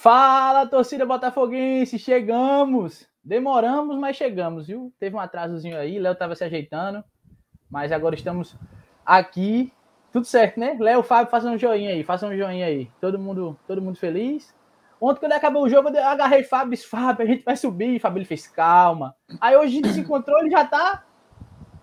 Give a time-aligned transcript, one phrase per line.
[0.00, 3.04] Fala, torcida botafoguense, chegamos.
[3.24, 4.92] Demoramos, mas chegamos, viu?
[4.96, 7.02] Teve um atrasozinho aí, Léo tava se ajeitando,
[7.68, 8.56] mas agora estamos
[9.04, 9.72] aqui.
[10.12, 10.76] Tudo certo, né?
[10.78, 12.88] Léo, Fábio, façam um joinha aí, façam um joinha aí.
[13.00, 14.54] Todo mundo, todo mundo feliz.
[15.00, 17.98] Ontem, quando acabou o jogo, eu agarrei Fábio e disse, Fábio, a gente vai subir.
[17.98, 19.16] Fábio, ele fez calma.
[19.40, 21.04] Aí hoje a gente se encontrou, ele já tá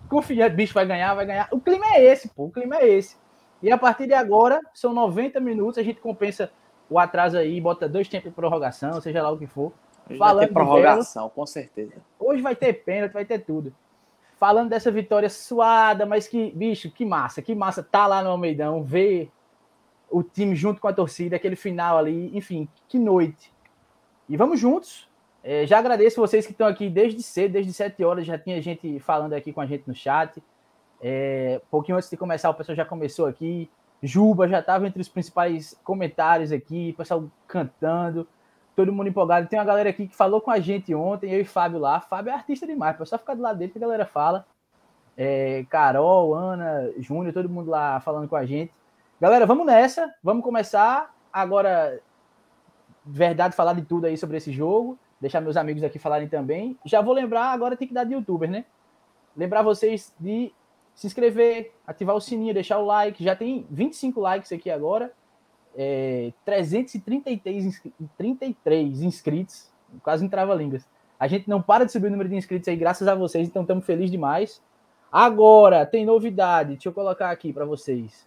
[0.08, 1.48] confiante, bicho, vai ganhar, vai ganhar.
[1.50, 3.18] O clima é esse, pô, o clima é esse.
[3.62, 6.50] E a partir de agora, são 90 minutos, a gente compensa
[6.88, 9.72] o atraso aí, bota dois tempos de prorrogação, seja lá o que for.
[10.08, 11.94] Hoje Falando vai ter prorrogação, com certeza.
[12.18, 13.74] Hoje vai ter pênalti, vai ter tudo.
[14.36, 18.82] Falando dessa vitória suada, mas que, bicho, que massa, que massa tá lá no Almeidão,
[18.82, 19.30] ver
[20.10, 23.52] o time junto com a torcida, aquele final ali, enfim, que noite.
[24.28, 25.08] E vamos juntos.
[25.42, 28.98] É, já agradeço vocês que estão aqui desde cedo, desde 7 horas, já tinha gente
[29.00, 30.42] falando aqui com a gente no chat.
[31.00, 33.70] É, um pouquinho antes de começar, o pessoal já começou aqui.
[34.02, 38.26] Juba já estava entre os principais comentários aqui, pessoal cantando,
[38.74, 39.48] todo mundo empolgado.
[39.48, 42.00] Tem uma galera aqui que falou com a gente ontem, eu e Fábio lá.
[42.00, 44.46] Fábio é artista demais, só ficar do lado dele que a galera fala.
[45.16, 48.72] É, Carol, Ana, Júnior, todo mundo lá falando com a gente.
[49.18, 52.00] Galera, vamos nessa, vamos começar agora,
[53.04, 54.98] verdade, falar de tudo aí sobre esse jogo.
[55.18, 56.78] Deixar meus amigos aqui falarem também.
[56.84, 58.66] Já vou lembrar, agora tem que dar de youtuber, né?
[59.34, 60.52] Lembrar vocês de
[60.96, 63.22] se inscrever, ativar o sininho, deixar o like.
[63.22, 65.12] Já tem 25 likes aqui agora.
[65.76, 67.82] É, 333
[68.16, 69.70] 33 inscritos.
[70.02, 70.88] Quase entrava línguas.
[71.20, 73.62] A gente não para de subir o número de inscritos aí, graças a vocês, então
[73.62, 74.62] estamos felizes demais.
[75.12, 78.26] Agora, tem novidade, deixa eu colocar aqui para vocês.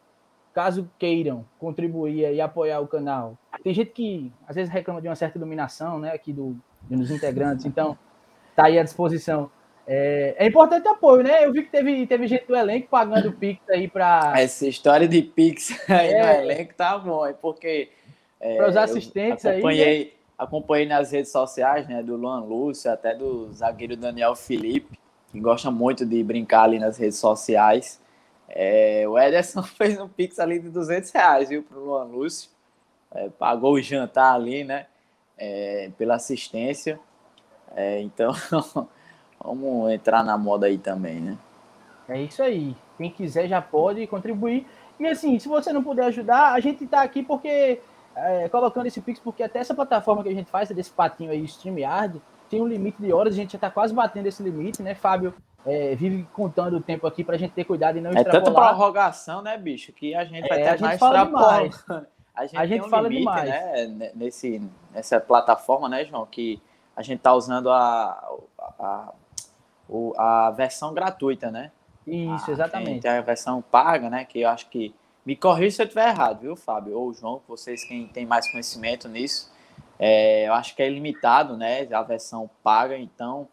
[0.54, 3.38] Caso queiram contribuir e apoiar o canal.
[3.64, 7.66] Tem gente que às vezes reclama de uma certa iluminação, né, aqui do, dos integrantes,
[7.66, 7.98] então
[8.56, 9.52] tá aí à disposição.
[9.92, 11.44] É, é, importante apoio, né?
[11.44, 14.34] Eu vi que teve, teve gente do elenco pagando Pix aí para.
[14.38, 17.90] Essa história de Pix aí é, no elenco tá bom, é porque.
[18.40, 20.04] É, para os assistentes acompanhei, aí.
[20.04, 20.12] Né?
[20.38, 22.04] Acompanhei nas redes sociais, né?
[22.04, 25.00] Do Luan Lúcio, até do zagueiro Daniel Felipe,
[25.32, 28.00] que gosta muito de brincar ali nas redes sociais.
[28.48, 32.52] É, o Ederson fez um Pix ali de 200 reais, viu, para o Luan Lúcio.
[33.12, 34.86] É, pagou o jantar ali, né?
[35.36, 37.00] É, pela assistência.
[38.04, 38.34] então.
[39.44, 41.38] Vamos entrar na moda aí também, né?
[42.08, 42.76] É isso aí.
[42.98, 44.68] Quem quiser já pode contribuir.
[45.00, 47.80] E assim, se você não puder ajudar, a gente está aqui porque
[48.16, 51.44] é, colocando esse Pix, porque até essa plataforma que a gente faz, desse patinho aí,
[51.46, 54.96] StreamYard, tem um limite de horas, a gente já está quase batendo esse limite, né,
[54.96, 55.34] Fábio?
[55.66, 58.42] É, vive contando o tempo aqui para a gente ter cuidado e não é extrapolar.
[58.42, 62.08] É tanta prorrogação, né, bicho, que a gente vai é, ter mais extrapolando.
[62.36, 63.50] A gente, a gente um fala limite, demais.
[63.50, 64.62] Né, nesse,
[64.94, 66.62] nessa plataforma, né, João, que
[66.96, 68.38] a gente está usando a,
[68.80, 69.14] a,
[69.90, 71.72] o, a versão gratuita, né?
[72.06, 73.02] Isso, exatamente.
[73.02, 74.24] Tem a versão paga, né?
[74.26, 74.94] Que eu acho que.
[75.26, 76.98] Me corrija se eu estiver errado, viu, Fábio?
[76.98, 79.52] Ou João, vocês quem tem mais conhecimento nisso.
[80.00, 81.88] É, eu acho que é limitado, né?
[81.92, 83.48] A versão paga, então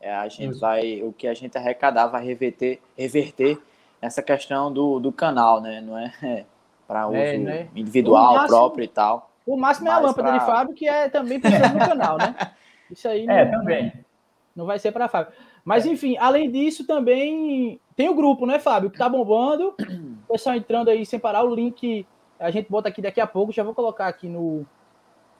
[0.00, 0.60] é, a gente Isso.
[0.60, 1.02] vai.
[1.02, 3.58] O que a gente arrecadar vai reverter, reverter
[4.02, 5.80] essa questão do, do canal, né?
[5.80, 6.44] Não é, é
[6.86, 7.68] para uso é, né?
[7.74, 9.30] individual, máximo, próprio e tal.
[9.46, 10.38] O máximo é a lâmpada pra...
[10.38, 12.34] de Fábio, que é também pensando no canal, né?
[12.90, 13.92] Isso aí é, não, também.
[14.54, 15.32] Não vai ser para Fábio.
[15.64, 18.90] Mas, enfim, além disso, também tem o grupo, né, Fábio?
[18.90, 19.74] Que tá bombando.
[20.24, 21.44] O pessoal entrando aí sem parar.
[21.44, 22.06] O link
[22.38, 23.52] a gente bota aqui daqui a pouco.
[23.52, 24.66] Já vou colocar aqui no,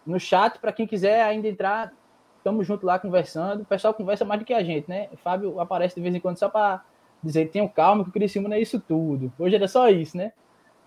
[0.06, 1.92] no chat para quem quiser ainda entrar.
[2.38, 3.62] Estamos junto lá conversando.
[3.62, 5.08] O pessoal conversa mais do que a gente, né?
[5.12, 6.82] O Fábio aparece de vez em quando só para
[7.22, 9.32] dizer: tenham calma, que o Criciúma não é isso tudo.
[9.38, 10.32] Hoje era só isso, né?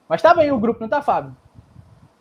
[0.08, 1.36] Mas tá bem o grupo, não tá, Fábio?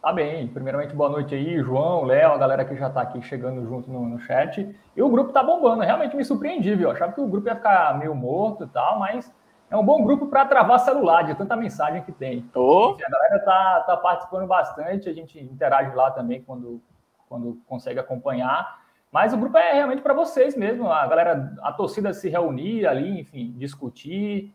[0.06, 0.46] Tá bem.
[0.46, 4.08] Primeiramente, boa noite aí, João, Léo, a galera que já tá aqui chegando junto no,
[4.08, 4.72] no chat.
[4.94, 5.82] E o grupo tá bombando.
[5.82, 6.92] Realmente me surpreendi, viu?
[6.92, 9.34] Achava que o grupo ia ficar meio morto e tal, mas
[9.68, 12.48] é um bom grupo para travar celular, de tanta mensagem que tem.
[12.54, 12.96] Oh.
[13.04, 16.80] a galera tá, tá participando bastante, a gente interage lá também quando,
[17.28, 18.78] quando consegue acompanhar.
[19.10, 20.88] Mas o grupo é realmente para vocês mesmo.
[20.88, 24.54] A galera, a torcida se reunir ali, enfim, discutir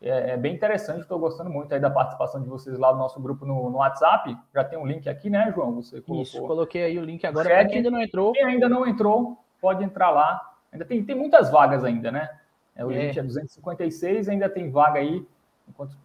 [0.00, 3.20] é, é bem interessante, estou gostando muito aí da participação de vocês lá no nosso
[3.20, 4.36] grupo no, no WhatsApp.
[4.54, 5.74] Já tem um link aqui, né, João?
[5.74, 6.22] Você colocou.
[6.22, 8.32] Isso, coloquei aí o link agora quem ainda não entrou.
[8.32, 10.40] Quem ainda não entrou, pode entrar lá.
[10.72, 12.30] Ainda tem, tem muitas vagas ainda, né?
[12.76, 13.06] É, o é.
[13.06, 15.26] link é 256, ainda tem vaga aí.
[15.68, 15.96] Enquanto,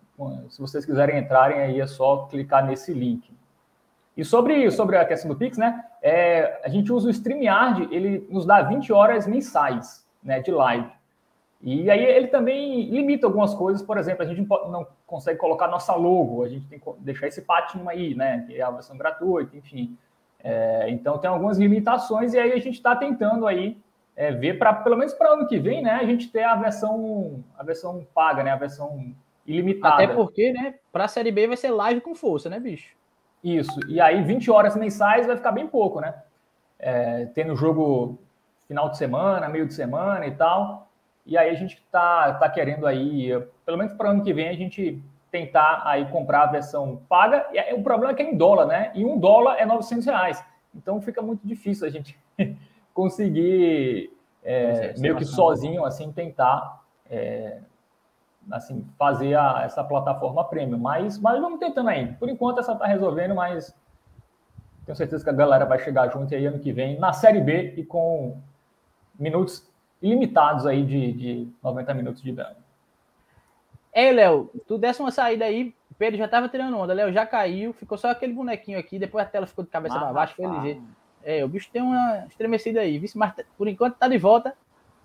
[0.50, 3.32] se vocês quiserem entrarem aí, é só clicar nesse link.
[4.18, 5.84] E sobre, sobre a questão do Pix, né?
[6.02, 10.92] É, a gente usa o StreamYard, ele nos dá 20 horas mensais né, de live.
[11.64, 15.96] E aí ele também limita algumas coisas, por exemplo, a gente não consegue colocar nossa
[15.96, 18.44] logo, a gente tem que deixar esse patinho aí, né?
[18.46, 19.98] Que é a versão gratuita, enfim.
[20.44, 23.78] É, então tem algumas limitações e aí a gente está tentando aí
[24.14, 25.94] é, ver para pelo menos para ano que vem, né?
[25.94, 28.52] A gente ter a versão a versão paga, né?
[28.52, 29.16] A versão
[29.48, 30.04] ilimitada.
[30.04, 30.76] Até porque, né?
[30.92, 32.94] Para a série B vai ser live com força, né, bicho?
[33.42, 33.80] Isso.
[33.88, 36.14] E aí 20 horas mensais vai ficar bem pouco, né?
[36.78, 38.20] É, tendo jogo
[38.68, 40.90] final de semana, meio de semana e tal.
[41.26, 43.30] E aí a gente tá, tá querendo aí,
[43.66, 47.48] pelo menos para o ano que vem, a gente tentar aí comprar a versão paga.
[47.54, 48.92] E o problema é que é em dólar, né?
[48.94, 50.46] E um dólar é 900 reais.
[50.76, 52.18] Então fica muito difícil a gente
[52.94, 57.60] conseguir é, meio que sozinho assim tentar é,
[58.52, 60.78] assim fazer a, essa plataforma premium.
[60.78, 62.14] Mas, mas vamos tentando ainda.
[62.14, 63.76] Por enquanto essa está resolvendo, mas
[64.86, 67.74] tenho certeza que a galera vai chegar junto aí ano que vem na Série B
[67.78, 68.38] e com
[69.18, 69.68] minutos
[70.04, 72.58] ilimitados aí de, de 90 minutos de dano.
[73.94, 77.72] Ei, Léo, tu desse uma saída aí, Pedro já tava tirando onda, Léo já caiu,
[77.74, 80.84] ficou só aquele bonequinho aqui, depois a tela ficou de cabeça para baixo, foi ligeiro.
[81.24, 83.10] É, o bicho tem uma estremecida aí, viu?
[83.16, 84.54] mas por enquanto tá de volta.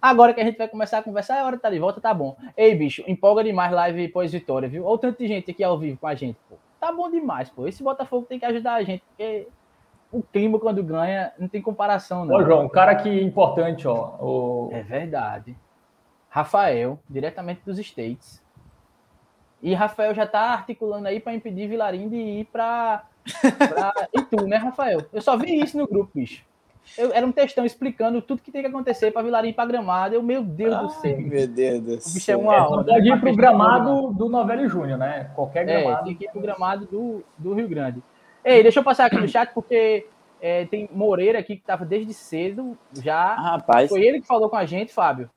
[0.00, 2.14] Agora que a gente vai começar a conversar, é hora de tá de volta, tá
[2.14, 2.36] bom.
[2.56, 4.84] Ei, bicho, empolga demais live pós-vitória, viu?
[4.84, 6.56] Olha o tanto de gente aqui ao vivo com a gente, pô.
[6.80, 7.66] Tá bom demais, pô.
[7.66, 9.48] Esse Botafogo tem que ajudar a gente, porque
[10.10, 12.36] o clima quando ganha não tem comparação, não.
[12.36, 14.16] Ô, João, um cara que importante, ó.
[14.20, 14.70] O...
[14.72, 15.56] É verdade.
[16.28, 18.42] Rafael, diretamente dos States.
[19.62, 23.04] E Rafael já tá articulando aí para impedir Vilarim de ir para
[24.14, 25.02] e tu, né, Rafael?
[25.12, 26.46] Eu só vi isso no grupo, bicho.
[26.96, 30.14] Eu, era um textão explicando tudo que tem que acontecer para Vilarim para gramado.
[30.14, 31.20] Eu, meu Deus Ai, do céu.
[31.20, 32.10] Meu Deus do céu.
[32.10, 35.30] O bicho é uma é, Pode ir pro gramado do Novelli Júnior, né?
[35.34, 36.00] Qualquer é, gramado.
[36.00, 38.02] É, tem que ir pro gramado do, do Rio Grande.
[38.48, 40.06] Ei, deixa eu passar aqui no chat, porque
[40.40, 43.34] é, tem Moreira aqui que estava desde cedo já.
[43.34, 43.90] Ah, rapaz.
[43.90, 45.30] Foi ele que falou com a gente, Fábio.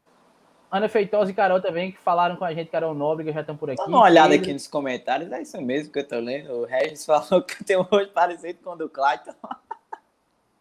[0.71, 3.69] Ana Feitosa e Carol também, que falaram com a gente, Carol Nóbrega, já estão por
[3.69, 3.75] aqui.
[3.75, 4.45] Dá uma olhada Pedro...
[4.45, 6.53] aqui nos comentários, é isso mesmo que eu tô lendo.
[6.53, 9.33] O Regis falou que tem um rosto parecido com o do Clayton.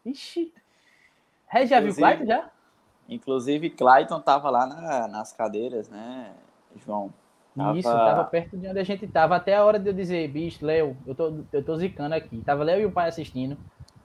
[0.04, 0.52] Ixi.
[1.46, 2.50] Regis já viu o Clayton já?
[3.08, 6.32] Inclusive, Clayton tava lá na, nas cadeiras, né,
[6.84, 7.14] João?
[7.60, 7.78] Tava...
[7.78, 9.36] Isso, tava perto de onde a gente tava.
[9.36, 12.40] Até a hora de eu dizer, bicho, Léo, eu tô, eu tô zicando aqui.
[12.44, 13.56] Tava Léo e o pai assistindo.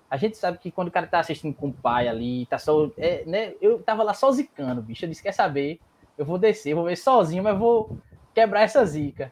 [0.10, 2.90] A gente sabe que quando o cara tá assistindo com o pai ali, tá só.
[2.98, 5.06] É, né, eu tava lá só zicando, bicho.
[5.06, 5.80] Eu disse: quer saber?
[6.18, 7.98] Eu vou descer, vou ver sozinho, mas vou
[8.34, 9.32] quebrar essa zica.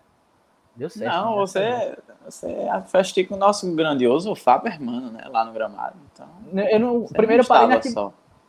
[0.75, 1.13] Deu certo.
[1.13, 1.37] Não, né?
[1.37, 5.23] você, você afastou o nosso grandioso Faber, mano, né?
[5.29, 5.95] Lá no gramado.
[6.11, 6.27] Então,
[6.69, 7.93] eu não, primeiro eu parei, arqui...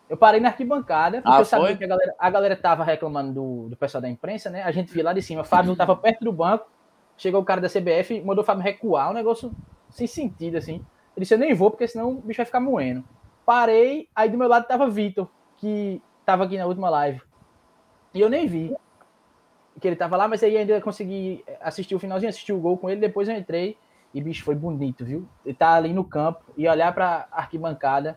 [0.08, 1.76] eu parei na arquibancada, porque ah, eu sabia foi?
[1.76, 4.62] que a galera, a galera tava reclamando do, do pessoal da imprensa, né?
[4.62, 6.66] A gente viu lá de cima, o Fábio tava perto do banco,
[7.16, 9.52] chegou o cara da CBF, mandou o Fábio recuar, um negócio
[9.90, 10.84] sem sentido, assim.
[11.16, 13.04] Ele disse, eu nem vou, porque senão o bicho vai ficar moendo.
[13.46, 17.22] Parei, aí do meu lado tava Vitor, que tava aqui na última live.
[18.12, 18.74] E eu nem vi
[19.80, 22.88] que ele tava lá, mas aí ainda consegui assistir o finalzinho, assistir o gol com
[22.88, 23.76] ele, depois eu entrei
[24.14, 25.28] e, bicho, foi bonito, viu?
[25.44, 28.16] Ele tá ali no campo e olhar pra arquibancada,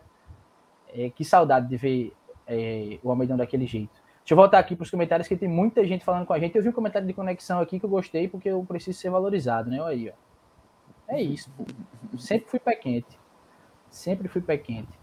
[0.92, 2.12] é, que saudade de ver
[2.46, 3.92] é, o Almeidão daquele jeito.
[4.18, 6.54] Deixa eu voltar aqui para os comentários, que tem muita gente falando com a gente.
[6.54, 9.70] Eu vi um comentário de conexão aqui que eu gostei, porque eu preciso ser valorizado,
[9.70, 9.80] né?
[9.80, 11.14] Olha aí, ó.
[11.14, 11.64] É isso, pô.
[12.18, 13.18] Sempre fui pé quente.
[13.88, 14.98] Sempre fui pé quente.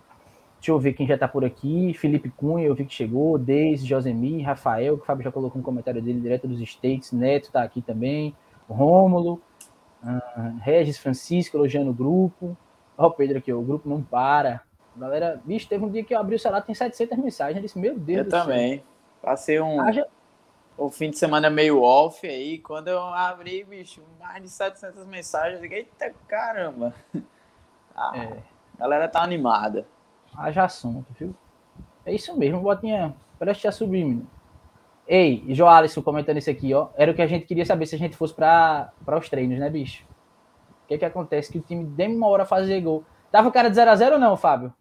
[0.59, 1.93] Deixa eu ver quem já tá por aqui.
[1.95, 3.37] Felipe Cunha, eu vi que chegou.
[3.37, 7.11] Deise, Josemir, Rafael, que o Fábio já colocou um comentário dele direto dos States.
[7.11, 8.35] Neto tá aqui também.
[8.69, 9.41] Rômulo.
[10.03, 12.55] Uh, Regis Francisco elogiando o grupo.
[12.97, 14.61] Ó, o Pedro aqui, o grupo não para.
[14.95, 17.57] Galera, bicho, teve um dia que eu abri o celular, tem 700 mensagens.
[17.57, 18.77] Eu disse, meu Deus eu do também.
[18.77, 18.85] céu.
[19.21, 19.81] Passei um.
[19.81, 20.07] Haja...
[20.77, 22.59] O fim de semana meio off aí.
[22.59, 25.55] Quando eu abri, bicho, mais de 700 mensagens.
[25.55, 26.93] Eu digo, eita caramba.
[27.97, 28.39] Ah, é.
[28.77, 29.87] A galera tá animada.
[30.37, 31.33] Haja assunto, viu?
[32.05, 33.15] É isso mesmo, Botinha.
[33.39, 34.27] Preste a subir, menino.
[35.07, 36.89] Ei, Joalisson comentando isso aqui, ó.
[36.95, 39.69] Era o que a gente queria saber se a gente fosse para os treinos, né,
[39.69, 40.03] bicho?
[40.83, 41.51] O que que acontece?
[41.51, 43.05] Que o time demora a fazer gol.
[43.31, 44.73] Tava cara de 0x0 ou não, Fábio?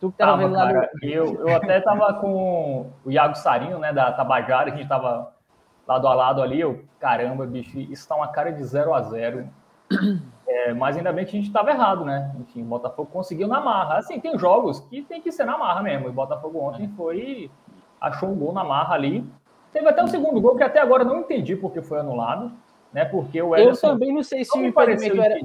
[0.00, 0.88] Tu que tava, tava vendo lá no...
[1.02, 5.32] eu, eu até tava com o Iago Sarinho, né, da Tabajara, que a gente tava
[5.86, 6.60] lado a lado ali.
[6.60, 9.48] Eu, caramba, bicho, isso tá uma cara de 0 a 0
[10.46, 12.34] é, mas ainda bem que a gente estava errado, né?
[12.40, 13.98] Enfim, o Botafogo conseguiu na marra.
[13.98, 16.08] Assim, tem jogos que tem que ser na marra mesmo.
[16.08, 17.50] O Botafogo ontem foi.
[18.00, 19.26] achou um gol na marra ali.
[19.72, 22.52] Teve até o segundo gol que até agora não entendi porque foi anulado,
[22.92, 23.04] né?
[23.04, 23.88] Porque o Ederson.
[23.88, 25.38] Eu também não sei se o impedimento era,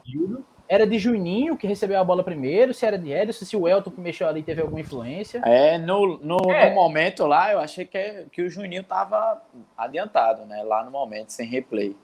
[0.73, 3.91] era de Juninho, que recebeu a bola primeiro, se era de Ederson, se o Elton
[3.91, 5.41] que mexeu ali teve alguma influência.
[5.45, 6.69] É, no, no, é.
[6.69, 9.41] no momento lá, eu achei que, que o Juninho estava
[9.77, 10.63] adiantado, né?
[10.63, 11.95] Lá no momento, sem replay.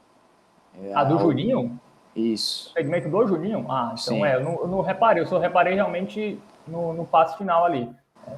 [0.93, 1.79] a do Juninho?
[2.15, 2.71] Isso.
[2.73, 3.65] Segmento do Juninho?
[3.69, 4.25] Ah, então Sim.
[4.25, 7.89] é, eu não, eu não, reparei, eu só reparei realmente no, no passo final ali.
[8.27, 8.33] É,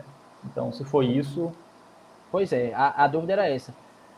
[0.45, 1.51] então, se foi isso.
[2.31, 3.73] Pois é, a, a dúvida era essa.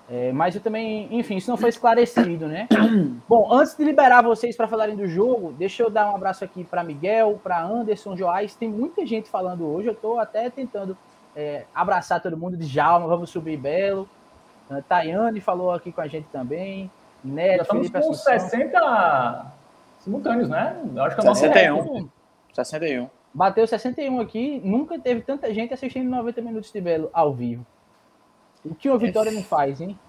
[0.09, 2.67] É, mas eu também, enfim, isso não foi esclarecido, né?
[3.27, 6.63] Bom, antes de liberar vocês para falarem do jogo, deixa eu dar um abraço aqui
[6.63, 8.55] para Miguel, para Anderson Joás.
[8.55, 10.97] Tem muita gente falando hoje, eu estou até tentando
[11.35, 14.07] é, abraçar todo mundo de Jalma, vamos subir belo.
[14.69, 16.89] Uh, Tayane falou aqui com a gente também.
[17.23, 19.51] Neto, Já estamos Felipe com 60,
[19.99, 20.77] simultâneos, né?
[20.95, 22.09] Eu acho que é 61.
[22.53, 23.09] 61.
[23.33, 27.65] Bateu 61 aqui, nunca teve tanta gente assistindo 90 minutos de Belo ao vivo.
[28.65, 29.99] O que uma vitória não faz, hein?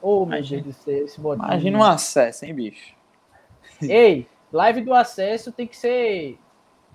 [0.00, 1.46] Ô, oh, meu Deus do céu, esse botinho.
[1.46, 2.94] Imagina um acesso, hein, bicho?
[3.82, 6.38] Ei, live do acesso tem que ser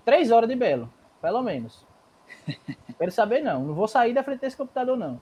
[0.05, 1.85] 3 horas de Belo, pelo menos.
[2.97, 3.63] Quero saber, não.
[3.63, 5.21] Não vou sair da frente desse computador, não.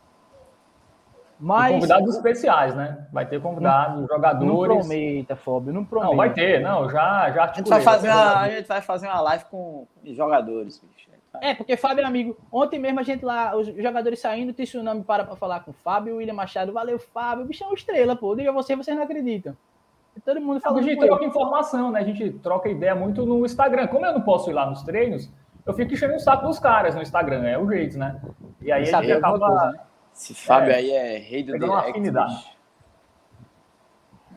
[1.39, 1.71] Mas...
[1.71, 3.07] E convidados especiais, né?
[3.11, 4.47] Vai ter convidados, não, jogadores.
[4.47, 6.09] Não prometa, Fóbio, não prometa.
[6.09, 9.07] Não, vai ter, não, já, já a gente, vai fazer uma, a gente vai fazer
[9.07, 11.16] uma live com jogadores, bicho.
[11.41, 12.37] É, porque Fábio é amigo.
[12.51, 15.73] Ontem mesmo a gente lá, os jogadores saindo, o Tsunami para pra falar com o
[15.73, 17.43] Fábio, o William Machado, valeu, Fábio.
[17.43, 18.35] O bicho é uma estrela, pô.
[18.35, 19.55] Diga você, vocês não acreditam.
[20.15, 20.79] E todo mundo falando.
[20.79, 21.99] A gente troca informação, né?
[21.99, 23.87] A gente troca ideia muito no Instagram.
[23.87, 25.31] Como eu não posso ir lá nos treinos,
[25.65, 28.19] eu fico enchendo o saco dos caras no Instagram, é o jeito, né?
[28.61, 29.39] E aí a gente acaba.
[29.39, 29.79] Coisa, né?
[30.13, 32.57] Esse Fábio é, aí é rei do direct.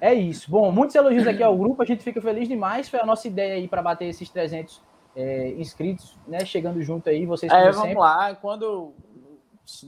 [0.01, 0.51] É isso.
[0.51, 2.89] Bom, muitos elogios aqui ao grupo, a gente fica feliz demais.
[2.89, 4.83] Foi a nossa ideia aí para bater esses 300
[5.15, 6.45] é, inscritos, né?
[6.45, 7.99] Chegando junto aí, vocês É, vamos sempre.
[7.99, 8.35] lá.
[8.35, 8.93] Quando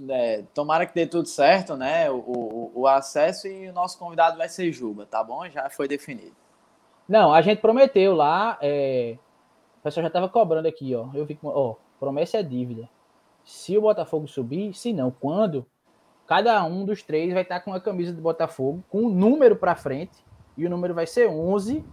[0.08, 2.10] é, tomara que dê tudo certo, né?
[2.10, 5.48] O, o, o, acesso e o nosso convidado vai ser Juba, tá bom?
[5.48, 6.36] Já foi definido.
[7.08, 8.58] Não, a gente prometeu lá.
[8.60, 9.16] É...
[9.78, 11.08] O pessoal já estava cobrando aqui, ó.
[11.12, 12.88] Eu vi que, ó, promessa é dívida.
[13.44, 15.66] Se o Botafogo subir, se não, quando?
[16.26, 19.74] Cada um dos três vai estar com a camisa do Botafogo, com um número para
[19.74, 20.24] frente,
[20.56, 21.84] e o número vai ser 11.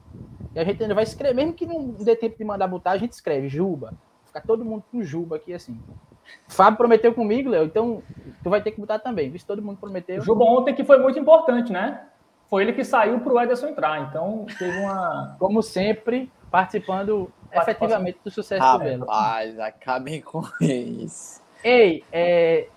[0.53, 2.97] E a gente ainda vai escrever, mesmo que não dê tempo de mandar botar, a
[2.97, 3.93] gente escreve Juba.
[4.25, 5.79] Fica todo mundo com Juba aqui assim.
[6.47, 8.03] Fábio prometeu comigo, Léo, então
[8.43, 10.21] tu vai ter que botar também, visto todo mundo prometeu.
[10.21, 12.05] Juba ontem que foi muito importante, né?
[12.49, 15.35] Foi ele que saiu para o Ederson entrar, então teve uma.
[15.39, 19.05] Como sempre, participando efetivamente do sucesso Rapaz, do Belo.
[19.05, 21.41] Rapaz, acabem com isso.
[21.63, 22.67] Ei, é,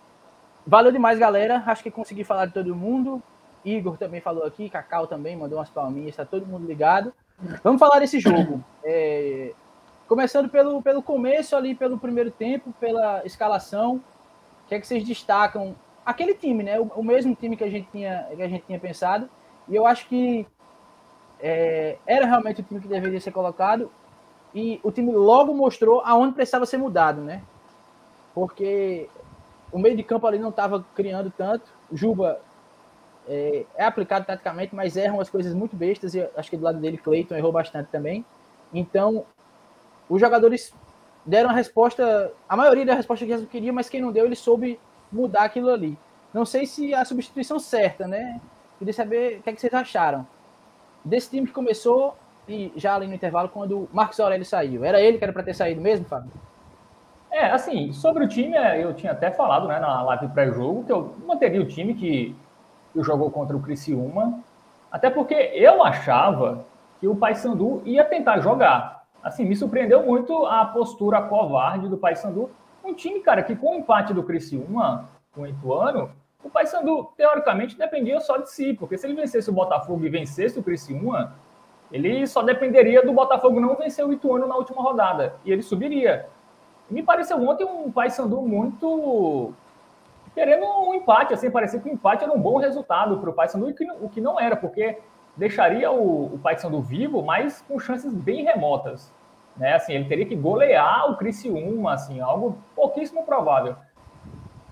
[0.67, 1.63] Valeu demais, galera.
[1.67, 3.23] Acho que consegui falar de todo mundo.
[3.65, 7.13] Igor também falou aqui, Cacau também mandou umas palminhas, tá todo mundo ligado.
[7.63, 8.63] Vamos falar desse jogo.
[8.85, 9.53] É,
[10.07, 13.97] começando pelo, pelo começo ali, pelo primeiro tempo, pela escalação.
[14.65, 15.75] O que é que vocês destacam?
[16.05, 16.79] Aquele time, né?
[16.79, 19.29] O, o mesmo time que a gente tinha, que a gente tinha pensado.
[19.69, 20.47] E eu acho que
[21.41, 23.91] é, era realmente o time que deveria ser colocado.
[24.55, 27.43] E o time logo mostrou aonde precisava ser mudado, né?
[28.35, 29.09] Porque
[29.73, 31.73] o meio de campo ali não estava criando tanto.
[31.93, 32.41] Juba
[33.29, 36.15] é, é, aplicado taticamente, mas erram as coisas muito bestas.
[36.15, 38.25] E acho que do lado dele, Cleiton errou bastante também.
[38.73, 39.25] Então,
[40.09, 40.73] os jogadores
[41.25, 44.37] deram a resposta, a maioria da resposta que eles queriam, mas quem não deu, ele
[44.37, 44.79] soube
[45.11, 45.97] mudar aquilo ali.
[46.33, 48.41] Não sei se a substituição certa, né?
[48.79, 50.27] Queria saber o que, é que vocês acharam.
[51.05, 52.17] Desse time que começou,
[52.49, 54.85] e já ali no intervalo, quando o Marcos Aurélio saiu.
[54.85, 56.31] Era ele que era para ter saído mesmo, Fábio?
[57.31, 60.93] É, assim, sobre o time, é, eu tinha até falado né, na live pré-jogo que
[60.93, 62.37] eu manteria o time que,
[62.93, 64.41] que jogou contra o Criciúma,
[64.91, 66.67] até porque eu achava
[67.01, 69.05] que o Paysandu ia tentar jogar.
[69.23, 72.51] Assim, me surpreendeu muito a postura covarde do Paysandu.
[72.85, 76.11] Um time, cara, que com o empate do Criciúma, com o Ituano,
[76.45, 80.59] o Paysandu, teoricamente, dependia só de si, porque se ele vencesse o Botafogo e vencesse
[80.59, 81.35] o Criciúma,
[81.91, 86.27] ele só dependeria do Botafogo não vencer o Ituano na última rodada, e ele subiria.
[86.91, 89.55] Me pareceu ontem um Paysandu muito
[90.35, 93.75] querendo um empate, assim, parecia que o empate era um bom resultado para o Paysandu,
[94.01, 94.99] o que não era, porque
[95.37, 99.13] deixaria o, o Paysandu vivo, mas com chances bem remotas.
[99.57, 99.75] Né?
[99.75, 103.77] Assim, ele teria que golear o Criciúma, assim, algo pouquíssimo provável.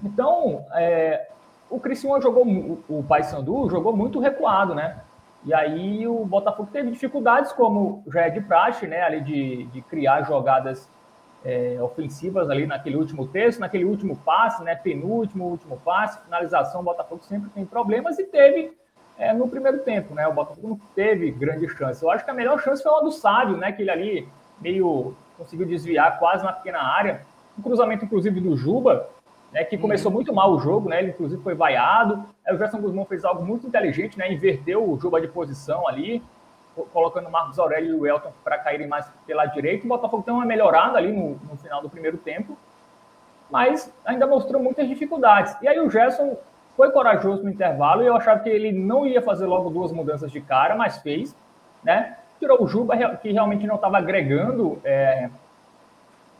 [0.02, 1.28] Então, é,
[1.68, 2.44] o Criciúma jogou,
[2.88, 5.00] o Paysandu jogou muito recuado, né?
[5.44, 9.02] E aí o Botafogo teve dificuldades, como já é de praxe, né?
[9.02, 10.90] Ali de, de criar jogadas
[11.44, 16.84] é, ofensivas ali naquele último terço, naquele último passe, né, penúltimo, último passe, finalização, o
[16.84, 18.72] Botafogo sempre tem problemas e teve
[19.18, 22.02] é, no primeiro tempo, né, o Botafogo não teve grande chance.
[22.02, 24.28] Eu acho que a melhor chance foi uma do Sábio, né, que ele ali
[24.60, 27.22] meio conseguiu desviar quase na pequena área,
[27.58, 29.08] um cruzamento inclusive do Juba,
[29.52, 30.16] né, que começou uhum.
[30.16, 33.44] muito mal o jogo, né, ele inclusive foi vaiado, aí o Gerson Guzmão fez algo
[33.44, 36.22] muito inteligente, né, inverteu o Juba de posição ali,
[36.92, 39.84] colocando Marcos Aurélio e o Elton para caírem mais pela direita.
[39.84, 42.56] O Botafogo tem uma melhorada ali no, no, final do primeiro tempo,
[43.50, 45.56] mas ainda mostrou muitas dificuldades.
[45.60, 46.36] E aí o Gerson
[46.76, 50.30] foi corajoso no intervalo e eu achava que ele não ia fazer logo duas mudanças
[50.30, 51.36] de cara, mas fez,
[51.82, 52.16] né?
[52.38, 55.28] Tirou o Juba, que realmente não estava agregando é,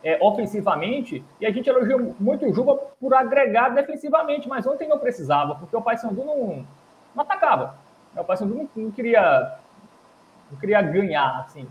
[0.03, 4.97] é, ofensivamente, e a gente elogiou muito o Juba por agregar defensivamente, mas ontem não
[4.97, 6.65] precisava, porque o Paysandu não,
[7.13, 7.75] não atacava.
[8.15, 9.59] O Paysandu não, não queria
[10.51, 11.67] não queria ganhar, assim.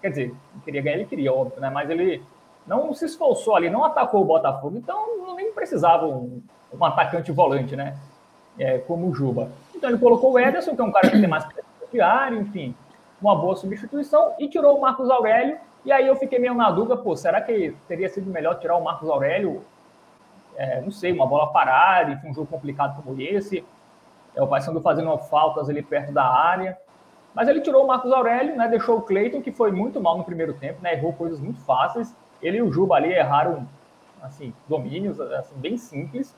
[0.00, 1.70] Quer dizer, queria ganhar, ele queria, óbvio, né?
[1.70, 2.22] Mas ele
[2.66, 6.42] não se esforçou ali, não atacou o Botafogo, então nem precisava um,
[6.72, 7.96] um atacante volante, né?
[8.58, 9.50] É, como o Juba.
[9.74, 11.46] Então ele colocou o Ederson, que é um cara que tem mais
[12.00, 12.74] área, enfim.
[13.20, 15.58] uma boa substituição e tirou o Marcos Aurélio.
[15.84, 18.84] E aí eu fiquei meio na dúvida, pô, será que teria sido melhor tirar o
[18.84, 19.64] Marcos Aurélio?
[20.56, 23.64] É, não sei, uma bola parada, enfim, um jogo complicado como esse.
[24.34, 26.78] É, o Paysandu fazendo faltas ali perto da área.
[27.34, 28.68] Mas ele tirou o Marcos Aurélio, né?
[28.68, 30.92] Deixou o Cleiton, que foi muito mal no primeiro tempo, né?
[30.92, 32.14] Errou coisas muito fáceis.
[32.42, 33.66] Ele e o Juba ali erraram,
[34.22, 36.36] assim, domínios, assim, bem simples.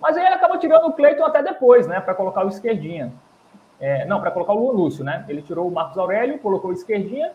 [0.00, 2.00] Mas aí ele acabou tirando o Cleiton até depois, né?
[2.00, 3.12] Para colocar o esquerdinha.
[3.80, 5.24] É, não, para colocar o Lúcio, né?
[5.28, 7.32] Ele tirou o Marcos Aurélio, colocou o esquerdinha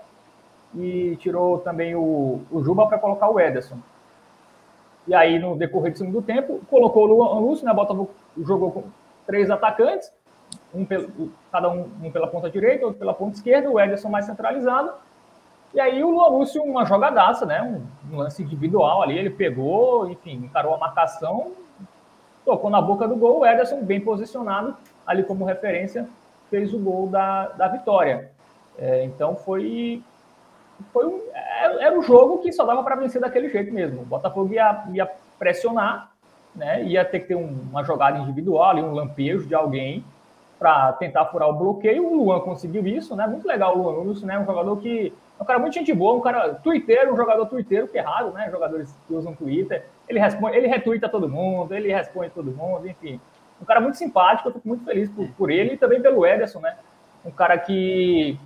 [0.76, 3.78] e tirou também o, o Juba para colocar o Ederson.
[5.08, 7.74] E aí, no decorrer do segundo tempo, colocou o Lúcio, né?
[7.74, 8.84] Botafogo jogou com
[9.26, 10.12] três atacantes
[10.74, 14.26] um pelo, cada um, um, pela ponta direita, outro pela ponta esquerda, o Ederson mais
[14.26, 14.92] centralizado.
[15.74, 17.62] E aí o Lúcio, uma jogadaça, né?
[17.62, 21.52] Um, um, lance individual ali, ele pegou, enfim, encarou a marcação,
[22.44, 26.08] tocou na boca do gol, o Ederson bem posicionado, ali como referência,
[26.50, 28.32] fez o gol da, da vitória.
[28.78, 30.02] É, então foi.
[30.92, 34.02] foi um, era um jogo que só dava para vencer daquele jeito mesmo.
[34.02, 36.12] O Botafogo ia, ia pressionar,
[36.56, 36.84] né?
[36.84, 40.04] ia ter que ter um, uma jogada individual, ali, um lampejo de alguém
[40.60, 42.06] para tentar furar o bloqueio.
[42.06, 43.26] O Luan conseguiu isso, né?
[43.26, 44.38] Muito legal o Luan Lúcio, né?
[44.38, 47.88] Um jogador que é um cara muito gente boa, um cara twitteiro, um jogador twitteiro,
[47.88, 48.50] que é raro, né?
[48.52, 49.86] Jogadores que usam Twitter.
[50.08, 53.22] Ele responde, ele retuita todo mundo, ele responde todo mundo, enfim.
[53.62, 56.60] Um cara muito simpático, eu fico muito feliz por, por ele e também pelo Ederson,
[56.60, 56.76] né?
[57.26, 58.38] Um cara que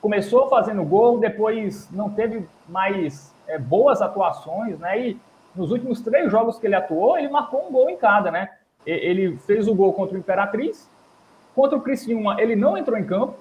[0.00, 5.00] começou fazendo gol, depois não teve mais é, boas atuações, né?
[5.00, 5.20] E
[5.54, 8.48] nos últimos três jogos que ele atuou, ele marcou um gol em cada, né?
[8.84, 10.90] Ele fez o gol contra o Imperatriz,
[11.54, 13.36] Contra o Criciúma, ele não entrou em campo,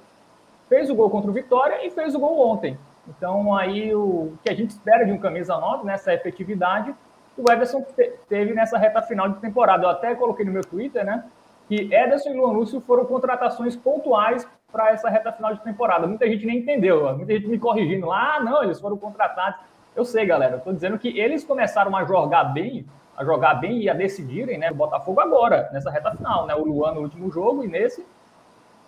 [0.68, 2.78] fez o gol contra o Vitória e fez o gol ontem.
[3.08, 6.94] Então, aí, o que a gente espera de um camisa 9, nessa efetividade,
[7.38, 7.86] o Ederson
[8.28, 9.84] teve nessa reta final de temporada.
[9.86, 11.24] Eu até coloquei no meu Twitter, né?
[11.68, 16.08] Que Ederson e Luan Lúcio foram contratações pontuais para essa reta final de temporada.
[16.08, 19.60] Muita gente nem entendeu, muita gente me corrigindo lá, ah, não, eles foram contratados.
[19.96, 22.86] Eu sei, galera, estou dizendo que eles começaram a jogar bem
[23.22, 24.72] a jogar bem e a decidirem, né?
[24.72, 26.56] O Botafogo agora, nessa reta final, né?
[26.56, 28.06] O Luan no último jogo e nesse.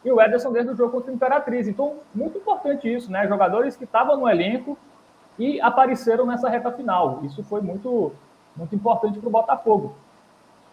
[0.04, 1.68] E o Ederson desde o jogo contra o Imperatriz.
[1.68, 3.28] Então, muito importante isso, né?
[3.28, 4.78] Jogadores que estavam no elenco
[5.38, 7.20] e apareceram nessa reta final.
[7.24, 8.12] Isso foi muito,
[8.56, 9.96] muito importante para o Botafogo.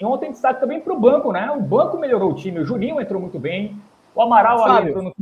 [0.01, 1.51] E ontem destaque também para o banco, né?
[1.51, 2.61] O banco melhorou o time.
[2.61, 3.81] O Juninho entrou muito bem.
[4.15, 5.15] O Amaral ali entrou no.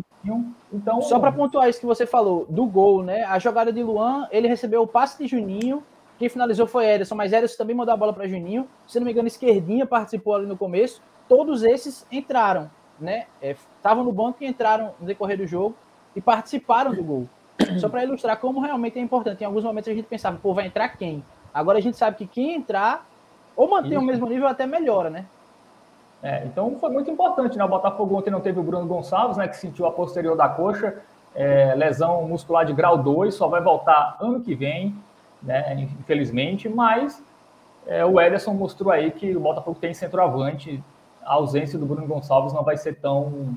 [0.72, 3.24] Então, Só para pontuar isso que você falou, do gol, né?
[3.24, 5.82] A jogada de Luan, ele recebeu o passe de Juninho
[6.18, 8.68] quem finalizou foi Ederson, mas Ederson também mandou a bola para Juninho.
[8.86, 11.00] Se não me engano, Esquerdinha participou ali no começo.
[11.28, 13.26] Todos esses entraram, né?
[13.40, 15.76] Estavam é, no banco e entraram no decorrer do jogo
[16.16, 17.28] e participaram do gol.
[17.78, 19.42] Só para ilustrar como realmente é importante.
[19.42, 21.22] Em alguns momentos a gente pensava, pô, vai entrar quem?
[21.54, 23.06] Agora a gente sabe que quem entrar
[23.56, 24.00] ou mantém Isso.
[24.00, 25.24] o mesmo nível até melhora, né?
[26.20, 27.64] É, então foi muito importante, né?
[27.64, 29.46] O Botafogo ontem não teve o Bruno Gonçalves, né?
[29.46, 31.00] Que sentiu a posterior da coxa,
[31.34, 34.96] é, lesão muscular de grau 2, só vai voltar ano que vem
[35.42, 37.22] né, infelizmente, mas
[37.86, 40.82] é, o Ederson mostrou aí que o Botafogo tem centroavante,
[41.24, 43.54] a ausência do Bruno Gonçalves não vai ser tão,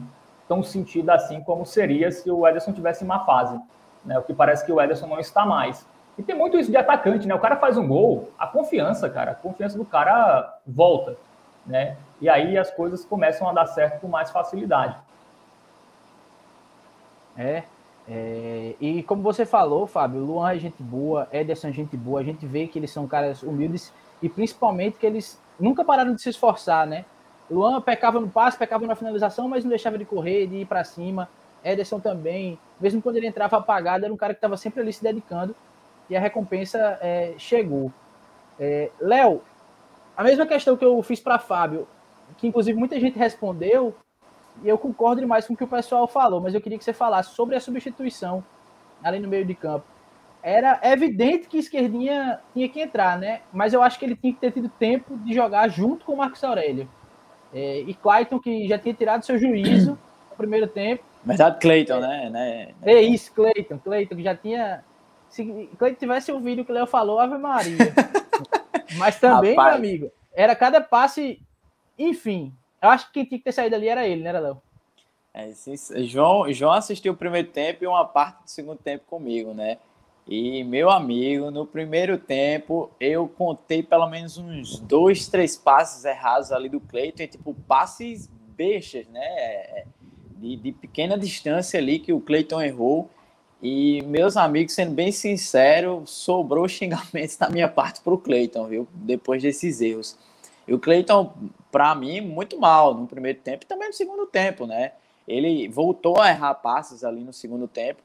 [0.47, 3.59] tão sentida assim como seria se o Ederson tivesse má fase,
[4.05, 5.85] né, o que parece que o Ederson não está mais.
[6.17, 7.33] E tem muito isso de atacante, né?
[7.33, 11.17] O cara faz um gol, a confiança, cara, a confiança do cara volta,
[11.65, 11.97] né?
[12.19, 14.95] E aí as coisas começam a dar certo com mais facilidade.
[17.37, 17.63] É,
[18.13, 22.23] é, e como você falou, Fábio, Luan é gente boa, Ederson é gente boa, a
[22.23, 26.29] gente vê que eles são caras humildes e principalmente que eles nunca pararam de se
[26.29, 27.05] esforçar, né?
[27.49, 30.83] Luan pecava no passe, pecava na finalização, mas não deixava de correr, de ir para
[30.83, 31.29] cima.
[31.63, 35.01] Ederson também, mesmo quando ele entrava apagado, era um cara que estava sempre ali se
[35.01, 35.55] dedicando
[36.09, 37.93] e a recompensa é, chegou.
[38.59, 39.41] É, Léo,
[40.17, 41.87] a mesma questão que eu fiz para Fábio,
[42.35, 43.95] que inclusive muita gente respondeu,
[44.63, 46.93] e eu concordo demais com o que o pessoal falou, mas eu queria que você
[46.93, 48.43] falasse sobre a substituição
[49.03, 49.85] ali no meio de campo.
[50.43, 53.41] Era evidente que esquerdinha tinha que entrar, né?
[53.53, 56.17] Mas eu acho que ele tinha que ter tido tempo de jogar junto com o
[56.17, 56.89] Marcos Aurélio.
[57.53, 59.91] É, e Clayton, que já tinha tirado seu juízo
[60.31, 61.03] no primeiro tempo.
[61.23, 62.29] Verdade, Clayton, né?
[62.31, 62.73] né?
[62.81, 63.77] É isso, Clayton.
[63.77, 64.83] Clayton, que já tinha.
[65.29, 67.77] Se Clayton tivesse ouvido o que o Léo falou, Ave Maria.
[68.97, 69.79] Mas também, Rapaz.
[69.79, 71.39] meu amigo, era cada passe.
[71.97, 74.61] Enfim, eu acho que quem tinha que ter saído ali era ele, né, Léo?
[75.33, 75.49] É,
[76.03, 79.77] João, João assistiu o primeiro tempo e uma parte do segundo tempo comigo, né?
[80.27, 86.51] E, meu amigo, no primeiro tempo eu contei pelo menos uns dois, três passes errados
[86.51, 89.25] ali do Cleiton, tipo passes bestas, né?
[89.25, 89.85] É,
[90.37, 93.09] de, de pequena distância ali que o Cleiton errou.
[93.61, 98.87] E, meus amigos, sendo bem sincero, sobrou xingamentos da minha parte para o Cleiton, viu?
[98.93, 100.17] Depois desses erros.
[100.67, 101.33] E o Cleiton,
[101.71, 104.91] para mim, muito mal no primeiro tempo e também no segundo tempo, né?
[105.27, 108.01] ele voltou a errar passes ali no segundo tempo,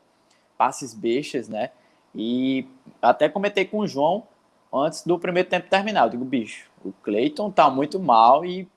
[0.56, 1.70] passes bestas, né?
[2.14, 2.66] E
[3.00, 4.26] até comentei com o João
[4.72, 6.04] antes do primeiro tempo terminar.
[6.04, 8.68] Eu digo, bicho, o Cleiton tá muito mal e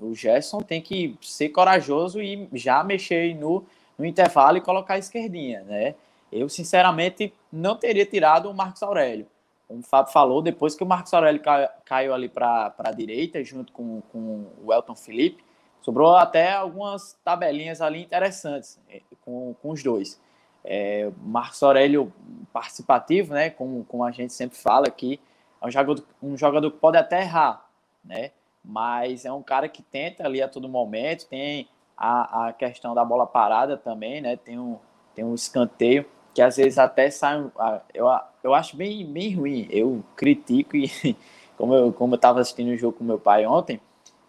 [0.00, 3.64] o Gerson tem que ser corajoso e já mexer no,
[3.98, 5.94] no intervalo e colocar a esquerdinha, né?
[6.30, 9.26] Eu, sinceramente, não teria tirado o Marcos Aurélio.
[9.66, 11.42] Como o Fábio falou, depois que o Marcos Aurélio
[11.84, 15.44] caiu ali para a direita, junto com, com o Elton Felipe,
[15.80, 20.20] sobrou até algumas tabelinhas ali interessantes eh, com, com os dois.
[20.64, 22.12] É, Marcos Aurélio
[22.52, 23.50] participativo, né?
[23.50, 25.20] Como, como a gente sempre fala aqui,
[25.60, 27.68] é um jogador, um jogador que pode até errar,
[28.04, 28.32] né?
[28.64, 33.04] Mas é um cara que tenta ali a todo momento, tem a, a questão da
[33.04, 34.36] bola parada também, né?
[34.36, 34.78] Tem um,
[35.14, 36.04] tem um escanteio
[36.36, 37.50] que às vezes até sai.
[37.94, 38.06] Eu,
[38.44, 39.66] eu acho bem, bem ruim.
[39.70, 41.16] Eu critico e,
[41.56, 43.80] como eu como estava assistindo o jogo com meu pai ontem,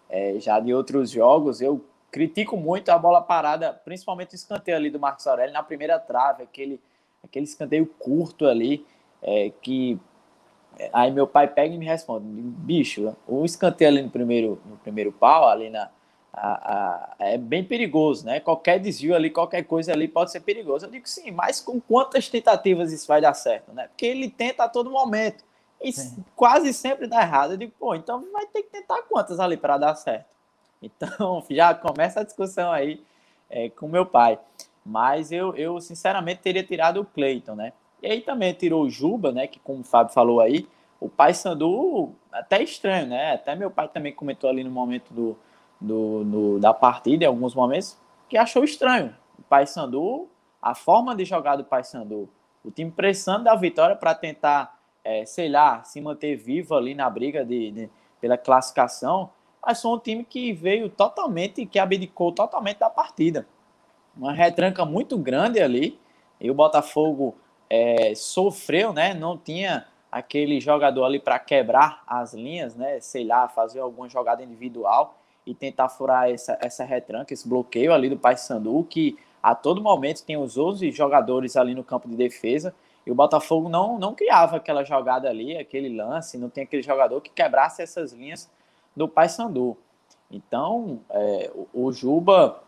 [0.10, 4.90] é, já de outros jogos, eu critico muito a bola parada, principalmente o escanteio ali
[4.90, 6.80] do Marcos Aurélio na primeira trave, aquele,
[7.22, 8.86] aquele escanteio curto ali,
[9.22, 10.00] é, que
[10.94, 15.12] aí meu pai pega e me responde, bicho, o escanteio ali no primeiro, no primeiro
[15.12, 15.90] pau, ali na,
[16.40, 18.40] a, a, é bem perigoso, né?
[18.40, 20.86] Qualquer desvio ali, qualquer coisa ali pode ser perigoso.
[20.86, 23.88] Eu digo sim, mas com quantas tentativas isso vai dar certo, né?
[23.88, 25.44] Porque ele tenta a todo momento
[25.82, 26.24] e sim.
[26.36, 27.54] quase sempre dá errado.
[27.54, 30.26] Eu digo, pô, então vai ter que tentar quantas ali para dar certo.
[30.80, 33.04] Então já começa a discussão aí
[33.50, 34.38] é, com meu pai.
[34.86, 37.74] Mas eu, eu sinceramente teria tirado o Cleiton, né?
[38.02, 39.48] E aí também tirou o Juba, né?
[39.48, 40.68] Que como o Fábio falou aí,
[41.00, 43.34] o pai Sandu até estranho, né?
[43.34, 45.36] Até meu pai também comentou ali no momento do,
[45.80, 49.16] do, da partida em alguns momentos, que achou estranho.
[49.38, 50.28] O Paysandu,
[50.62, 52.30] a forma de jogar do Paysandu,
[52.64, 57.10] o time pressando da vitória para tentar, é, sei lá, se manter vivo ali na
[57.10, 59.30] briga de, de, pela classificação,
[59.66, 63.48] mas foi um time que veio totalmente, que abdicou totalmente da partida.
[64.16, 66.00] Uma retranca muito grande ali,
[66.40, 67.36] e o Botafogo
[67.70, 69.14] é, sofreu, né?
[69.14, 73.00] Não tinha aquele jogador ali para quebrar as linhas, né?
[73.00, 75.17] Sei lá, fazer alguma jogada individual
[75.48, 80.26] e tentar furar essa, essa retranca, esse bloqueio ali do Paysandu, que a todo momento
[80.26, 84.58] tem os 11 jogadores ali no campo de defesa, e o Botafogo não, não criava
[84.58, 88.50] aquela jogada ali, aquele lance, não tem aquele jogador que quebrasse essas linhas
[88.94, 89.78] do Paysandu.
[90.30, 92.62] Então, é, o, o Juba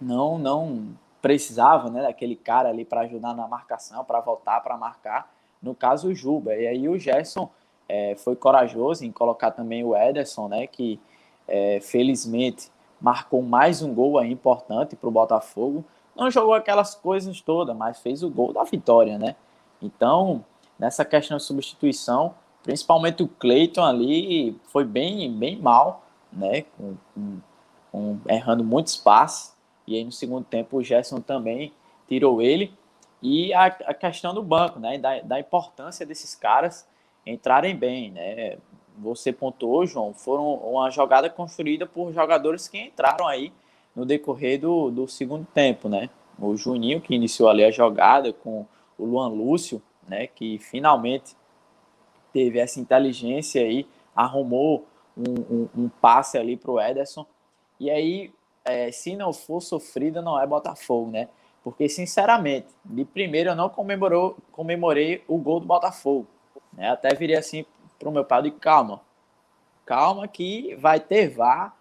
[0.00, 5.34] não não precisava né, daquele cara ali para ajudar na marcação, para voltar para marcar,
[5.60, 6.54] no caso o Juba.
[6.54, 7.50] E aí o Gerson
[7.88, 11.00] é, foi corajoso em colocar também o Ederson, né, que
[11.46, 15.84] é, felizmente marcou mais um gol aí importante para o Botafogo.
[16.16, 19.36] Não jogou aquelas coisas todas, mas fez o gol da vitória, né?
[19.82, 20.44] Então,
[20.78, 26.62] nessa questão de substituição, principalmente o Cleiton ali foi bem, bem mal, né?
[26.76, 27.38] Com, com,
[27.92, 29.54] com, errando muitos passes.
[29.86, 31.72] E aí no segundo tempo o Gerson também
[32.08, 32.72] tirou ele.
[33.20, 34.96] E a, a questão do banco, né?
[34.96, 36.88] Da, da importância desses caras
[37.26, 38.56] entrarem bem, né?
[38.96, 43.52] Você pontuou, João, foram uma jogada construída por jogadores que entraram aí
[43.94, 46.10] no decorrer do, do segundo tempo, né?
[46.38, 48.66] O Juninho, que iniciou ali a jogada com
[48.98, 50.26] o Luan Lúcio, né?
[50.26, 51.36] Que finalmente
[52.32, 57.26] teve essa inteligência aí, arrumou um, um, um passe ali para o Ederson.
[57.78, 58.32] E aí,
[58.64, 61.28] é, se não for sofrida, não é Botafogo, né?
[61.62, 66.26] Porque, sinceramente, de primeiro eu não comemorou, comemorei o gol do Botafogo.
[66.72, 66.90] Né?
[66.90, 67.64] Até virei assim
[68.04, 69.00] para o meu pai, de calma,
[69.86, 71.74] calma que vai ter VAR,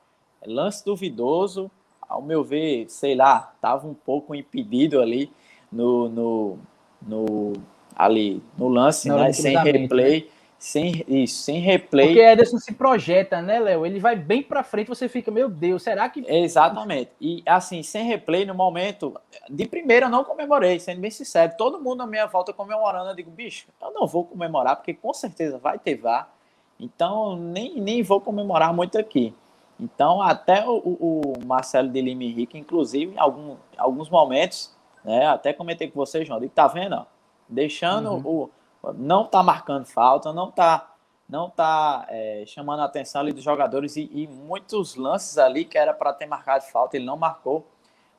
[0.46, 1.70] lance duvidoso,
[2.02, 5.32] ao meu ver, sei lá, estava um pouco impedido ali
[5.72, 6.60] no, no,
[7.02, 7.54] no
[7.96, 10.22] ali no lance, né, sem replay.
[10.22, 10.28] Né?
[10.64, 12.06] Sem, isso, sem replay.
[12.06, 13.86] Porque Ederson se projeta, né, Léo?
[13.86, 16.24] Ele vai bem para frente, você fica, meu Deus, será que.
[16.26, 17.12] Exatamente.
[17.20, 19.14] E assim, sem replay, no momento,
[19.50, 21.52] de primeira eu não comemorei, sendo bem sincero.
[21.58, 25.14] Todo mundo na minha volta comemorando, eu digo, bicho, eu não vou comemorar, porque com
[25.14, 26.34] certeza vai ter VAR.
[26.80, 29.36] Então, nem, nem vou comemorar muito aqui.
[29.78, 34.74] Então, até o, o Marcelo de Lima Henrique, inclusive, em algum, alguns momentos,
[35.04, 36.96] né, até comentei com você, João, digo, tá vendo?
[36.96, 37.06] Ó,
[37.50, 38.44] deixando uhum.
[38.44, 38.50] o
[38.96, 40.90] não está marcando falta, não está
[41.28, 45.78] não tá, é, chamando a atenção ali dos jogadores e, e muitos lances ali que
[45.78, 47.66] era para ter marcado falta, ele não marcou.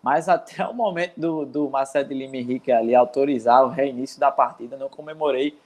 [0.02, 4.30] Mas até o momento do, do Marcelo de Lima Henrique ali autorizar o reinício da
[4.30, 5.56] partida, não comemorei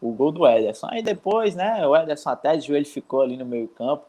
[0.00, 0.88] o gol do Ederson.
[0.90, 4.04] Aí depois, né, o Ederson até de joelho ficou ali no meio campo.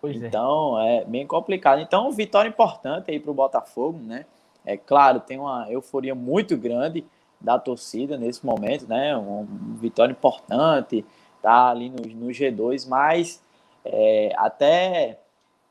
[0.00, 0.26] Pois é.
[0.26, 0.98] então, é.
[0.98, 1.80] é bem complicado.
[1.80, 4.26] Então, vitória importante aí para o Botafogo, né?
[4.66, 7.04] É claro, tem uma euforia muito grande
[7.44, 9.14] da torcida nesse momento, né?
[9.16, 11.04] Uma vitória importante,
[11.42, 13.42] tá ali no, no G2, mas
[13.84, 15.18] é, até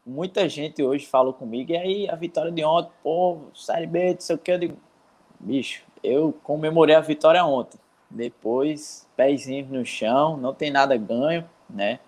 [0.06, 4.20] muita gente hoje falou comigo, e aí a vitória de ontem, pô, Série B, não
[4.20, 4.78] sei o que, eu digo,
[5.40, 7.80] bicho, eu comemorei a vitória ontem.
[8.10, 12.00] Depois, pezinho no chão, não tem nada ganho, né?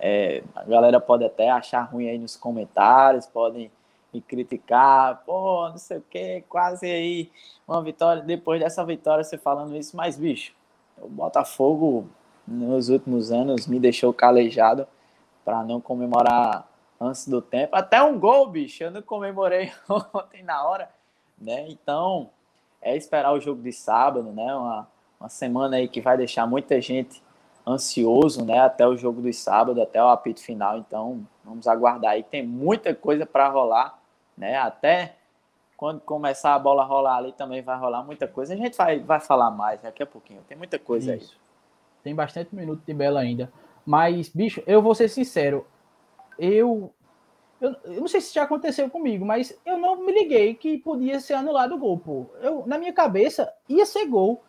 [0.00, 3.70] É, a galera pode até achar ruim aí nos comentários, podem
[4.12, 7.30] me criticar, pô, não sei o que, quase aí
[7.66, 8.22] uma vitória.
[8.22, 10.54] Depois dessa vitória, você falando isso, mas bicho,
[11.00, 12.08] o Botafogo
[12.46, 14.86] nos últimos anos me deixou calejado
[15.44, 16.68] para não comemorar
[17.00, 17.74] antes do tempo.
[17.74, 20.90] Até um gol, bicho, eu não comemorei ontem na hora,
[21.38, 21.66] né?
[21.68, 22.30] Então,
[22.80, 24.54] é esperar o jogo de sábado, né?
[24.54, 27.22] Uma, uma semana aí que vai deixar muita gente
[27.66, 28.60] ansioso, né?
[28.60, 30.78] Até o jogo do sábado, até o apito final.
[30.78, 32.22] Então, vamos aguardar aí.
[32.22, 33.98] Tem muita coisa para rolar,
[34.36, 34.56] né?
[34.56, 35.16] Até
[35.76, 38.54] quando começar a bola rolar ali também vai rolar muita coisa.
[38.54, 40.40] A gente vai, vai falar mais daqui a pouquinho.
[40.46, 41.32] Tem muita coisa Isso.
[41.32, 41.40] aí.
[42.04, 43.52] Tem bastante minuto de bela ainda.
[43.84, 45.66] Mas, bicho, eu vou ser sincero.
[46.38, 46.92] Eu,
[47.60, 51.20] eu, eu, não sei se já aconteceu comigo, mas eu não me liguei que podia
[51.20, 52.26] ser anulado o gol, pô.
[52.40, 54.42] Eu, na minha cabeça, ia ser gol.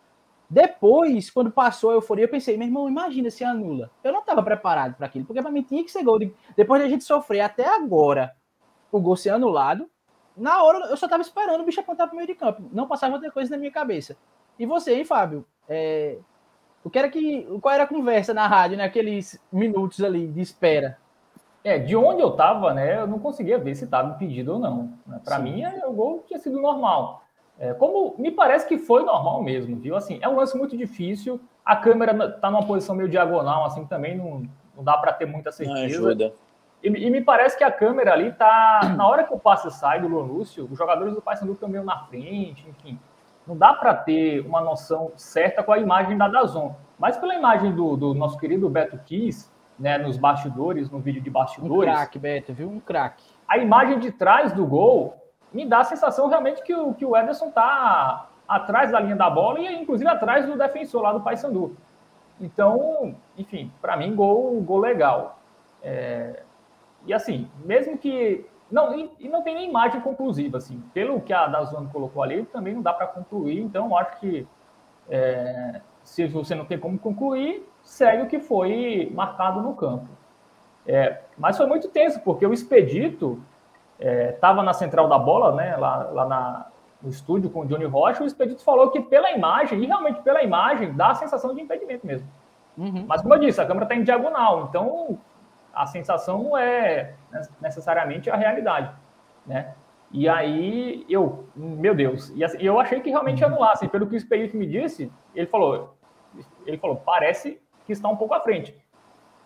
[0.48, 3.90] Depois, quando passou a euforia, eu pensei, meu irmão, imagina se anula.
[4.04, 6.18] Eu não estava preparado para aquilo, porque para mim tinha que ser gol.
[6.56, 8.36] Depois de a gente sofrer até agora
[8.96, 9.88] o gol ser anulado,
[10.36, 12.62] na hora eu só estava esperando o bicho apontar para o meio de campo.
[12.72, 14.16] Não passava outra coisa na minha cabeça.
[14.58, 15.44] E você, hein, Fábio?
[15.68, 16.18] É,
[16.82, 20.40] o que era que, qual era a conversa na rádio, naqueles né, minutos ali de
[20.40, 20.98] espera?
[21.62, 24.92] É, de onde eu estava, né, eu não conseguia ver se estava impedido ou não.
[25.06, 25.20] Né?
[25.24, 27.22] Para mim, é, o gol tinha sido normal.
[27.58, 29.96] É, como me parece que foi normal mesmo, viu?
[29.96, 31.40] Assim, é um lance muito difícil.
[31.64, 34.42] A câmera está numa posição meio diagonal, assim, também não,
[34.76, 35.78] não dá para ter muita certeza.
[35.78, 36.34] Não ajuda.
[36.84, 38.80] E, e, me parece que a câmera ali tá.
[38.94, 42.00] Na hora que o passe sai do Lonúcio, os jogadores do Paysandu estão meio na
[42.00, 43.00] frente, enfim.
[43.46, 46.74] Não dá para ter uma noção certa com a imagem da Dazon.
[46.98, 51.30] Mas pela imagem do, do nosso querido Beto Kiss, né, nos bastidores, no vídeo de
[51.30, 51.90] bastidores.
[51.90, 52.68] Um craque, Beto, viu?
[52.68, 53.24] Um craque.
[53.48, 55.16] A imagem de trás do gol
[55.52, 59.30] me dá a sensação realmente que o, que o Ederson tá atrás da linha da
[59.30, 61.74] bola e inclusive atrás do defensor lá do Paysandu.
[62.38, 65.38] Então, enfim, para mim, gol, gol legal.
[65.82, 66.42] É,
[67.06, 68.46] e assim, mesmo que.
[68.70, 70.82] Não, e, e, não tem nem imagem conclusiva, assim.
[70.92, 73.60] Pelo que a Dazone colocou ali, também não dá para concluir.
[73.60, 74.46] Então, acho que
[75.08, 80.08] é, se você não tem como concluir, segue o que foi marcado no campo.
[80.86, 83.40] É, mas foi muito tenso, porque o Expedito
[83.98, 86.66] estava é, na central da bola, né, lá, lá na,
[87.02, 88.22] no estúdio com o Johnny Rocha.
[88.22, 92.06] O Expedito falou que pela imagem, e realmente pela imagem, dá a sensação de impedimento
[92.06, 92.28] mesmo.
[92.76, 93.04] Uhum.
[93.06, 95.18] Mas, como eu disse, a câmera está em diagonal, então
[95.74, 97.14] a sensação não é
[97.60, 98.94] necessariamente a realidade,
[99.46, 99.74] né?
[100.10, 104.06] E aí eu, meu Deus, e assim, eu achei que realmente ia anular, assim, pelo
[104.06, 105.96] que o Expedito me disse, ele falou,
[106.64, 108.76] ele falou, parece que está um pouco à frente,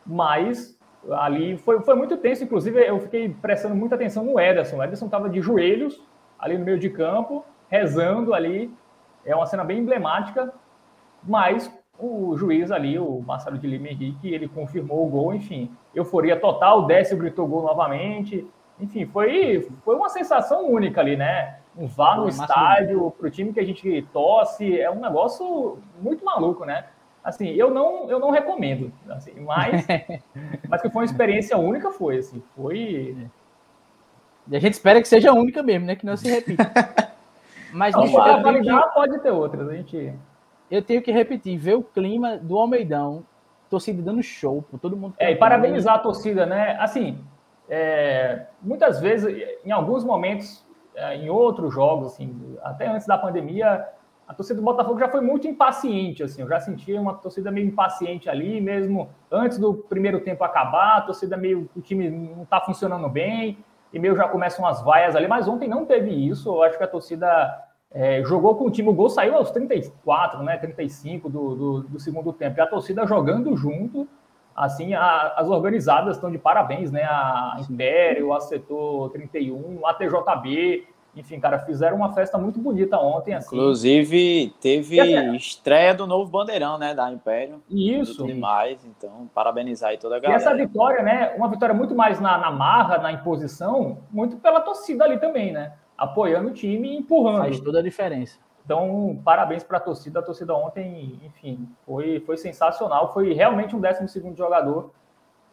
[0.05, 0.79] mas
[1.13, 5.07] ali foi, foi muito tenso, inclusive eu fiquei prestando muita atenção no Ederson, o Ederson
[5.07, 6.07] estava de joelhos
[6.39, 8.71] ali no meio de campo, rezando ali,
[9.25, 10.53] é uma cena bem emblemática,
[11.23, 16.39] mas o juiz ali, o Marcelo de Lima Henrique, ele confirmou o gol, enfim, euforia
[16.39, 18.47] total, o Décio gritou gol novamente,
[18.81, 21.59] enfim, foi, foi uma sensação única ali, né?
[21.77, 26.25] Um vá no estádio para o time que a gente torce, é um negócio muito
[26.25, 26.85] maluco, né?
[27.23, 29.85] Assim, eu não, eu não recomendo, assim, mas,
[30.69, 33.17] mas que foi uma experiência única, foi, assim, foi...
[34.51, 35.95] E a gente espera que seja única mesmo, né?
[35.95, 36.65] Que não se repita.
[37.71, 38.95] Mas não, para validar, que...
[38.95, 40.15] pode ter outras, a gente...
[40.71, 43.25] Eu tenho que repetir, ver o clima do Almeidão,
[43.71, 45.15] torcida dando show, todo mundo...
[45.19, 46.77] É, e parabenizar a torcida, né?
[46.81, 47.19] Assim,
[47.69, 53.87] é, muitas vezes, em alguns momentos, é, em outros jogos, assim, até antes da pandemia,
[54.27, 57.67] a torcida do Botafogo já foi muito impaciente, assim, eu já sentia uma torcida meio
[57.67, 62.61] impaciente ali, mesmo antes do primeiro tempo acabar, a torcida meio, o time não está
[62.61, 63.59] funcionando bem,
[63.93, 66.85] e meio já começam as vaias ali, mas ontem não teve isso, eu acho que
[66.85, 71.55] a torcida é, jogou com o time, o gol saiu aos 34, né, 35 do,
[71.55, 74.07] do, do segundo tempo, e a torcida jogando junto,
[74.55, 77.05] assim, a, as organizadas estão de parabéns, né?
[77.05, 83.35] A Império, a Setor 31, a TJB, enfim, cara, fizeram uma festa muito bonita ontem,
[83.35, 83.57] assim.
[83.57, 87.63] Inclusive, teve assim, estreia do novo bandeirão, né, da Império.
[87.71, 88.25] Isso.
[88.27, 90.41] Demais, então, parabenizar aí toda a galera.
[90.41, 94.61] E essa vitória, né, uma vitória muito mais na, na marra, na imposição, muito pela
[94.61, 95.73] torcida ali também, né?
[95.99, 97.41] Apoiando o time e empurrando.
[97.41, 98.39] Faz toda a diferença.
[98.65, 100.21] Então, parabéns para a torcida.
[100.21, 103.13] A torcida ontem, enfim, foi, foi sensacional.
[103.13, 104.93] Foi realmente um 12 jogador.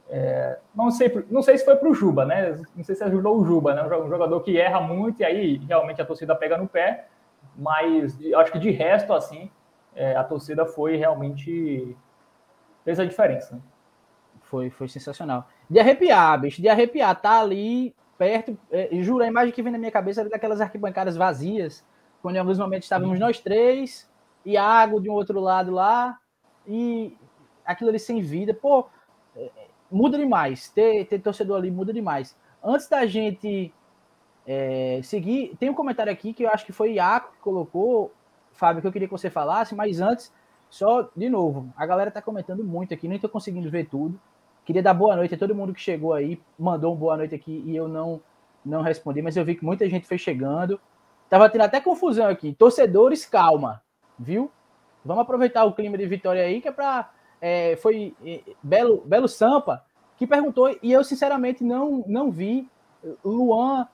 [0.09, 2.61] É, não, sei, não sei se foi para o Juba, né?
[2.75, 3.83] Não sei se ajudou o Juba, né?
[3.83, 7.07] Um jogador que erra muito e aí realmente a torcida pega no pé.
[7.55, 9.49] Mas acho que de resto, assim,
[9.95, 11.95] é, a torcida foi realmente.
[12.83, 13.59] fez a diferença.
[14.41, 15.47] Foi, foi sensacional.
[15.69, 17.19] De arrepiar, bicho, de arrepiar.
[17.19, 18.57] Tá ali perto.
[18.71, 21.83] É, juro, a imagem que vem na minha cabeça era daquelas arquibancadas vazias,
[22.21, 24.09] quando em alguns momentos estávamos nós três,
[24.45, 26.17] Iago de um outro lado lá,
[26.67, 27.15] e
[27.65, 28.53] aquilo ali sem vida.
[28.53, 28.87] Pô,
[29.35, 29.49] é,
[29.91, 30.69] muda demais.
[30.69, 32.37] Ter, ter torcedor ali muda demais.
[32.63, 33.73] Antes da gente
[34.45, 38.11] é, seguir, tem um comentário aqui que eu acho que foi Iaco que colocou,
[38.53, 40.33] Fábio, que eu queria que você falasse, mas antes,
[40.69, 44.19] só de novo, a galera tá comentando muito aqui, nem tô conseguindo ver tudo.
[44.65, 47.63] Queria dar boa noite a todo mundo que chegou aí, mandou um boa noite aqui
[47.65, 48.19] e eu não
[48.65, 50.79] não respondi, mas eu vi que muita gente foi chegando.
[51.29, 52.51] Tava tendo até confusão aqui.
[52.53, 53.83] Torcedores, calma,
[54.17, 54.51] viu?
[55.03, 59.27] Vamos aproveitar o clima de vitória aí, que é para é, foi é, Belo Belo
[59.27, 59.83] Sampa
[60.17, 62.67] que perguntou e eu sinceramente não não vi
[63.23, 63.87] Luan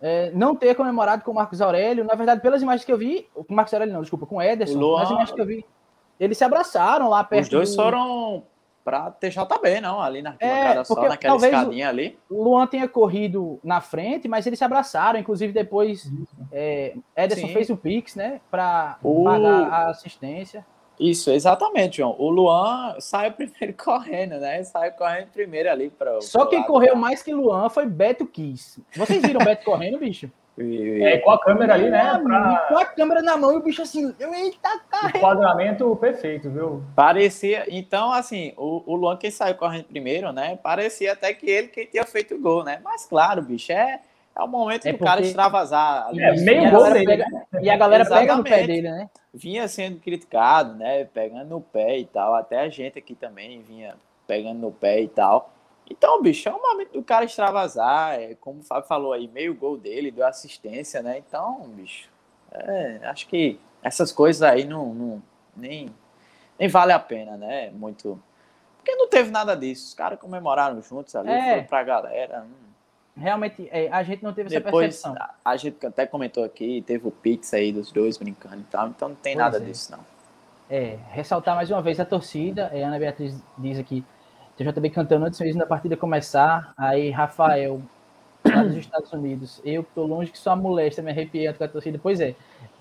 [0.00, 2.04] é, não ter comemorado com o Marcos Aurélio.
[2.04, 4.42] Na verdade, pelas imagens que eu vi, com o Marcos Aurélio não, desculpa, com o
[4.42, 5.00] Ederson, Luan...
[5.00, 5.64] nas imagens que eu vi,
[6.20, 7.44] eles se abraçaram lá perto.
[7.44, 7.76] Os dois do...
[7.76, 8.44] foram
[8.84, 12.18] para TJB, não, ali na é, só, naquela escadinha ali.
[12.30, 16.12] Luan tenha corrido na frente, mas eles se abraçaram, inclusive depois
[16.52, 17.52] é, Ederson Sim.
[17.52, 19.24] fez o Pix, né, para o...
[19.24, 20.64] pagar a assistência.
[20.98, 22.14] Isso, exatamente, João.
[22.18, 24.62] O Luan saiu primeiro correndo, né?
[24.62, 26.20] Saiu correndo primeiro ali para.
[26.20, 28.80] Só quem correu mais que Luan foi Beto Kiss.
[28.94, 30.30] Vocês viram Beto correndo, bicho?
[30.56, 32.20] É, com a câmera ali, né?
[32.22, 32.66] Pra...
[32.68, 35.16] Com a câmera na mão e o bicho assim, eita, cara.
[35.16, 36.82] Enquadramento perfeito, viu?
[36.94, 40.56] Parecia, então, assim, o, o Luan que saiu correndo primeiro, né?
[40.62, 42.80] Parecia até que ele que tinha feito o gol, né?
[42.84, 44.00] Mas claro, bicho, é,
[44.36, 46.06] é o momento é do cara extravasar.
[46.06, 47.06] Ali, é meio gol dele.
[47.06, 47.44] Pega, né?
[47.60, 48.28] E a galera Exatamente.
[48.28, 49.10] pega no pé dele, né?
[49.32, 51.04] Vinha sendo criticado, né?
[51.04, 52.34] Pegando no pé e tal.
[52.34, 53.94] Até a gente aqui também vinha
[54.26, 55.53] pegando no pé e tal.
[55.90, 59.54] Então, bicho, é o momento do cara extravasar, é, como o Fábio falou aí, meio
[59.54, 61.18] gol dele, deu assistência, né?
[61.18, 62.08] Então, bicho,
[62.50, 65.22] é, acho que essas coisas aí não, não,
[65.54, 65.94] nem,
[66.58, 67.70] nem vale a pena, né?
[67.70, 68.20] Muito.
[68.78, 69.88] Porque não teve nada disso.
[69.88, 71.54] Os caras comemoraram juntos ali, é.
[71.54, 72.42] foi pra galera.
[72.42, 72.64] Hum.
[73.16, 75.36] Realmente, é, a gente não teve Depois, essa percepção.
[75.44, 78.88] A, a, gente até comentou aqui, teve o Pix aí dos dois brincando e tal,
[78.88, 79.60] então não tem pois nada é.
[79.60, 80.00] disso, não.
[80.68, 84.04] É, ressaltar mais uma vez a torcida, é, a Ana Beatriz diz aqui,
[84.56, 86.72] TJB cantando antes mesmo da partida começar.
[86.76, 87.80] Aí, Rafael,
[88.44, 89.60] lá dos Estados Unidos.
[89.64, 91.98] Eu que tô longe que só molesta, me arrepiando com a torcida.
[92.02, 92.34] Pois é,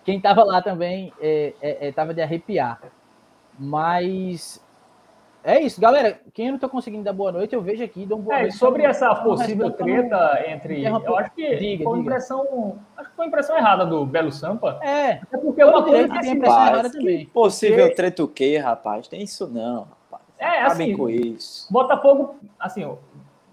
[0.04, 2.80] quem tava lá também é, é, é, tava de arrepiar.
[3.58, 4.64] Mas
[5.44, 6.20] é isso, galera.
[6.34, 8.42] Quem eu não tô conseguindo dar boa noite, eu vejo aqui, dou um boa é,
[8.44, 8.58] noite.
[8.58, 10.84] Sobre essa possível treta entre.
[10.86, 12.10] Eu acho que diga, foi diga.
[12.10, 12.80] impressão.
[12.98, 14.80] Acho que foi impressão errada do Belo Sampa.
[14.82, 15.22] É.
[15.32, 17.26] É porque uma coisa que tem impressão errada também.
[17.28, 17.96] Possível porque...
[17.96, 19.08] treta o quê, rapaz?
[19.08, 19.88] Tem isso não.
[20.38, 21.72] É, assim, com isso.
[21.72, 22.86] Botafogo, assim,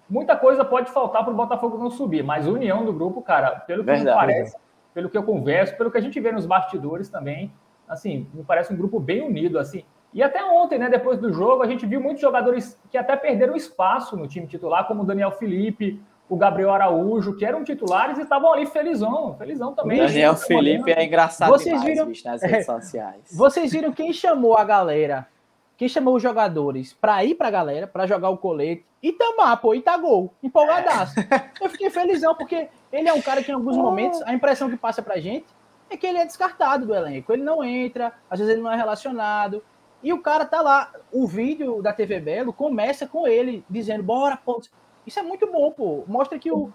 [0.09, 3.61] muita coisa pode faltar para o Botafogo não subir, mas a união do grupo, cara,
[3.61, 4.09] pelo que Verdade.
[4.09, 4.57] me parece,
[4.93, 7.53] pelo que eu converso, pelo que a gente vê nos bastidores também,
[7.88, 9.85] assim, me parece um grupo bem unido, assim.
[10.12, 13.55] E até ontem, né, depois do jogo, a gente viu muitos jogadores que até perderam
[13.55, 18.23] espaço no time titular, como o Daniel Felipe, o Gabriel Araújo, que eram titulares e
[18.23, 20.01] estavam ali felizão, felizão também.
[20.01, 22.07] O Daniel Felipe é engraçado Vocês demais, viram...
[22.07, 23.23] bicho, nas redes sociais.
[23.33, 25.27] Vocês viram quem chamou a galera
[25.81, 29.59] que chamou os jogadores para ir para a galera, para jogar o colete, e tamar,
[29.62, 31.14] pô, e tá gol, empolgadaço.
[31.59, 34.77] Eu fiquei felizão, porque ele é um cara que em alguns momentos, a impressão que
[34.77, 35.47] passa pra gente
[35.88, 37.33] é que ele é descartado do elenco.
[37.33, 39.64] Ele não entra, às vezes ele não é relacionado.
[40.03, 40.93] E o cara tá lá.
[41.11, 44.61] O vídeo da TV Belo começa com ele dizendo: bora, pô.
[45.07, 46.05] Isso é muito bom, pô.
[46.07, 46.71] Mostra que o,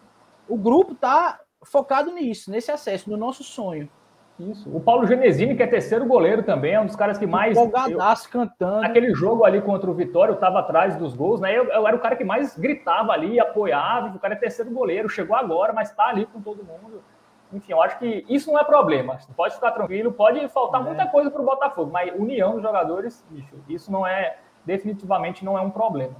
[0.49, 3.87] o grupo tá focado nisso, nesse acesso, no nosso sonho.
[4.39, 4.69] Isso.
[4.75, 7.57] O Paulo Genesini, que é terceiro goleiro também, é um dos caras que mais.
[7.57, 8.81] Empolgadaço cantando.
[8.81, 11.57] Naquele jogo ali contra o Vitória, eu estava atrás dos gols, né?
[11.57, 14.13] Eu, eu, era o cara que mais gritava ali, apoiava.
[14.13, 17.01] O cara é terceiro goleiro, chegou agora, mas está ali com todo mundo.
[17.53, 19.17] Enfim, eu acho que isso não é problema.
[19.37, 20.83] Pode ficar tranquilo, pode faltar é.
[20.83, 24.37] muita coisa para o Botafogo, mas união dos jogadores, bicho, isso não é.
[24.65, 26.15] Definitivamente não é um problema.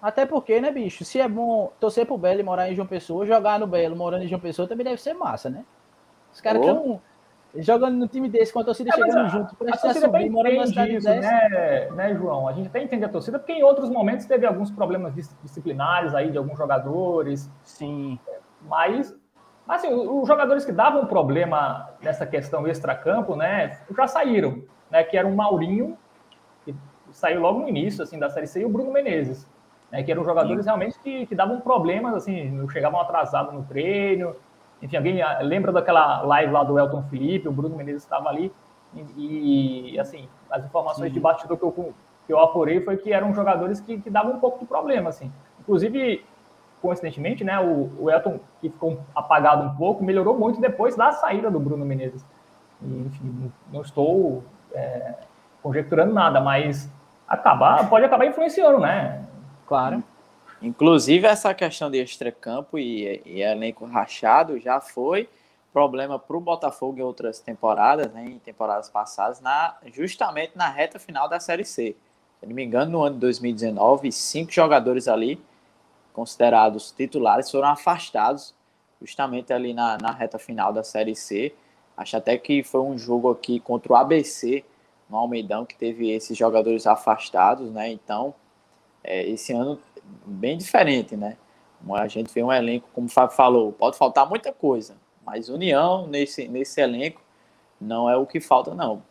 [0.00, 1.04] Até porque, né, bicho?
[1.04, 4.24] Se é bom torcer pro Belo e morar em João Pessoa, jogar no Belo morando
[4.24, 5.64] em João Pessoa também deve ser massa, né?
[6.32, 6.98] Os caras oh
[7.56, 10.56] jogando no time desse, com a torcida é, chegando a, junto, para a subir, morando
[10.56, 12.48] na cidade isso, né, né, João?
[12.48, 16.30] A gente até entende a torcida, porque em outros momentos teve alguns problemas disciplinares aí
[16.30, 17.50] de alguns jogadores.
[17.62, 18.18] Sim.
[18.62, 19.14] Mas,
[19.68, 25.26] assim, os jogadores que davam problema nessa questão extra-campo, né, já saíram, né, que era
[25.26, 25.98] o Maurinho,
[26.64, 26.74] que
[27.10, 29.46] saiu logo no início, assim, da Série C, e o Bruno Menezes,
[29.90, 30.68] né, que eram jogadores Sim.
[30.68, 34.34] realmente que, que davam problemas, assim, chegavam atrasados no treino,
[34.82, 38.52] enfim, alguém ah, lembra daquela live lá do Elton Felipe, o Bruno Menezes estava ali,
[39.16, 41.14] e, e, assim, as informações Sim.
[41.14, 41.94] de bastidor que eu,
[42.26, 45.32] que eu apurei foi que eram jogadores que, que davam um pouco de problema, assim.
[45.60, 46.24] Inclusive,
[46.82, 51.50] coincidentemente, né, o, o Elton, que ficou apagado um pouco, melhorou muito depois da saída
[51.50, 52.26] do Bruno Menezes.
[52.82, 54.42] E, enfim, não estou
[54.74, 55.14] é,
[55.62, 56.92] conjecturando nada, mas
[57.26, 59.24] acabar, pode acabar influenciando, né?
[59.66, 60.02] Claro.
[60.62, 65.28] Inclusive, essa questão de extracampo e, e elenco rachado já foi
[65.72, 70.98] problema para o Botafogo em outras temporadas, né, em temporadas passadas, na, justamente na reta
[70.98, 71.96] final da Série C.
[72.38, 75.40] Se não me engano, no ano de 2019, cinco jogadores ali,
[76.12, 78.54] considerados titulares, foram afastados
[79.00, 81.52] justamente ali na, na reta final da Série C.
[81.96, 84.64] Acho até que foi um jogo aqui contra o ABC,
[85.08, 87.90] no Almeidão, que teve esses jogadores afastados, né?
[87.90, 88.34] Então,
[89.02, 89.78] é, esse ano
[90.26, 91.36] bem diferente, né?
[91.94, 94.94] A gente vê um elenco, como o Fábio falou, pode faltar muita coisa,
[95.24, 97.20] mas união nesse, nesse elenco
[97.80, 99.02] não é o que falta, não.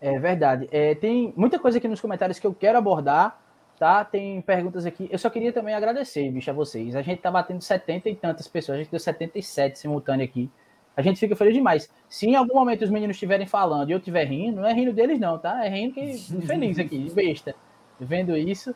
[0.00, 0.68] É verdade.
[0.70, 3.40] É, tem muita coisa aqui nos comentários que eu quero abordar,
[3.78, 4.04] tá?
[4.04, 5.08] Tem perguntas aqui.
[5.10, 6.94] Eu só queria também agradecer, bicho, a vocês.
[6.94, 10.50] A gente tá batendo 70 e tantas pessoas, a gente deu 77 simultâneo aqui.
[10.96, 11.90] A gente fica feliz demais.
[12.08, 14.92] Se em algum momento os meninos estiverem falando e eu estiver rindo, não é rindo
[14.92, 15.64] deles, não, tá?
[15.64, 16.16] É rindo que
[16.46, 17.54] feliz aqui, besta.
[18.00, 18.74] Vendo isso.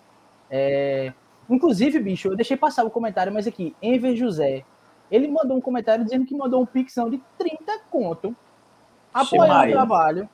[0.50, 1.12] É...
[1.48, 4.64] Inclusive, bicho, eu deixei passar o comentário, mas aqui, Enver José,
[5.10, 8.34] ele mandou um comentário dizendo que mandou um pixão de 30 conto
[9.12, 10.28] apoiando o trabalho.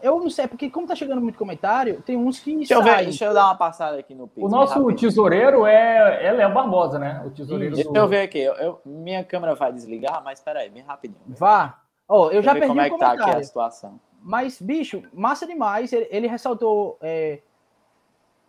[0.00, 2.88] Eu não sei, porque como tá chegando muito comentário, tem uns que deixa saem.
[2.88, 4.46] Eu ver, deixa eu dar uma passada aqui no Pix.
[4.46, 4.96] O nosso rápido.
[4.96, 7.22] tesoureiro é, é Léo Barbosa, né?
[7.26, 7.96] O tesoureiro Deixa do...
[7.96, 8.38] eu ver aqui.
[8.38, 11.20] Eu, eu, minha câmera vai desligar, mas peraí, bem rapidinho.
[11.26, 11.80] Vá.
[12.06, 14.00] Oh, eu já perdi como é que tá aqui a situação.
[14.22, 15.92] Mas, bicho, massa demais.
[15.92, 17.40] Ele, ele ressaltou, é,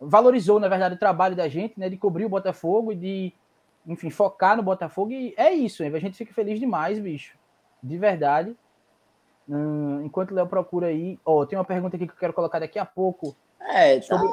[0.00, 1.88] valorizou, na verdade, o trabalho da gente, né?
[1.88, 3.32] De cobrir o Botafogo e de,
[3.86, 5.12] enfim, focar no Botafogo.
[5.12, 7.36] E é isso, a gente fica feliz demais, bicho.
[7.82, 8.56] De verdade.
[9.48, 12.32] Hum, enquanto o Léo procura aí, ó, oh, tem uma pergunta aqui que eu quero
[12.32, 13.36] colocar daqui a pouco.
[13.60, 14.28] É, tá, sobre...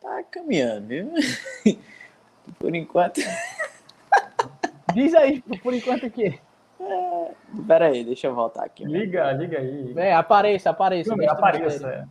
[0.00, 1.12] tá caminhando, viu?
[2.58, 3.20] por enquanto.
[4.94, 6.38] Diz aí, por enquanto o quê?
[6.78, 7.30] É,
[7.66, 8.84] pera aí, deixa eu voltar aqui.
[8.84, 8.98] Né?
[8.98, 9.94] Liga, liga aí.
[9.96, 11.16] É, apareça, apareça.
[11.16, 11.88] Não, apareça.
[11.88, 12.04] É.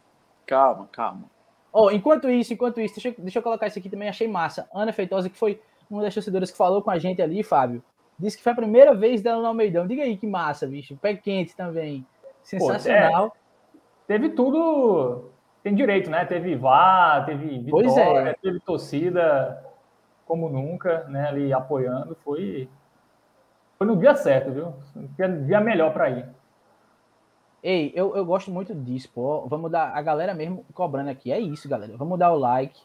[0.45, 1.34] Calma, calma.
[1.77, 4.65] Oh, enquanto isso, enquanto isso, deixa, deixa eu colocar isso aqui também, achei massa.
[4.73, 5.59] Ana Feitosa, que foi
[5.91, 7.83] uma das torcedoras que falou com a gente ali, Fábio,
[8.17, 9.85] disse que foi a primeira vez dela no Almeidão.
[9.85, 10.95] Diga aí que massa, bicho.
[10.95, 12.07] Pé quente também.
[12.41, 13.29] Sensacional.
[13.29, 15.31] Pô, é, teve tudo.
[15.61, 16.23] Tem direito, né?
[16.23, 18.33] Teve vá, teve vitória, é.
[18.41, 19.61] teve torcida
[20.25, 21.27] como nunca, né?
[21.27, 22.15] Ali apoiando.
[22.23, 22.69] Foi,
[23.77, 24.73] foi no dia certo, viu?
[25.45, 26.25] Dia melhor para ir.
[27.65, 29.47] Ei, eu, eu gosto muito disso, pô.
[29.47, 31.31] Vamos dar a galera mesmo cobrando aqui.
[31.31, 31.97] É isso, galera.
[31.97, 32.79] Vamos dar o like.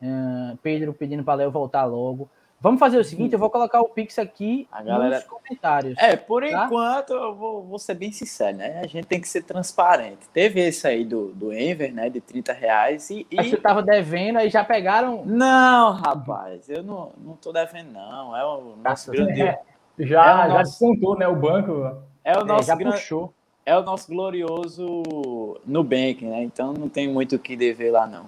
[0.00, 2.30] Uh, Pedro pedindo para Léo voltar logo.
[2.60, 5.16] Vamos fazer o seguinte, eu vou colocar o Pix aqui a galera...
[5.16, 5.98] nos comentários.
[5.98, 6.66] É, por tá?
[6.66, 8.80] enquanto, eu vou, vou, ser bem sincero, né?
[8.80, 10.28] A gente tem que ser transparente.
[10.32, 12.08] Teve esse aí do, do Enver, né?
[12.08, 13.26] De 30 reais e...
[13.28, 13.36] e...
[13.36, 15.24] você tava devendo, aí já pegaram...
[15.24, 18.36] Não, rapaz, eu não, não tô devendo, não.
[18.36, 19.42] É o nosso grande...
[19.42, 19.60] É,
[19.98, 20.52] já, é o nosso...
[20.52, 21.26] já descontou, né?
[21.26, 21.96] O banco...
[22.24, 22.96] É o é, nosso é, já grande...
[22.96, 23.34] puxou.
[23.68, 26.42] É o nosso glorioso Nubank, né?
[26.42, 28.24] Então não tem muito o que dever lá, não.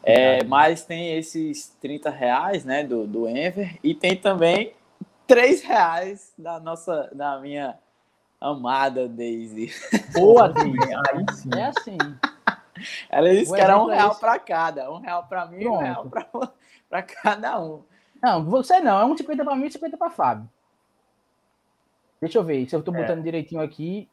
[0.00, 4.74] É, mas tem esses 30 reais, né, do, do Enver, e tem também
[5.26, 7.76] 3 reais da nossa, da minha
[8.40, 9.72] amada Daisy.
[10.14, 10.78] Boa, Daisy.
[11.10, 11.50] Aí sim.
[11.56, 11.98] É assim.
[13.10, 14.88] Ela disse que era um real para cada.
[14.92, 16.08] Um real para mim e um real
[16.88, 17.82] para cada um.
[18.22, 19.00] Não, você não.
[19.00, 20.48] É um 50 para mim e 50 para Fábio.
[22.20, 23.00] Deixa eu ver se eu estou é.
[23.00, 23.22] botando é.
[23.22, 24.08] direitinho aqui.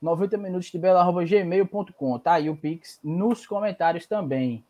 [0.00, 2.18] 90 minutos de bela.gmail.com.
[2.18, 4.64] Tá aí o Pix nos comentários também.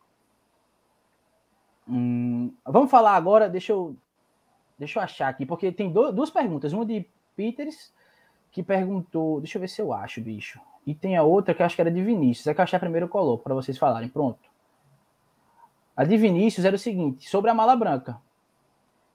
[1.89, 3.97] Hum, vamos falar agora, deixa eu,
[4.79, 6.73] deixa eu achar aqui, porque tem do, duas perguntas.
[6.73, 7.93] Uma de Peters,
[8.51, 9.41] que perguntou.
[9.41, 10.61] Deixa eu ver se eu acho, bicho.
[10.87, 12.47] E tem a outra que eu acho que era de Vinícius.
[12.47, 14.09] É que eu achar primeiro eu coloco para vocês falarem.
[14.09, 14.49] Pronto.
[15.97, 18.21] A de Vinícius era o seguinte: sobre a mala branca.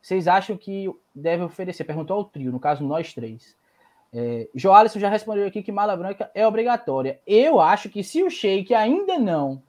[0.01, 1.85] Vocês acham que deve oferecer?
[1.85, 3.55] Perguntou ao trio, no caso, nós três.
[4.13, 7.19] É, Joalisson já respondeu aqui que mala branca é obrigatória.
[7.25, 9.61] Eu acho que se o Sheik ainda não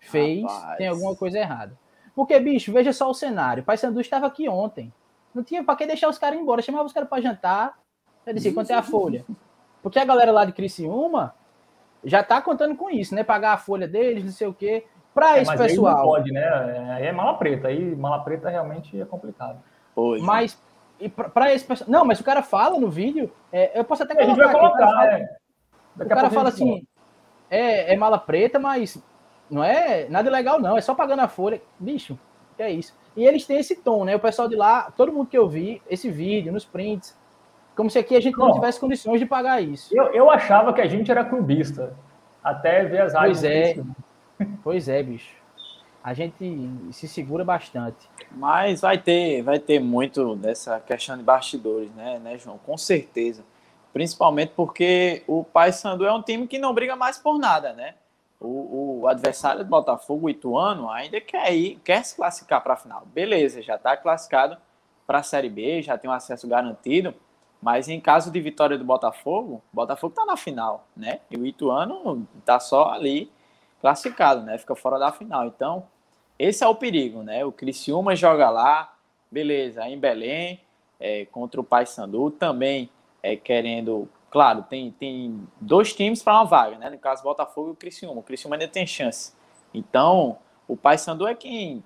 [0.00, 0.78] fez, Rapaz.
[0.78, 1.78] tem alguma coisa errada.
[2.14, 3.62] Porque, bicho, veja só o cenário.
[3.62, 4.92] O Pai Sandu estava aqui ontem.
[5.34, 6.62] Não tinha para que deixar os caras embora.
[6.62, 7.78] Chamava os caras para jantar.
[8.26, 9.24] Eu disse, quanto é a folha?
[9.82, 11.34] Porque a galera lá de Criciúma
[12.02, 13.22] já tá contando com isso, né?
[13.22, 14.86] Pagar a folha deles, não sei o quê.
[15.12, 15.88] Para é, esse pessoal.
[15.88, 16.94] Aí não pode, né?
[16.96, 17.68] Aí é mala preta.
[17.68, 19.58] Aí mala preta realmente é complicado.
[19.94, 20.22] Pois.
[20.22, 20.60] Mas
[21.00, 21.90] e para esse pessoal.
[21.90, 23.32] Não, mas o cara fala no vídeo.
[23.52, 24.32] É, eu posso até colocar.
[24.32, 25.36] A gente vai colocar, o cara fala, é.
[25.96, 26.86] o cara fala assim:
[27.50, 29.02] é, é mala preta, mas
[29.50, 30.76] não é nada legal, não.
[30.76, 31.60] É só pagando a folha.
[31.78, 32.18] Bicho,
[32.56, 32.96] que é isso.
[33.16, 34.16] E eles têm esse tom, né?
[34.16, 37.16] O pessoal de lá, todo mundo que eu vi, esse vídeo, nos prints,
[37.76, 39.96] como se aqui a gente não, não tivesse condições de pagar isso.
[39.96, 41.94] Eu, eu achava que a gente era clubista.
[42.42, 43.76] Até ver as Pois é.
[44.62, 45.43] Pois é, bicho.
[46.04, 48.08] A gente se segura bastante.
[48.30, 52.58] Mas vai ter, vai ter muito dessa questão de bastidores, né, né, João?
[52.58, 53.42] Com certeza.
[53.92, 57.94] Principalmente porque o Paysandu é um time que não briga mais por nada, né?
[58.44, 62.76] o, o adversário do Botafogo, o Ituano, ainda quer ir, quer se classificar para a
[62.76, 63.06] final.
[63.06, 64.56] Beleza, já está classificado
[65.06, 67.14] para a Série B, já tem um acesso garantido,
[67.60, 71.20] mas em caso de vitória do Botafogo, o Botafogo está na final, né?
[71.30, 73.32] E o Ituano está só ali
[73.80, 74.58] classificado, né?
[74.58, 75.46] Fica fora da final.
[75.46, 75.86] Então,
[76.38, 77.44] esse é o perigo, né?
[77.44, 78.94] O Criciúma joga lá,
[79.30, 80.60] beleza, em Belém,
[80.98, 82.90] é, contra o Paysandu, também
[83.22, 86.90] é, querendo Claro, tem, tem dois times para uma vaga, né?
[86.90, 88.18] No caso, Botafogo e o Criciúma.
[88.18, 89.32] O Criciúma ainda tem chance.
[89.72, 91.84] Então, o Paysandu é quem,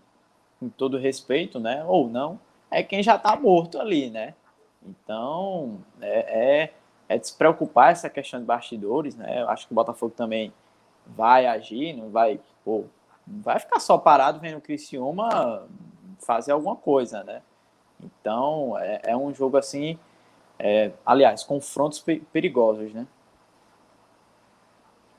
[0.58, 1.84] com todo respeito, né?
[1.84, 2.40] Ou não,
[2.70, 4.32] é quem já está morto ali, né?
[4.82, 6.72] Então, é, é,
[7.06, 9.42] é de se preocupar essa questão de bastidores, né?
[9.42, 10.50] Eu acho que o Botafogo também
[11.04, 12.86] vai agir, não vai, pô,
[13.30, 15.66] não vai ficar só parado vendo o Criciúma
[16.18, 17.42] fazer alguma coisa, né?
[18.02, 19.98] Então, é, é um jogo assim
[20.58, 23.06] é, aliás, confrontos perigosos, né?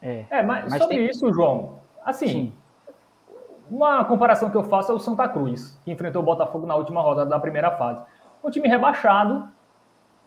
[0.02, 1.06] É, é mas, mas, sobre tem...
[1.10, 2.54] isso, João, assim, Sim.
[3.70, 7.02] uma comparação que eu faço é o Santa Cruz, que enfrentou o Botafogo na última
[7.02, 8.02] rodada da primeira fase.
[8.44, 9.50] Um time rebaixado,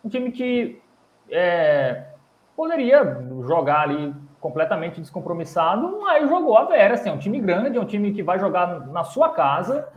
[0.04, 0.80] um time que
[1.30, 2.06] é,
[2.56, 7.80] poderia jogar ali completamente descompromissado, mas jogou a Vera, assim, é um time grande, é
[7.80, 9.88] um time que vai jogar na sua casa,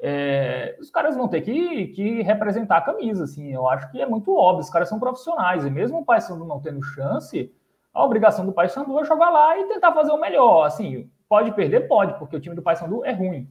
[0.00, 4.06] é, os caras vão ter que, que, representar a camisa, assim, eu acho que é
[4.06, 7.52] muito óbvio, os caras são profissionais, e mesmo o Paysandu não tendo chance,
[7.92, 11.88] a obrigação do Paysandu é jogar lá e tentar fazer o melhor, assim, pode perder?
[11.88, 13.50] Pode, porque o time do Paysandu é ruim,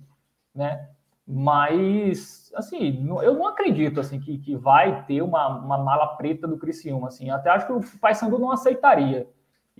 [0.55, 0.87] né,
[1.27, 6.57] mas, assim, eu não acredito, assim, que, que vai ter uma, uma mala preta do
[6.57, 9.27] Criciúma, assim, até acho que o Paysandu não aceitaria,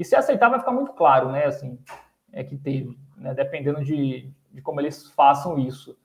[0.01, 1.77] e se aceitar vai ficar muito claro, né, assim,
[2.33, 5.95] é que teve, né, dependendo de, de como eles façam isso.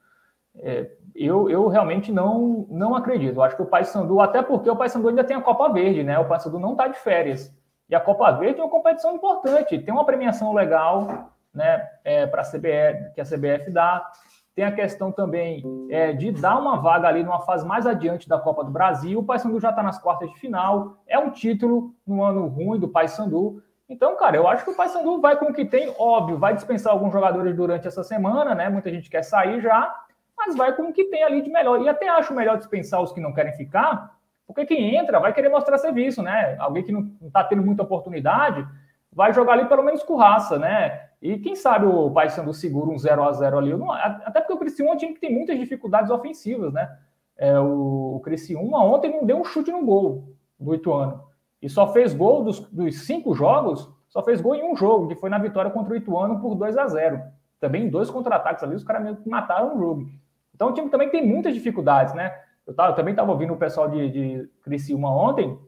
[0.58, 3.36] É, eu, eu realmente não, não acredito.
[3.36, 6.18] Eu acho que o Paysandu, até porque o Paysandu ainda tem a Copa Verde, né?
[6.18, 7.50] O Paysandu não está de férias.
[7.88, 11.88] E a Copa Verde é uma competição importante, tem uma premiação legal, né?
[12.04, 14.06] É, para a CBF, que a CBF dá.
[14.54, 18.38] Tem a questão também é, de dar uma vaga ali numa fase mais adiante da
[18.38, 19.18] Copa do Brasil.
[19.18, 20.98] O Paysandu já está nas quartas de final.
[21.06, 23.62] É um título no ano ruim do Paysandu.
[23.88, 26.92] Então, cara, eu acho que o Paysandu vai com o que tem, óbvio, vai dispensar
[26.92, 28.68] alguns jogadores durante essa semana, né?
[28.68, 30.06] Muita gente quer sair já
[30.36, 31.80] mas vai com o que tem ali de melhor.
[31.80, 34.14] E até acho melhor dispensar os que não querem ficar,
[34.46, 36.56] porque quem entra vai querer mostrar serviço, né?
[36.58, 38.66] Alguém que não está tendo muita oportunidade
[39.10, 41.08] vai jogar ali pelo menos com raça, né?
[41.22, 43.74] E quem sabe o Paysandu segura um 0 a 0 ali.
[43.74, 46.96] Não, até porque o Criciúma é um time que tem muitas dificuldades ofensivas, né?
[47.38, 51.25] É, o, o Criciúma ontem não deu um chute no gol do Ituano.
[51.66, 55.16] E só fez gol dos, dos cinco jogos, só fez gol em um jogo, que
[55.16, 57.20] foi na vitória contra o Ituano por 2 a 0
[57.58, 60.08] Também dois contra-ataques ali, os caras meio que mataram o jogo.
[60.54, 62.38] Então o time também tem muitas dificuldades, né?
[62.64, 65.58] Eu, tava, eu também estava ouvindo o pessoal de, de Criciúma ontem.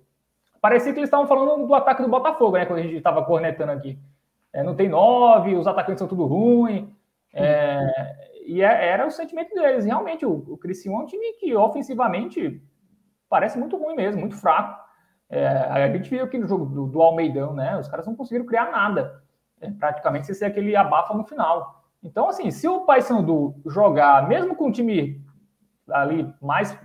[0.61, 2.65] Parecia que eles estavam falando do ataque do Botafogo, né?
[2.65, 3.99] Quando a gente estava cornetando aqui.
[4.53, 6.95] É, não tem nove, os atacantes são tudo ruim.
[7.35, 9.85] É, e é, era o sentimento deles.
[9.85, 12.63] Realmente, o, o Criciúma é um time que ofensivamente
[13.29, 14.88] parece muito ruim mesmo, muito fraco.
[15.31, 17.79] É, a gente viu aqui no jogo do, do Almeidão, né?
[17.79, 19.23] Os caras não conseguiram criar nada.
[19.61, 21.85] É, praticamente, se ser aquele abafa no final.
[22.03, 25.21] Então, assim, se o Paysandu jogar, mesmo com o time
[25.91, 26.79] ali mais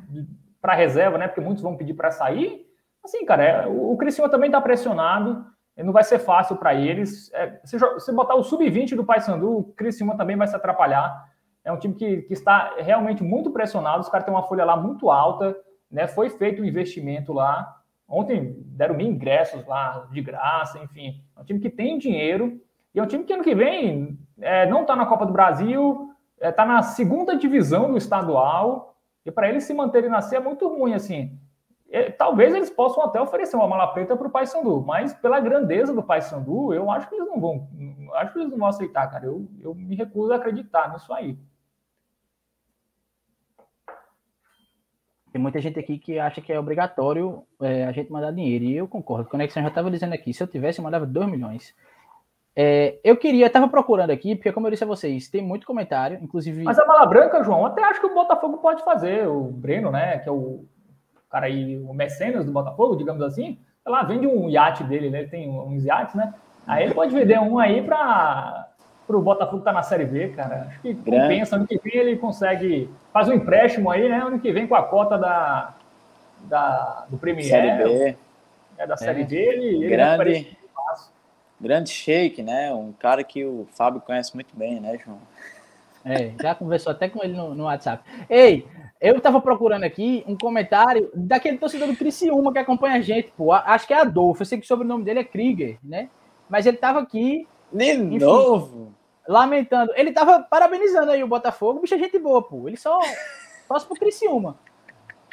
[0.62, 1.28] para reserva, né?
[1.28, 2.66] Porque muitos vão pedir para sair,
[3.04, 5.46] assim, cara, é, o, Criciúma também está pressionado,
[5.78, 7.32] não vai ser fácil para eles.
[7.34, 11.32] É, se, se, botar o sub-20 do Paysandu, o Criciúma também vai se atrapalhar.
[11.64, 14.76] É um time que, que está realmente muito pressionado, os caras têm uma folha lá
[14.76, 15.56] muito alta,
[15.90, 16.08] né?
[16.08, 17.83] Foi feito um investimento lá.
[18.14, 21.20] Ontem deram mil ingressos lá de graça, enfim.
[21.36, 22.62] É um time que tem dinheiro
[22.94, 26.14] e é um time que ano que vem é, não está na Copa do Brasil,
[26.36, 28.96] está é, tá na segunda divisão do estadual,
[29.26, 31.36] e para eles se manterem na C é muito ruim, assim.
[31.90, 35.92] É, talvez eles possam até oferecer uma mala preta para o Paysandu, mas pela grandeza
[35.92, 37.68] do Paysandu, eu acho que eles não vão,
[38.14, 39.26] acho que eles não vão aceitar, cara.
[39.26, 41.38] Eu, eu me recuso a acreditar nisso aí.
[45.34, 48.66] Tem muita gente aqui que acha que é obrigatório é, a gente mandar dinheiro.
[48.66, 49.28] E eu concordo.
[49.28, 51.74] Conexão já estava dizendo aqui: se eu tivesse, eu mandava 2 milhões.
[52.56, 56.20] É, eu queria, estava procurando aqui, porque como eu disse a vocês, tem muito comentário,
[56.22, 56.62] inclusive.
[56.62, 59.28] Mas a mala branca, João, até acho que o Botafogo pode fazer.
[59.28, 60.64] O Breno, né, que é o
[61.32, 65.22] cara aí, o mecenas do Botafogo, digamos assim, lá vende um iate dele, né?
[65.22, 66.32] Ele tem uns iates, né?
[66.68, 68.63] Aí ele pode vender um aí para
[69.08, 70.68] o Botafogo estar tá na Série B, cara.
[70.70, 71.56] Acho que compensa.
[71.56, 72.90] Ano que vem ele consegue.
[73.12, 74.18] Faz um empréstimo aí, né?
[74.18, 75.74] Ano que vem com a cota da,
[76.42, 77.46] da do Premier.
[77.46, 78.18] Série B.
[78.78, 79.26] É, da Série é.
[79.26, 79.36] B.
[79.36, 80.58] Ele, Grande.
[81.60, 82.74] Grande shake, né?
[82.74, 85.20] Um cara que o Fábio conhece muito bem, né, João?
[86.04, 88.04] É, já conversou até com ele no, no WhatsApp.
[88.30, 88.68] Ei,
[89.00, 93.54] eu tava procurando aqui um comentário daquele torcedor do Criciúma que acompanha a gente, pô.
[93.54, 96.10] Acho que é Adolfo, eu sei que o sobrenome dele é Krieger, né?
[96.50, 98.94] Mas ele tava aqui De Enfim, novo?
[99.28, 99.92] Lamentando.
[99.96, 101.80] Ele tava parabenizando aí o Botafogo.
[101.80, 102.68] Bicho é gente boa, pô.
[102.68, 103.00] Ele só
[103.68, 104.58] torce pro Criciúma.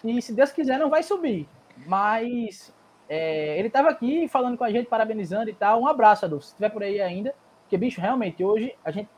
[0.02, 1.46] E se Deus quiser, não vai subir.
[1.86, 2.72] Mas
[3.08, 5.82] é, ele tava aqui falando com a gente, parabenizando e tal.
[5.82, 6.46] Um abraço, Adolfo.
[6.46, 7.34] Se estiver por aí ainda.
[7.62, 9.08] Porque, bicho, realmente, hoje a gente.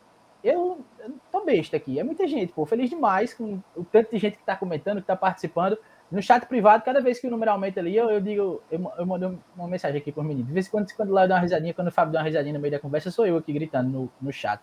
[0.42, 2.00] Eu, eu tô besta aqui.
[2.00, 2.66] É muita gente, pô.
[2.66, 5.78] Feliz demais com o tanto de gente que tá comentando, que tá participando.
[6.12, 9.06] No chat privado, cada vez que o número aumenta ali, eu, eu digo, eu, eu
[9.06, 10.46] mando uma mensagem aqui por menino.
[10.46, 12.52] De vez em quando, quando lá dá uma risadinha, quando o Fábio dá uma risadinha
[12.52, 14.60] no meio da conversa, sou eu aqui gritando no, no chat.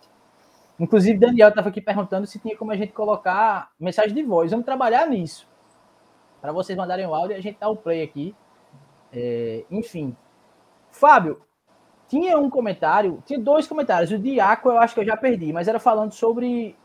[0.80, 4.52] Inclusive, Daniel estava aqui perguntando se tinha como a gente colocar mensagem de voz.
[4.52, 5.50] Vamos trabalhar nisso.
[6.39, 8.36] Para vocês mandarem o áudio e a gente dá o play aqui.
[9.12, 10.16] É, enfim.
[10.91, 11.41] Fábio,
[12.08, 14.12] tinha um comentário, tinha dois comentários.
[14.12, 16.76] O Aqua eu acho que eu já perdi, mas era falando sobre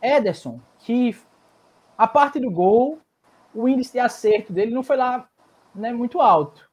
[0.00, 1.16] Ederson, que
[1.96, 3.00] a parte do gol
[3.58, 5.28] o índice de acerto dele não foi lá
[5.74, 6.70] né, muito alto.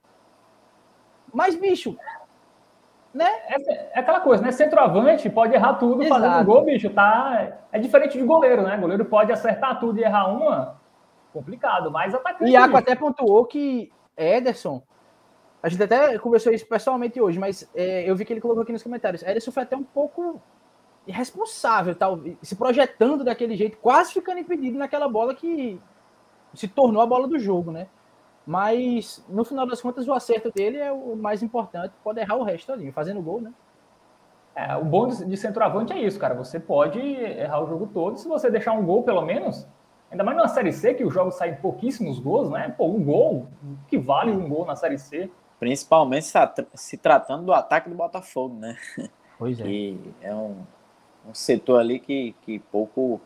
[1.33, 1.97] Mas, bicho,
[3.11, 3.27] né?
[3.47, 4.51] É, é, aquela coisa, né?
[4.51, 6.21] Centroavante pode errar tudo Exato.
[6.21, 6.89] fazendo gol, bicho.
[6.91, 7.57] Tá...
[7.71, 8.77] É diferente de goleiro, né?
[8.77, 10.79] Goleiro pode acertar tudo e errar uma.
[11.33, 12.49] Complicado, mas atacante.
[12.49, 14.83] E Iaco até pontuou que Ederson.
[15.63, 18.71] A gente até conversou isso pessoalmente hoje, mas é, eu vi que ele colocou aqui
[18.71, 19.23] nos comentários.
[19.23, 20.39] Ederson foi até um pouco
[21.07, 25.79] irresponsável, tal, se projetando daquele jeito, quase ficando impedido naquela bola que
[26.55, 27.87] se tornou a bola do jogo, né?
[28.45, 32.43] Mas no final das contas, o acerto dele é o mais importante, pode errar o
[32.43, 33.51] resto ali, fazendo gol, né?
[34.55, 36.33] É, o bom de centroavante é isso, cara.
[36.35, 39.67] Você pode errar o jogo todo se você deixar um gol, pelo menos.
[40.09, 42.73] Ainda mais na Série C, que os jogos saem pouquíssimos gols, né?
[42.77, 43.47] Pô, um gol,
[43.87, 45.29] que vale um gol na Série C.
[45.59, 46.27] Principalmente
[46.73, 48.77] se tratando do ataque do Botafogo, né?
[49.37, 49.63] Pois é.
[49.63, 50.63] Que é um,
[51.27, 53.19] um setor ali que, que pouco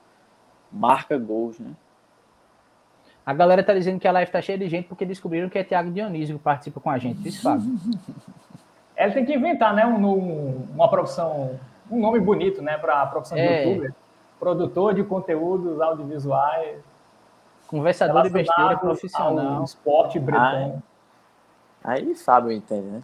[0.71, 1.75] marca gols, né?
[3.29, 5.63] A galera tá dizendo que a live tá cheia de gente porque descobriram que é
[5.63, 7.27] Thiago Dionísio que participa com a gente.
[7.27, 7.75] Isso, Fábio.
[8.97, 9.85] Ela tem que inventar, né?
[9.85, 11.59] Um, uma profissão,
[11.91, 12.75] um nome bonito, né?
[12.79, 13.61] Para a profissão é.
[13.61, 13.93] de youtuber.
[14.39, 16.79] Produtor de conteúdos audiovisuais.
[17.67, 19.63] Conversador de besteira profissional.
[19.63, 20.81] Esporte bretão.
[21.83, 23.03] Ah, aí Fábio entende, né?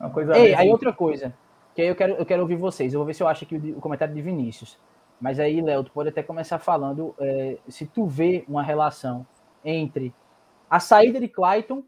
[0.00, 1.32] Uma coisa Ei, aí outra coisa.
[1.72, 2.92] Que aí eu quero, eu quero ouvir vocês.
[2.92, 4.76] Eu vou ver se eu acho aqui o, o comentário de Vinícius.
[5.20, 9.24] Mas aí, Léo, tu pode até começar falando é, se tu vê uma relação
[9.66, 10.14] entre
[10.70, 11.82] a saída de Clayton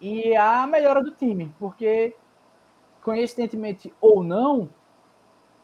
[0.00, 2.14] e a melhora do time, porque
[3.02, 4.68] coincidentemente ou não,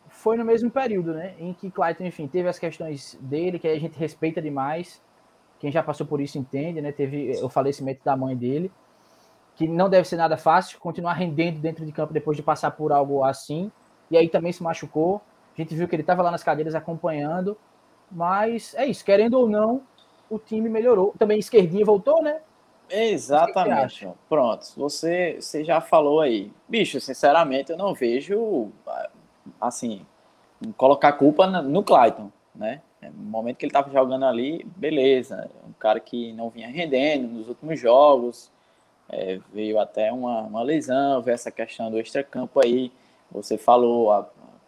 [0.08, 3.78] foi no mesmo período, né, em que Clayton, enfim, teve as questões dele que a
[3.78, 5.02] gente respeita demais.
[5.58, 6.92] Quem já passou por isso entende, né?
[6.92, 8.70] Teve o falecimento da mãe dele,
[9.56, 12.92] que não deve ser nada fácil continuar rendendo dentro de campo depois de passar por
[12.92, 13.70] algo assim.
[14.08, 15.20] E aí também se machucou.
[15.56, 17.58] A gente viu que ele estava lá nas cadeiras acompanhando,
[18.10, 19.82] mas é isso, querendo ou não,
[20.30, 21.14] o time melhorou.
[21.18, 22.40] Também esquerdinha voltou, né?
[22.90, 24.08] Exatamente.
[24.28, 26.50] Pronto, você, você já falou aí.
[26.66, 28.70] Bicho, sinceramente, eu não vejo,
[29.60, 30.06] assim,
[30.76, 32.80] colocar culpa no Clayton, né?
[33.02, 35.48] No momento que ele estava jogando ali, beleza.
[35.68, 38.50] Um cara que não vinha rendendo nos últimos jogos,
[39.08, 42.90] é, veio até uma, uma lesão, veio essa questão do extracampo aí.
[43.30, 44.26] Você falou a, a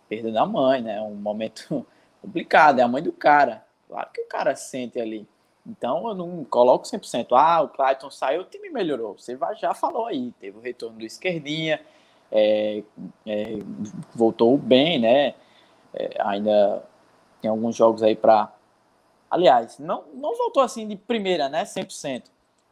[0.08, 1.00] perda da mãe, né?
[1.00, 1.84] Um momento
[2.22, 3.64] complicado, é a mãe do cara.
[3.88, 5.26] Claro que o cara sente ali.
[5.66, 7.28] Então eu não coloco 100%.
[7.32, 9.16] Ah, o Clayton saiu, o time melhorou.
[9.18, 11.80] Você já falou aí, teve o retorno do esquerdinha,
[12.30, 12.82] é,
[13.26, 13.58] é,
[14.14, 15.34] voltou bem, né?
[15.92, 16.82] É, ainda
[17.40, 18.52] tem alguns jogos aí para.
[19.30, 21.64] Aliás, não, não voltou assim de primeira, né?
[21.64, 22.24] 100%.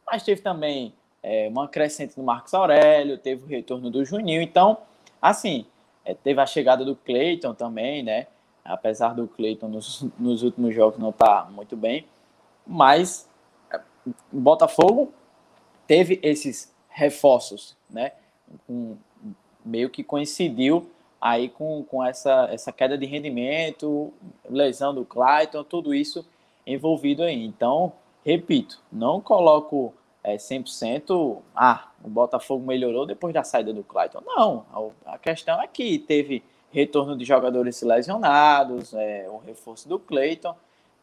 [0.05, 4.41] Mas teve também é, uma crescente do Marcos Aurélio, teve o retorno do Juninho.
[4.41, 4.77] Então,
[5.21, 5.65] assim,
[6.03, 8.27] é, teve a chegada do Cleiton também, né?
[8.65, 12.05] Apesar do Cleiton nos, nos últimos jogos não estar tá muito bem
[12.69, 13.27] mas
[14.31, 15.11] o Botafogo
[15.87, 18.11] teve esses reforços, né?
[18.69, 18.95] Um,
[19.65, 20.89] meio que coincidiu
[21.19, 24.13] aí com, com essa, essa queda de rendimento,
[24.47, 26.25] lesão do Clayton, tudo isso
[26.65, 27.43] envolvido aí.
[27.43, 27.91] Então,
[28.23, 29.93] repito, não coloco
[30.23, 34.21] é, 100%, ah, o Botafogo melhorou depois da saída do Clayton.
[34.25, 34.65] Não,
[35.05, 40.55] a, a questão é que teve retorno de jogadores lesionados, é, o reforço do Clayton,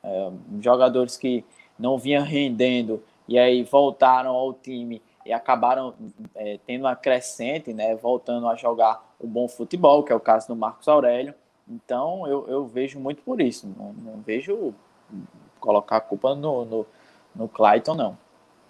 [0.07, 0.31] é,
[0.61, 1.45] jogadores que
[1.77, 5.93] não vinham rendendo e aí voltaram ao time e acabaram
[6.37, 10.47] é, tendo uma crescente, né, voltando a jogar o bom futebol, que é o caso
[10.47, 11.35] do Marcos Aurélio.
[11.69, 13.69] Então eu, eu vejo muito por isso.
[13.77, 14.73] Não, não vejo
[15.59, 16.87] colocar a culpa no, no,
[17.35, 18.17] no Clayton, não.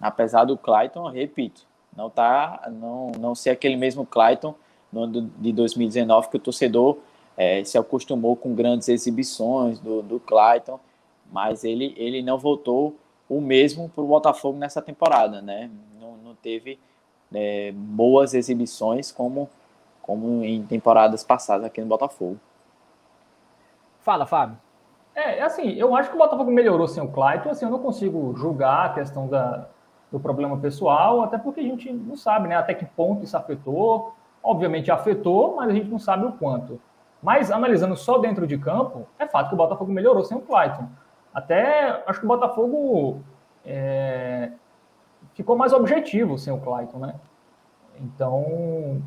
[0.01, 4.55] Apesar do Clayton, repito, não tá, não, não ser aquele mesmo Clayton
[4.91, 6.97] no, de 2019 que o torcedor
[7.35, 10.79] é, se acostumou com grandes exibições do, do Clayton
[11.31, 12.95] mas ele, ele não voltou
[13.29, 15.69] o mesmo para o Botafogo nessa temporada, né?
[15.99, 16.79] Não, não teve
[17.33, 19.49] é, boas exibições como,
[20.01, 22.39] como em temporadas passadas aqui no Botafogo.
[23.99, 24.57] Fala, Fábio.
[25.13, 28.35] É, assim, eu acho que o Botafogo melhorou sem o Clayton, assim, eu não consigo
[28.37, 29.67] julgar a questão da,
[30.11, 34.13] do problema pessoal, até porque a gente não sabe, né, até que ponto isso afetou.
[34.41, 36.79] Obviamente afetou, mas a gente não sabe o quanto.
[37.21, 40.87] Mas analisando só dentro de campo, é fato que o Botafogo melhorou sem o Clayton.
[41.37, 43.21] Até acho que o Botafogo
[43.63, 44.49] é,
[45.35, 47.13] ficou mais objetivo sem o Clayton, né?
[48.01, 48.99] Então,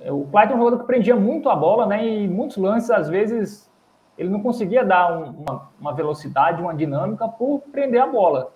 [0.00, 2.02] é, o Clayton é um jogador que prendia muito a bola, né?
[2.02, 3.70] E muitos lances, às vezes,
[4.16, 8.52] ele não conseguia dar uma, uma velocidade, uma dinâmica por prender a bola.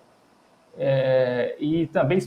[0.75, 2.17] É, e também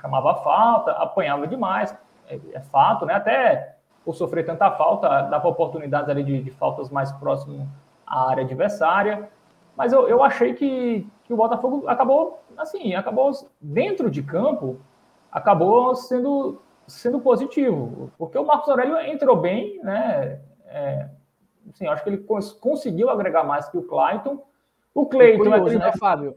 [0.00, 1.92] chamava falta, apanhava demais,
[2.28, 3.14] é, é, fato, né?
[3.14, 7.66] Até por sofrer tanta falta, dava oportunidades ali de, de faltas mais próximas
[8.06, 9.28] à área adversária.
[9.76, 14.80] Mas eu, eu achei que, que o Botafogo acabou, assim, acabou dentro de campo,
[15.30, 20.40] acabou sendo, sendo positivo, porque o Marcos Aurélio entrou bem, né?
[20.66, 21.08] É,
[21.70, 24.42] assim, acho que ele cons conseguiu agregar mais que o Clayton.
[24.94, 26.36] O Cleiton, é curioso, né, Fábio?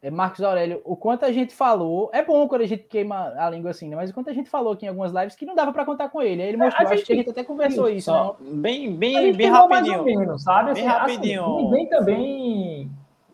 [0.00, 3.50] É Marcos Aurélio, o quanto a gente falou, é bom quando a gente queima a
[3.50, 3.96] língua assim, né?
[3.96, 6.08] Mas o quanto a gente falou aqui em algumas lives que não dava para contar
[6.08, 6.40] com ele.
[6.40, 8.32] Aí ele é, mostrou, a gente, acho que a gente até conversou isso, né?
[8.40, 10.04] Bem, bem, bem rapidinho.
[10.04, 10.74] Menos, sabe?
[10.74, 11.44] Bem assim, rapidinho.
[11.44, 12.90] Assim, ninguém também.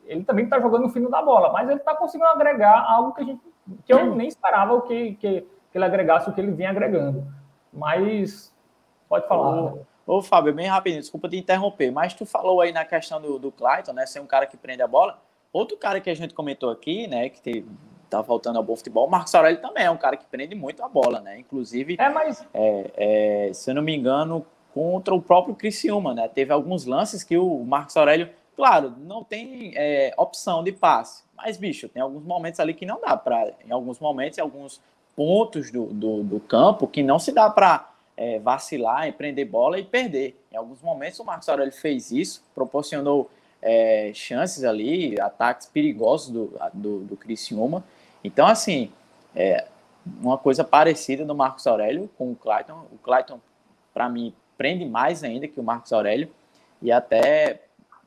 [0.07, 3.21] Ele também tá jogando no fino da bola, mas ele tá conseguindo agregar algo que
[3.21, 3.41] a gente.
[3.85, 7.27] que eu nem esperava que, que, que ele agregasse o que ele vinha agregando.
[7.71, 8.55] Mas
[9.07, 9.75] pode falar.
[9.75, 13.39] Ô, ô, Fábio, bem rapidinho, desculpa te interromper, mas tu falou aí na questão do,
[13.39, 14.07] do Clayton, né?
[14.07, 15.19] Ser um cara que prende a bola.
[15.55, 17.65] Outro cara que a gente comentou aqui, né, que te,
[18.11, 20.83] tá faltando ao bom futebol, o Marcos Aurélio também é um cara que prende muito
[20.83, 21.39] a bola, né?
[21.39, 22.45] Inclusive, é, mas...
[22.53, 24.45] é, é, se eu não me engano,
[24.75, 26.27] contra o próprio Criciúma, né?
[26.27, 31.57] Teve alguns lances que o Marcos Aurélio, claro, não tem é, opção de passe, mas,
[31.57, 34.81] bicho, tem alguns momentos ali que não dá para, em alguns momentos, em alguns
[35.15, 39.85] pontos do, do, do campo, que não se dá para é, vacilar, empreender bola e
[39.85, 40.37] perder.
[40.51, 43.31] Em alguns momentos o Marcos Aurélio fez isso, proporcionou
[43.65, 47.83] é, chances ali, ataques perigosos do, do, do Criciúma.
[48.23, 48.93] Então, assim,
[49.35, 49.67] é
[50.21, 52.87] uma coisa parecida do Marcos Aurélio com o Clayton.
[52.93, 53.41] O Clayton,
[53.95, 56.29] para mim, prende mais ainda que o Marcos Aurélio
[56.83, 57.63] e até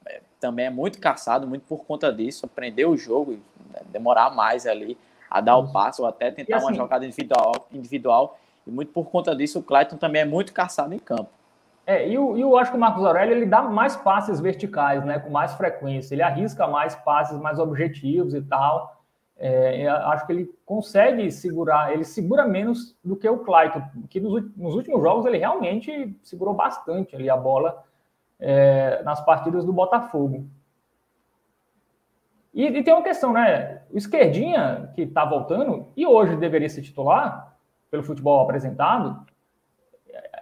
[0.05, 3.39] é, também é muito caçado, muito por conta disso, aprender o jogo,
[3.73, 4.95] né, demorar mais ali
[5.29, 5.71] a dar o uhum.
[5.71, 8.39] passo ou até tentar assim, uma jogada individual, individual.
[8.65, 11.31] E muito por conta disso, o Clayton também é muito caçado em campo.
[11.87, 15.19] É, e eu, eu acho que o Marcos Aurélio ele dá mais passes verticais, né,
[15.19, 16.13] com mais frequência.
[16.13, 19.01] Ele arrisca mais passes mais objetivos e tal.
[19.37, 24.43] É, acho que ele consegue segurar, ele segura menos do que o Clayton, que nos,
[24.57, 27.83] nos últimos jogos ele realmente segurou bastante ali a bola
[28.39, 30.45] é, nas partidas do Botafogo.
[32.53, 33.83] E, e, tem uma questão, né?
[33.91, 37.55] O Esquerdinha, que está voltando, e hoje deveria ser titular,
[37.91, 39.23] pelo futebol apresentado,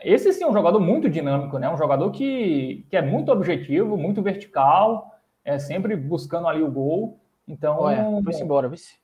[0.05, 1.69] esse sim é um jogador muito dinâmico, né?
[1.69, 5.11] Um jogador que, que é muito objetivo, muito vertical,
[5.43, 7.19] é sempre buscando ali o gol.
[7.47, 8.99] Então, Olha, foi embora, vice.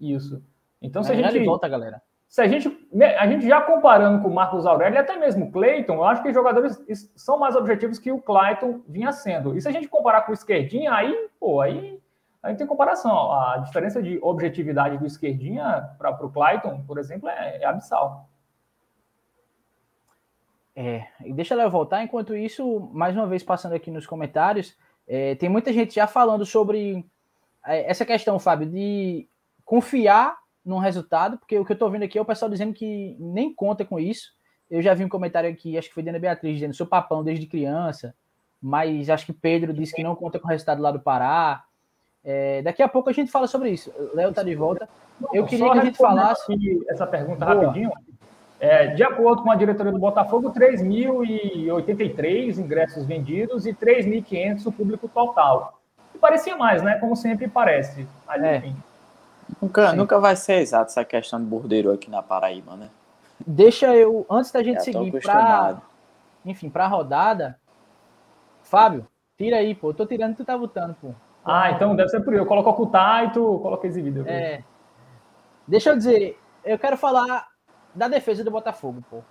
[0.00, 0.42] Isso.
[0.80, 2.00] Então, se a gente volta, galera.
[2.28, 5.46] Se a gente, né, a gente já comparando com o Marcos Aurélio e até mesmo
[5.46, 6.78] o Cleiton, eu acho que os jogadores
[7.14, 9.56] são mais objetivos que o Clayton vinha sendo.
[9.56, 12.00] E se a gente comparar com o Esquerdinha, aí, pô, aí,
[12.42, 13.32] aí tem comparação.
[13.32, 18.28] A diferença de objetividade do Esquerdinha para o Clayton, por exemplo, é, é abissal.
[20.76, 22.04] É, e deixa ela voltar.
[22.04, 24.76] Enquanto isso, mais uma vez passando aqui nos comentários,
[25.08, 27.02] é, tem muita gente já falando sobre
[27.66, 29.26] é, essa questão, Fábio, de
[29.64, 33.16] confiar num resultado, porque o que eu estou vendo aqui é o pessoal dizendo que
[33.18, 34.34] nem conta com isso.
[34.70, 37.24] Eu já vi um comentário aqui, acho que foi da Ana Beatriz, dizendo sou papão
[37.24, 38.14] desde criança,
[38.60, 41.64] mas acho que Pedro disse que não conta com o resultado lá do Pará.
[42.22, 43.92] É, daqui a pouco a gente fala sobre isso.
[44.12, 44.88] Léo está de volta.
[45.32, 46.52] Eu queria que a gente falasse.
[46.88, 47.66] Essa pergunta Boa.
[47.66, 47.90] rapidinho.
[48.58, 55.08] É, de acordo com a diretoria do Botafogo, 3.083 ingressos vendidos e 3.500 o público
[55.08, 55.78] total.
[56.14, 56.96] E parecia mais, né?
[56.98, 58.08] Como sempre parece.
[58.26, 58.56] Mas, é.
[58.56, 58.74] enfim.
[59.60, 62.88] Nunca, nunca vai ser exato essa questão de bordeiro aqui na Paraíba, né?
[63.46, 65.82] Deixa eu, antes da gente seguir para,
[66.44, 67.58] enfim, para a rodada,
[68.62, 69.90] Fábio, tira aí, pô.
[69.90, 71.10] Eu tô tirando, tu tá votando, pô.
[71.44, 72.46] Ah, então deve ser por eu.
[72.46, 74.24] Coloca ocultar e tu coloca exibido.
[74.26, 74.64] É.
[75.68, 77.46] Deixa eu dizer, eu quero falar
[77.96, 79.22] da defesa do Botafogo, pô.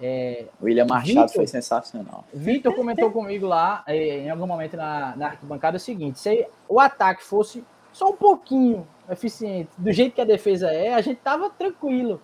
[0.00, 2.24] É, William Machado Victor, foi sensacional.
[2.32, 6.80] Vitor comentou comigo lá, é, em algum momento na, na arquibancada, o seguinte: se o
[6.80, 11.48] ataque fosse só um pouquinho eficiente, do jeito que a defesa é, a gente tava
[11.48, 12.20] tranquilo.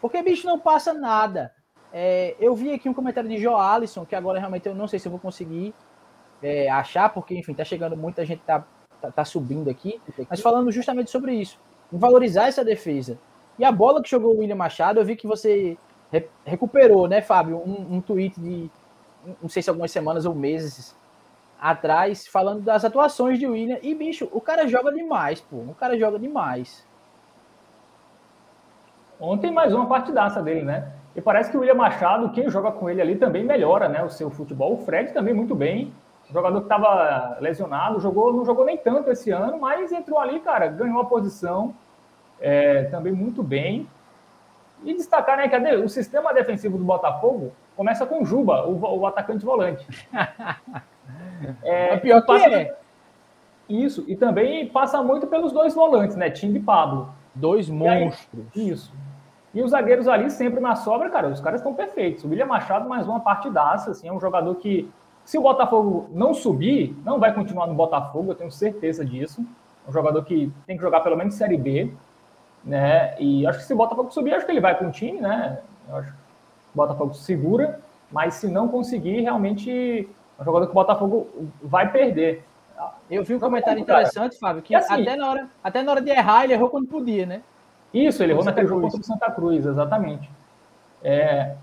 [0.00, 1.52] Porque, bicho, não passa nada.
[1.92, 4.98] É, eu vi aqui um comentário de Joe Alisson, que agora realmente eu não sei
[4.98, 5.74] se eu vou conseguir
[6.42, 8.64] é, achar, porque, enfim, tá chegando muita gente, tá,
[9.00, 11.58] tá, tá subindo aqui, mas falando justamente sobre isso.
[11.92, 13.18] Valorizar essa defesa.
[13.60, 15.76] E a bola que jogou o William Machado, eu vi que você
[16.10, 18.70] re, recuperou, né, Fábio, um, um tweet de,
[19.42, 20.96] não sei se algumas semanas ou meses
[21.60, 23.76] atrás, falando das atuações de William.
[23.82, 25.56] E, bicho, o cara joga demais, pô.
[25.58, 26.88] O cara joga demais.
[29.20, 30.92] Ontem mais uma partidaça dele, né?
[31.14, 34.02] E parece que o William Machado, quem joga com ele ali, também melhora, né?
[34.02, 34.72] O seu futebol.
[34.72, 35.92] O Fred também muito bem.
[36.30, 40.40] O jogador que estava lesionado, jogou, não jogou nem tanto esse ano, mas entrou ali,
[40.40, 41.74] cara, ganhou a posição
[42.40, 43.88] é, também muito bem.
[44.82, 49.44] E destacar, né, que o sistema defensivo do Botafogo começa com Juba, o, o atacante
[49.44, 49.86] volante.
[51.62, 52.76] É, é pior que é.
[53.68, 56.28] Isso, e também passa muito pelos dois volantes, né?
[56.28, 57.08] Tim e Pablo.
[57.34, 58.44] Dois monstros.
[58.54, 58.92] Aí, isso.
[59.54, 62.24] E os zagueiros ali sempre na sobra, cara, os caras estão perfeitos.
[62.24, 64.90] O William Machado, mais uma partidaça, assim, é um jogador que,
[65.24, 69.44] se o Botafogo não subir, não vai continuar no Botafogo, eu tenho certeza disso.
[69.86, 71.92] É um jogador que tem que jogar pelo menos Série B,
[72.64, 73.14] né?
[73.18, 75.58] E acho que se o Botafogo subir, acho que ele vai com o time, né?
[75.88, 76.18] Eu acho que
[76.74, 77.80] o Botafogo segura,
[78.10, 80.08] mas se não conseguir, realmente
[80.38, 81.28] é um jogador que o Botafogo
[81.62, 82.44] vai perder.
[83.10, 86.10] Eu vi um comentário interessante, Fábio, que assim, até, na hora, até na hora de
[86.10, 87.42] errar, ele errou quando podia, né?
[87.92, 90.30] Isso, ele errou naquele jogo contra o Santa Cruz, exatamente.
[91.02, 91.56] É,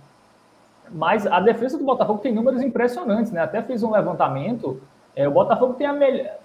[0.91, 3.41] mas a defesa do Botafogo tem números impressionantes, né?
[3.41, 4.81] Até fiz um levantamento.
[5.15, 5.93] É, o Botafogo tem a,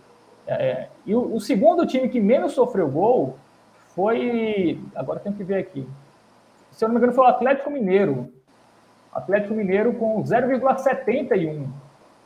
[0.45, 3.37] É, e o, o, segundo time que menos sofreu gol
[3.95, 4.81] foi.
[4.95, 5.87] Agora tem que ver aqui.
[6.71, 8.33] Se eu não me engano, foi o Atlético Mineiro.
[9.13, 11.67] Atlético Mineiro com 0,71.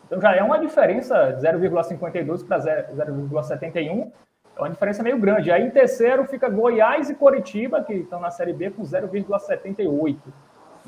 [0.05, 4.11] Então já é uma diferença de 0,52 para 0,71.
[4.55, 5.51] É uma diferença meio grande.
[5.51, 10.17] Aí em terceiro fica Goiás e Coritiba, que estão na Série B com 0,78.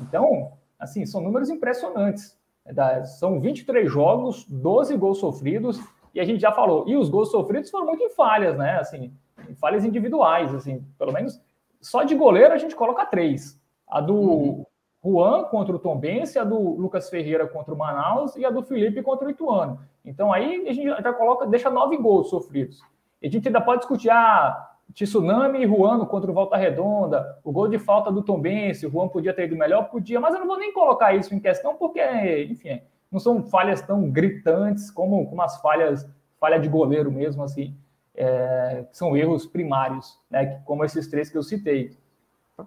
[0.00, 2.36] Então, assim, são números impressionantes.
[2.64, 5.80] É são 23 jogos, 12 gols sofridos,
[6.14, 8.78] e a gente já falou, e os gols sofridos foram muito em falhas, né?
[8.78, 9.12] Assim,
[9.48, 11.40] em falhas individuais, assim, pelo menos
[11.80, 13.58] só de goleiro a gente coloca três.
[13.88, 14.66] A do uhum.
[15.10, 19.02] Juan contra o Tombense, a do Lucas Ferreira contra o Manaus e a do Felipe
[19.02, 19.80] contra o Ituano.
[20.04, 22.80] Então aí a gente já coloca, deixa nove gols sofridos.
[23.20, 27.52] E a gente ainda pode discutir ah, Tsunami e Juan contra o Volta Redonda, o
[27.52, 30.46] gol de falta do Tombense, o Juan podia ter ido melhor, podia, mas eu não
[30.46, 32.00] vou nem colocar isso em questão, porque,
[32.44, 32.80] enfim,
[33.10, 36.08] não são falhas tão gritantes como, como as falhas,
[36.40, 37.76] falha de goleiro mesmo, assim,
[38.14, 41.96] é, são erros primários, né, como esses três que eu citei.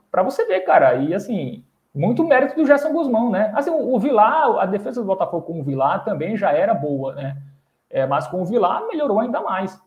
[0.10, 3.52] Para você ver, cara, e assim, muito mérito do Gerson Guzmão, né?
[3.56, 7.38] Assim, o, Vilar, a defesa do Botafogo com o Vilar também já era boa, né?
[7.90, 9.80] É, mas com o Vilar melhorou ainda mais.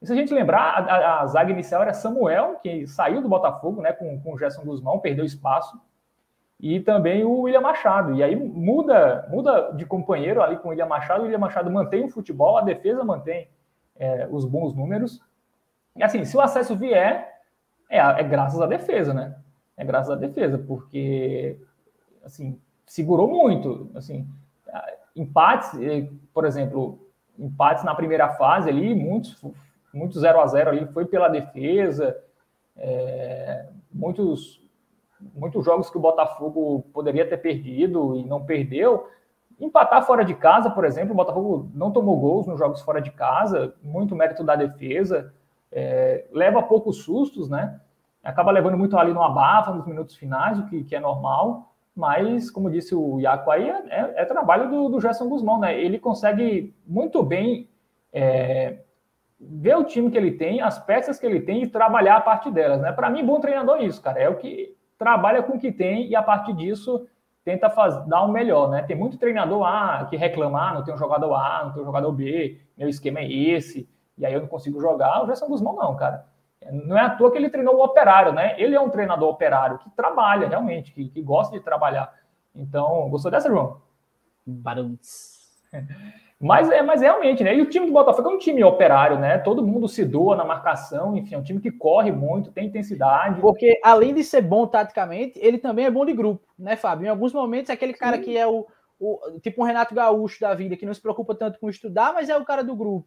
[0.00, 3.28] E se a gente lembrar, a, a, a, zaga inicial era Samuel, que saiu do
[3.28, 5.78] Botafogo, né, com, com o Gerson Guzmão, perdeu espaço,
[6.58, 8.14] e também o William Machado.
[8.14, 12.04] E aí muda, muda de companheiro ali com o William Machado, o William Machado mantém
[12.04, 13.48] o futebol, a defesa mantém
[13.96, 15.20] é, os bons números.
[15.96, 17.40] E assim, se o acesso vier,
[17.88, 19.34] é, é graças à defesa, né?
[19.80, 21.58] É graças à defesa, porque
[22.22, 24.28] assim, segurou muito, assim,
[25.16, 26.98] empates, eh, por exemplo,
[27.38, 29.40] empates na primeira fase ali, muitos
[29.92, 32.14] muito 0 a 0 ali foi pela defesa.
[32.76, 34.62] É, muitos,
[35.34, 39.08] muitos jogos que o Botafogo poderia ter perdido e não perdeu.
[39.58, 43.10] Empatar fora de casa, por exemplo, o Botafogo não tomou gols nos jogos fora de
[43.10, 45.32] casa, muito mérito da defesa,
[45.72, 47.80] é, leva poucos sustos, né?
[48.22, 52.50] Acaba levando muito ali no abafa nos minutos finais, o que, que é normal, mas,
[52.50, 55.78] como disse o Iaco aí, é, é, é trabalho do, do Gerson Guzmão, né?
[55.78, 57.68] Ele consegue muito bem
[58.12, 58.78] é,
[59.38, 62.50] ver o time que ele tem, as peças que ele tem e trabalhar a partir
[62.50, 62.92] delas, né?
[62.92, 64.20] Para mim, bom treinador é isso, cara.
[64.20, 67.06] É o que trabalha com o que tem e a partir disso
[67.42, 68.82] tenta faz, dar o melhor, né?
[68.82, 71.86] Tem muito treinador A que reclamar, ah, não tem um jogador A, não tem um
[71.86, 75.22] jogador B, meu esquema é esse, e aí eu não consigo jogar.
[75.22, 76.26] O Gerson Guzmão não, cara.
[76.70, 78.54] Não é à toa que ele treinou o operário, né?
[78.58, 82.12] Ele é um treinador operário que trabalha realmente, que, que gosta de trabalhar.
[82.54, 83.80] Então, gostou dessa, João?
[84.46, 85.38] Barulhos.
[86.42, 87.54] Mas, é, mas realmente, né?
[87.54, 89.36] E o time do Botafogo é um time operário, né?
[89.36, 93.42] Todo mundo se doa na marcação, enfim, é um time que corre muito, tem intensidade.
[93.42, 97.04] Porque além de ser bom taticamente, ele também é bom de grupo, né, Fábio?
[97.04, 98.22] Em alguns momentos é aquele cara Sim.
[98.22, 98.66] que é o,
[98.98, 102.30] o, tipo um Renato Gaúcho da vida, que não se preocupa tanto com estudar, mas
[102.30, 103.06] é o cara do grupo.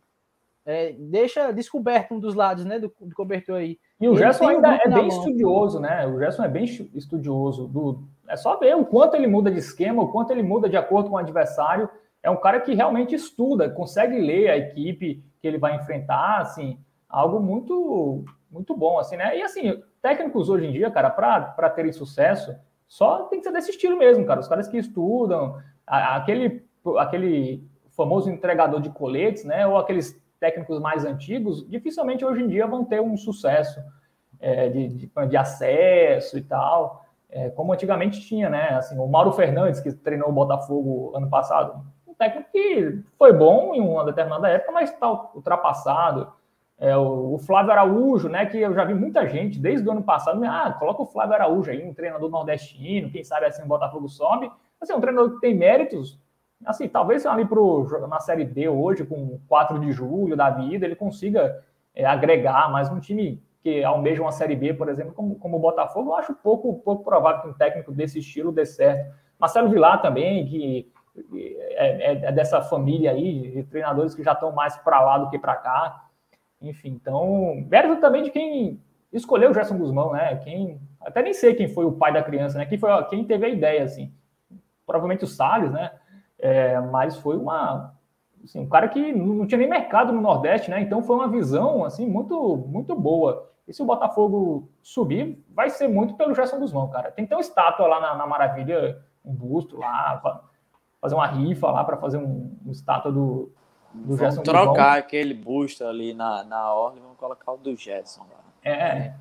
[0.66, 3.78] É, deixa descoberto um dos lados, né, do, do cobertor aí.
[4.00, 5.08] E o Gerson ainda é bem mão.
[5.08, 6.08] estudioso, né?
[6.08, 7.68] O Gerson é bem estudioso.
[7.68, 10.78] Do, é só ver o quanto ele muda de esquema, o quanto ele muda de
[10.78, 11.90] acordo com o adversário
[12.24, 16.80] é um cara que realmente estuda, consegue ler a equipe que ele vai enfrentar, assim,
[17.10, 19.38] algo muito muito bom, assim, né?
[19.38, 22.56] E assim, técnicos hoje em dia, cara, para terem sucesso,
[22.88, 24.40] só tem que ser desse estilo mesmo, cara.
[24.40, 26.64] Os caras que estudam, aquele,
[27.00, 29.66] aquele famoso entregador de coletes, né?
[29.66, 33.82] Ou aqueles técnicos mais antigos, dificilmente hoje em dia vão ter um sucesso
[34.42, 38.72] é, de, de, de, acesso e tal, é, como antigamente tinha, né?
[38.72, 43.74] Assim, o Mauro Fernandes, que treinou o Botafogo ano passado, um técnico que foi bom
[43.74, 46.34] em uma determinada época, mas está ultrapassado.
[46.78, 48.46] É, o, o, Flávio Araújo, né?
[48.46, 51.72] Que eu já vi muita gente desde o ano passado, ah, coloca o Flávio Araújo
[51.72, 54.52] aí, um treinador nordestino, quem sabe assim o Botafogo sobe.
[54.82, 56.20] Assim, um treinador que tem méritos,
[56.66, 60.96] assim, talvez ali pro, na Série B hoje, com 4 de julho da vida, ele
[60.96, 61.64] consiga
[61.96, 65.60] é, agregar mais um time que almeja uma Série B, por exemplo, como, como o
[65.60, 69.16] Botafogo, eu acho pouco, pouco provável que um técnico desse estilo dê certo.
[69.40, 70.92] Marcelo Vilar também, que
[71.76, 75.30] é, é, é dessa família aí, de treinadores que já estão mais para lá do
[75.30, 76.08] que para cá.
[76.62, 80.36] Enfim, então, mérito também de quem escolheu o Gerson Guzmão, né?
[80.38, 82.66] Quem, até nem sei quem foi o pai da criança, né?
[82.66, 84.14] Quem, foi, quem teve a ideia, assim.
[84.86, 85.92] Provavelmente o Salles, né?
[86.44, 87.94] É, mas foi uma,
[88.44, 90.82] assim, um cara que não tinha nem mercado no Nordeste, né?
[90.82, 93.50] Então foi uma visão assim muito muito boa.
[93.66, 97.14] E se o Botafogo subir, vai ser muito pelo Gerson Guzmão, cara.
[97.14, 100.22] Tem que ter uma estátua lá na, na Maravilha, um busto lá,
[101.00, 103.50] fazer uma rifa lá para fazer um, uma estátua do,
[103.94, 104.74] do Gerson trocar Guzmão.
[104.74, 108.70] trocar aquele busto ali na, na ordem, vamos colocar o do Gerson lá.
[108.70, 109.14] É.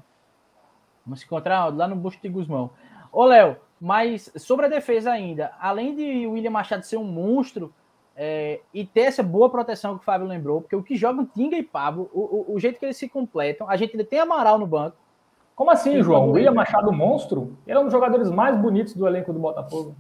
[1.07, 2.71] Vamos se encontrar lá no busto de Guzmão.
[3.13, 7.75] Ô, Léo, mas sobre a defesa ainda, além de William Machado ser um monstro,
[8.17, 11.57] é, e ter essa boa proteção que o Fábio lembrou, porque o que jogam Tinga
[11.57, 14.57] e Pablo, o, o, o, jeito que eles se completam, a gente ainda tem Amaral
[14.57, 14.97] no banco.
[15.57, 16.29] Como assim, João?
[16.29, 17.57] O William Machado monstro?
[17.67, 19.97] Ele é um dos jogadores mais bonitos do elenco do Botafogo.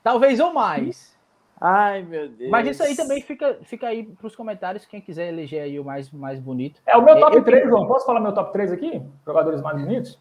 [0.00, 1.18] Talvez ou mais.
[1.60, 2.48] Ai, meu Deus.
[2.48, 5.84] Mas isso aí também fica, fica aí para os comentários, quem quiser eleger aí o
[5.84, 6.80] mais, mais bonito.
[6.86, 7.70] É o meu top é, 3, eu...
[7.70, 7.88] João.
[7.88, 9.02] Posso falar meu top 3 aqui?
[9.26, 10.16] Jogadores mais bonitos?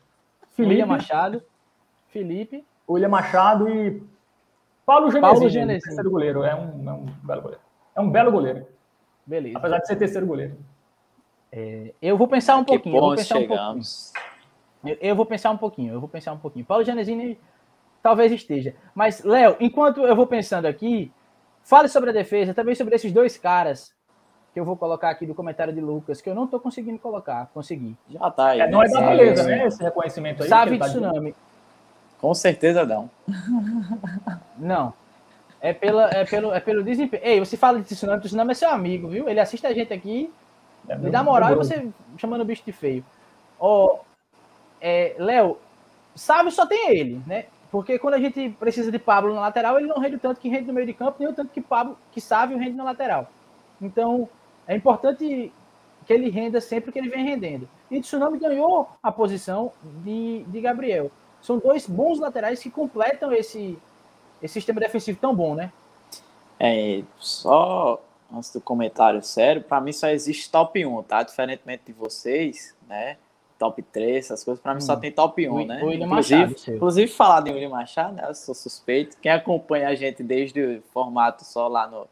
[0.53, 1.43] Felipe William Machado,
[2.09, 2.65] Felipe.
[2.89, 4.01] William Machado e
[4.85, 5.81] Paulo Genesini, Paulo Genesini.
[5.81, 6.43] terceiro goleiro.
[6.43, 7.61] É um, é um belo goleiro.
[7.95, 8.67] É um belo goleiro.
[9.25, 9.57] Beleza.
[9.57, 10.57] Apesar de ser terceiro goleiro.
[11.51, 12.95] É, eu vou pensar um pouquinho.
[12.95, 13.81] Eu vou pensar um pouquinho.
[14.85, 15.93] Eu, eu, vou pensar um pouquinho.
[15.93, 16.65] Eu vou pensar um pouquinho.
[16.65, 17.37] Paulo Genesini
[18.01, 18.73] talvez esteja.
[18.95, 21.11] Mas, Léo, enquanto eu vou pensando aqui,
[21.63, 23.93] fale sobre a defesa, também sobre esses dois caras
[24.53, 27.49] que eu vou colocar aqui do comentário de Lucas, que eu não estou conseguindo colocar.
[27.53, 27.95] Consegui.
[28.09, 28.61] Já tá aí.
[28.61, 29.67] É, não é da beleza, né?
[29.67, 30.49] Esse reconhecimento aí.
[30.49, 31.35] Sabe tá tsunami.
[32.19, 33.09] Com certeza não.
[34.57, 34.93] Não.
[35.61, 37.23] É, pela, é, pelo, é pelo desempenho.
[37.23, 39.27] Ei, você fala de tsunami, tsunami é seu amigo, viu?
[39.27, 40.31] Ele assiste a gente aqui,
[40.87, 41.87] é me dá moral e você
[42.17, 43.03] chamando o bicho de feio.
[43.59, 43.99] Ó, oh,
[44.79, 45.57] é, Léo,
[46.15, 47.45] Sávio só tem ele, né?
[47.71, 50.67] Porque quando a gente precisa de Pablo na lateral, ele não rende tanto que rende
[50.67, 53.29] no meio de campo, nem o tanto que Pablo, que Sávio rende na lateral.
[53.81, 54.29] Então,
[54.67, 55.51] é importante
[56.05, 57.67] que ele renda sempre que ele vem rendendo.
[57.91, 59.71] E Tsunami ganhou a posição
[60.03, 61.11] de, de Gabriel.
[61.47, 63.79] São dois bons laterais que completam esse,
[64.43, 65.71] esse sistema defensivo tão bom, né?
[66.59, 71.23] É, só antes do comentário sério, para mim só existe top 1, tá?
[71.23, 73.15] Diferentemente de vocês, né?
[73.57, 74.85] Top 3, essas coisas, para mim hum.
[74.85, 75.81] só tem top 1, o, né?
[75.81, 78.25] O William inclusive, Machado, inclusive, falar de William Machado, né?
[78.27, 79.15] Eu sou suspeito.
[79.21, 82.09] Quem acompanha a gente desde o formato só lá no,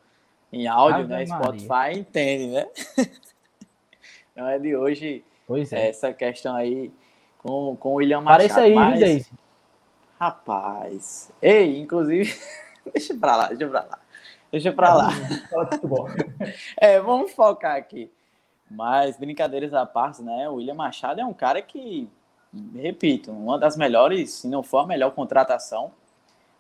[0.50, 1.26] em áudio, Ave né?
[1.26, 1.60] Maria.
[1.60, 2.68] Spotify, entende, né?
[4.34, 5.90] Não é de hoje pois é.
[5.90, 6.90] essa questão aí
[7.46, 8.38] com, com o William Machado.
[8.38, 9.32] Parece aí, mas...
[10.20, 11.32] Rapaz.
[11.40, 12.36] Ei, inclusive.
[12.92, 14.00] deixa pra lá, deixa pra lá.
[14.52, 15.10] Deixa pra lá.
[16.78, 18.12] é, vamos focar aqui.
[18.70, 20.50] Mas, brincadeiras à parte, né?
[20.50, 22.10] O William Machado é um cara que,
[22.74, 25.92] repito, uma das melhores, se não for a melhor contratação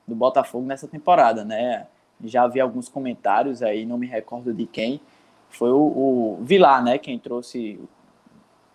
[0.08, 1.88] do Botafogo nessa temporada, né?
[2.24, 5.02] Já vi alguns comentários aí, não me recordo de quem.
[5.50, 7.00] Foi o, o Vilar, né?
[7.00, 7.80] Quem trouxe.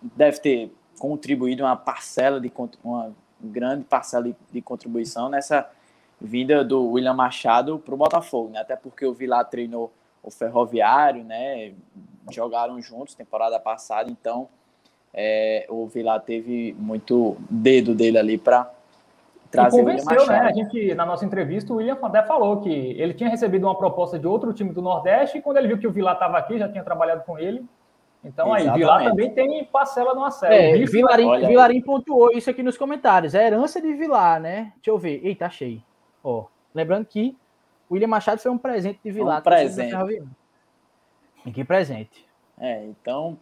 [0.01, 0.71] Deve ter
[1.01, 5.67] contribuído uma parcela de uma grande parcela de, de contribuição nessa
[6.21, 8.59] vinda do William Machado para o Botafogo, né?
[8.59, 9.91] Até porque o Vilar treinou
[10.21, 11.73] o Ferroviário, né?
[12.29, 14.47] Jogaram juntos temporada passada, então
[15.11, 18.71] é, o Vilar teve muito dedo dele ali para
[19.49, 20.37] trazer e convenceu, né?
[20.41, 24.19] A gente, na nossa entrevista, o William até falou que ele tinha recebido uma proposta
[24.19, 26.69] de outro time do Nordeste e quando ele viu que o Vilar estava aqui, já
[26.69, 27.65] tinha trabalhado com ele,
[28.23, 28.69] então Exatamente.
[28.69, 30.53] aí, Vilar também tem parcela no acesso.
[30.53, 33.33] É, Vilarim, Vilarim pontuou isso aqui nos comentários.
[33.33, 34.73] É herança de Vilar, né?
[34.75, 35.25] Deixa eu ver.
[35.25, 35.81] Eita, achei.
[36.23, 37.35] Ó, lembrando que
[37.89, 39.39] o William Machado foi um presente de Vilar.
[39.39, 40.23] Um presente.
[41.45, 42.25] E que presente.
[42.59, 43.37] É, então,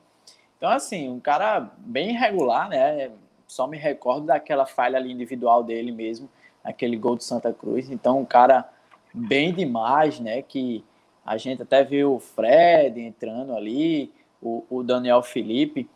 [0.58, 3.12] então assim, um cara bem irregular, né?
[3.48, 6.30] Só me recordo daquela falha ali individual dele mesmo,
[6.64, 7.90] aquele gol de Santa Cruz.
[7.90, 8.70] Então, um cara
[9.14, 10.42] bem demais, né?
[10.42, 10.86] Que
[11.26, 14.12] a gente até viu o Fred entrando ali,
[14.42, 15.90] o, o Daniel Felipe.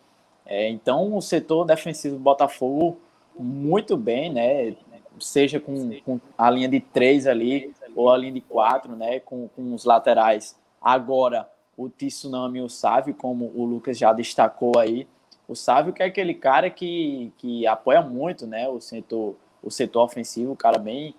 [0.46, 3.00] É, então, o setor defensivo do Botafogo
[3.38, 4.76] muito bem, né?
[5.20, 9.20] Seja com, com a linha de três ali ou a linha de quatro, né?
[9.20, 10.58] Com, com os laterais.
[10.82, 15.08] Agora, o Tsunami e o Sávio, como o Lucas já destacou aí.
[15.48, 18.68] O Sávio que é aquele cara que, que apoia muito, né?
[18.70, 21.16] O setor, o setor ofensivo, o cara bem,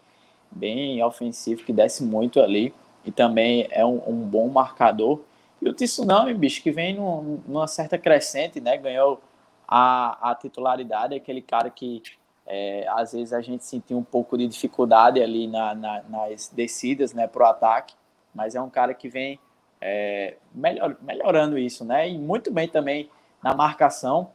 [0.50, 2.74] bem ofensivo, que desce muito ali.
[3.04, 5.20] E também é um, um bom marcador.
[5.64, 8.76] E o Tsunami, bicho, que vem num, numa certa crescente, né?
[8.76, 9.22] Ganhou
[9.66, 12.02] a, a titularidade, aquele cara que
[12.46, 17.14] é, às vezes a gente sentiu um pouco de dificuldade ali na, na, nas descidas,
[17.14, 17.94] né, para o ataque,
[18.34, 19.40] mas é um cara que vem
[19.80, 22.10] é, melhor, melhorando isso, né?
[22.10, 23.08] E muito bem também
[23.42, 24.32] na marcação.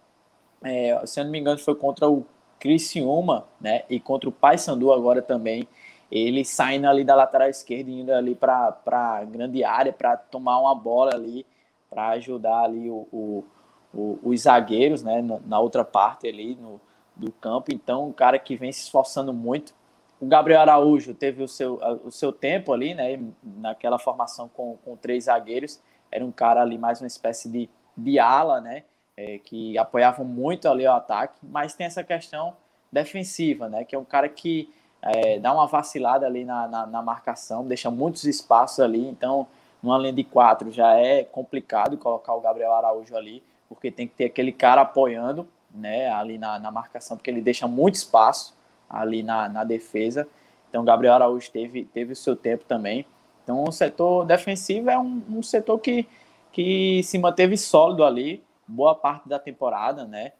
[0.64, 2.26] É, se eu não me engano, foi contra o
[2.60, 3.84] Criciúma, né?
[3.88, 5.68] E contra o Paysandu agora também
[6.12, 10.74] ele saindo ali da lateral esquerda, indo ali para a grande área para tomar uma
[10.74, 11.46] bola ali,
[11.90, 13.46] para ajudar ali o, o,
[13.94, 16.82] o, os zagueiros, né, na outra parte ali no,
[17.16, 17.72] do campo.
[17.74, 19.74] Então, um cara que vem se esforçando muito.
[20.20, 24.96] O Gabriel Araújo teve o seu, o seu tempo ali, né, naquela formação com, com
[24.96, 25.80] três zagueiros.
[26.12, 28.84] Era um cara ali mais uma espécie de, de ala, né,
[29.16, 32.56] é, que apoiava muito ali o ataque, mas tem essa questão
[32.92, 37.02] defensiva, né, que é um cara que é, dá uma vacilada ali na, na, na,
[37.02, 39.48] marcação, deixa muitos espaços ali, então
[39.82, 44.16] numa linha de quatro já é complicado colocar o Gabriel Araújo ali, porque tem que
[44.16, 48.54] ter aquele cara apoiando né, ali na, na marcação, porque ele deixa muito espaço
[48.90, 50.28] ali na, na defesa.
[50.70, 53.06] Então, Gabriel Araújo teve, teve o seu tempo também.
[53.44, 56.08] Então, o setor defensivo é um, um setor que,
[56.52, 60.34] que se manteve sólido ali, boa parte da temporada, né?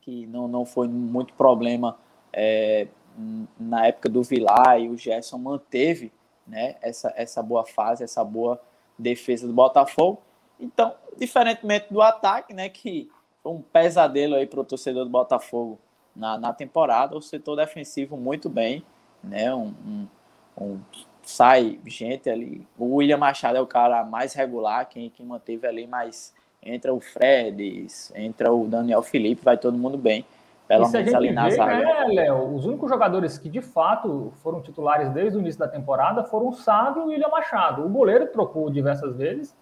[0.00, 1.96] Que não, não foi muito problema
[2.32, 2.88] é,
[3.58, 6.12] na época do Vilar e o Gerson manteve
[6.46, 8.60] né, essa, essa boa fase, essa boa
[8.98, 10.20] defesa do Botafogo.
[10.58, 13.10] Então, diferentemente do ataque, né, que
[13.42, 15.78] foi um pesadelo aí para o torcedor do Botafogo
[16.14, 18.84] na, na temporada, o setor defensivo muito bem,
[19.22, 20.08] né, um, um,
[20.60, 20.80] um,
[21.22, 22.66] sai gente ali.
[22.78, 27.00] O William Machado é o cara mais regular, quem, quem manteve ali, mas entra o
[27.00, 30.24] Fred, entra o Daniel Felipe, vai todo mundo bem.
[30.66, 31.76] Pelo menos ali na vê, zaga.
[31.76, 36.24] Né, Léo, os únicos jogadores que de fato foram titulares desde o início da temporada
[36.24, 37.84] foram o Sávio e o William Machado.
[37.84, 39.54] O goleiro trocou diversas vezes.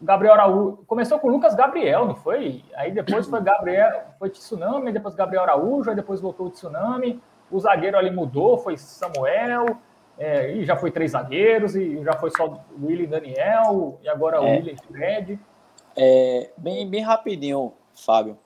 [0.00, 2.62] Gabriel Araújo começou com o Lucas Gabriel, não foi?
[2.76, 7.20] Aí depois foi Gabriel, foi Tsunami, depois Gabriel Araújo, aí depois voltou o Tsunami.
[7.50, 9.76] O zagueiro ali mudou, foi Samuel,
[10.16, 14.40] é, e já foi três zagueiros, e já foi só o William Daniel, e agora
[14.40, 15.40] o é, William Fred.
[15.96, 18.38] É, bem, bem rapidinho, Fábio.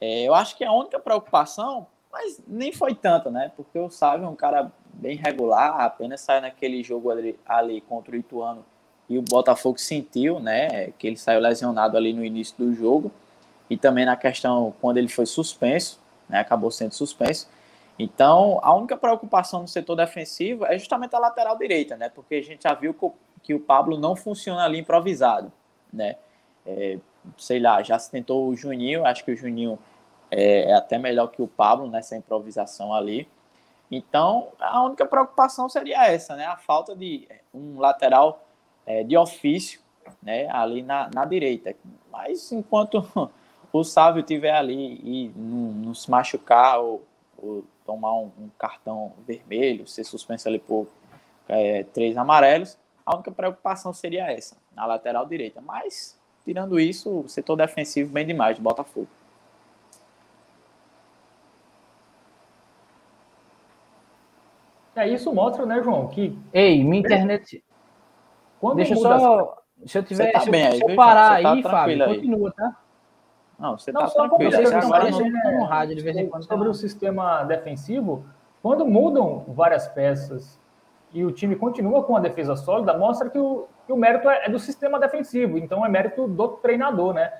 [0.00, 3.52] É, eu acho que a única preocupação, mas nem foi tanto, né?
[3.56, 8.12] Porque o Sávio é um cara bem regular, apenas saiu naquele jogo ali, ali, contra
[8.12, 8.64] o Ituano
[9.08, 10.92] e o Botafogo sentiu, né?
[10.98, 13.10] Que ele saiu lesionado ali no início do jogo
[13.70, 16.40] e também na questão quando ele foi suspenso, né?
[16.40, 17.48] Acabou sendo suspenso.
[17.98, 22.08] Então, a única preocupação no setor defensivo é justamente a lateral direita, né?
[22.08, 22.94] Porque a gente já viu
[23.42, 25.50] que o Pablo não funciona ali improvisado,
[25.92, 26.16] né?
[26.68, 26.98] É,
[27.38, 29.78] sei lá, já se tentou o Juninho, acho que o Juninho
[30.30, 33.26] é, é, até melhor que o Pablo nessa improvisação ali.
[33.90, 36.44] Então, a única preocupação seria essa, né?
[36.44, 38.44] A falta de um lateral
[38.84, 39.80] é, de ofício,
[40.22, 40.48] né?
[40.50, 41.74] Ali na, na direita.
[42.12, 43.02] Mas enquanto
[43.72, 47.02] o Sávio estiver ali e não, não, se machucar ou,
[47.38, 50.86] ou tomar um, um, cartão vermelho, ser suspenso ali por
[51.48, 52.76] é, três amarelos,
[53.06, 55.62] a única preocupação seria essa, na lateral direita.
[55.62, 56.17] Mas,
[56.48, 59.06] tirando isso, o setor defensivo bem demais do Botafogo.
[64.96, 66.36] É, isso mostra, né, João, que.
[66.50, 67.62] Ei, minha internet.
[68.58, 69.58] Quando Deixa só.
[69.84, 69.90] As...
[69.90, 70.32] Se eu tiver.
[70.32, 72.14] Tá se, bem, se eu parar tá aí, Fábio, aí.
[72.14, 72.76] continua, tá?
[73.58, 74.50] Não, você não, tá tranquilo.
[74.50, 75.58] Vocês agora não...
[75.58, 76.44] no rádio de vez em quando.
[76.44, 78.24] Sobre o sistema defensivo,
[78.62, 80.58] quando mudam várias peças
[81.12, 84.48] e o time continua com a defesa sólida, mostra que o, o mérito é, é
[84.48, 87.32] do sistema defensivo, então é mérito do treinador, né?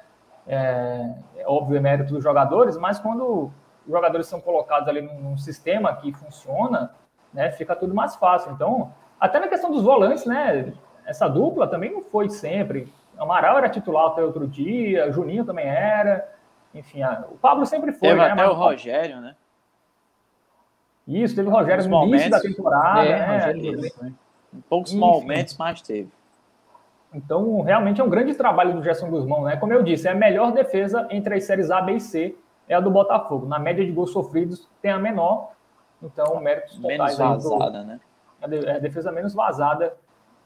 [0.46, 3.52] É, é óbvio, é mérito dos jogadores, mas quando
[3.86, 6.94] os jogadores são colocados ali num, num sistema que funciona,
[7.32, 7.50] né?
[7.50, 8.52] Fica tudo mais fácil.
[8.52, 10.72] Então, até na questão dos volantes, né?
[11.06, 12.92] Essa dupla também não foi sempre.
[13.18, 16.32] Amaral era titular até outro dia, Juninho também era.
[16.74, 18.08] Enfim, a, o Pablo sempre foi.
[18.08, 18.26] Teve né?
[18.26, 19.34] até Mas, o Rogério, né?
[21.06, 23.08] Isso, teve o Rogério no momentos, início da temporada.
[23.08, 24.12] É, né?
[24.52, 25.00] Em poucos Enfim.
[25.00, 26.10] momentos, mas teve.
[27.12, 29.56] Então, realmente é um grande trabalho do Gerson Guzmão, né?
[29.56, 32.36] Como eu disse, é a melhor defesa entre as séries A, B e C
[32.68, 33.46] é a do Botafogo.
[33.46, 35.52] Na média de gols sofridos, tem a menor,
[36.02, 37.18] então, méritos totais.
[37.18, 38.00] Menos vazada, do, né?
[38.66, 39.96] É a defesa menos vazada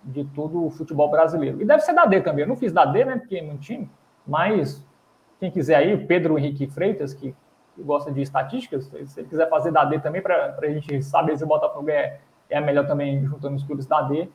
[0.05, 1.61] de todo o futebol brasileiro.
[1.61, 2.43] E deve ser da D também.
[2.43, 3.17] Eu não fiz da D, né?
[3.17, 3.89] Porque não tinha,
[4.27, 4.85] mas
[5.39, 7.35] quem quiser aí, o Pedro Henrique Freitas, que
[7.77, 11.45] gosta de estatísticas, se ele quiser fazer da D também, para a gente saber se
[11.45, 14.29] o Botafogo é, é melhor também juntando os clubes da D,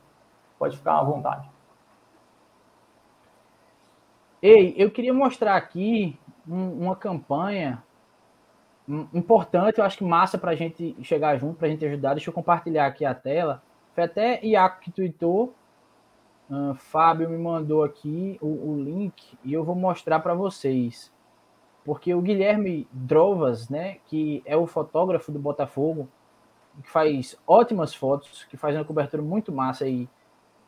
[0.58, 1.48] pode ficar à vontade.
[4.40, 6.16] Ei, eu queria mostrar aqui
[6.46, 7.82] um, uma campanha
[9.12, 12.14] importante, eu acho que massa para a gente chegar junto, para a gente ajudar.
[12.14, 13.62] Deixa eu compartilhar aqui a tela.
[13.94, 15.54] Foi até Iaco que tweetou.
[16.48, 21.12] Uh, Fábio me mandou aqui o, o link e eu vou mostrar para vocês.
[21.84, 26.08] Porque o Guilherme Drovas, né, que é o fotógrafo do Botafogo,
[26.82, 30.08] que faz ótimas fotos, que faz uma cobertura muito massa aí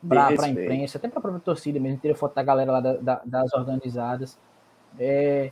[0.07, 2.93] para a imprensa, até para a própria torcida mesmo, ter foto da galera lá da,
[2.97, 4.37] da, das organizadas.
[4.99, 5.51] É,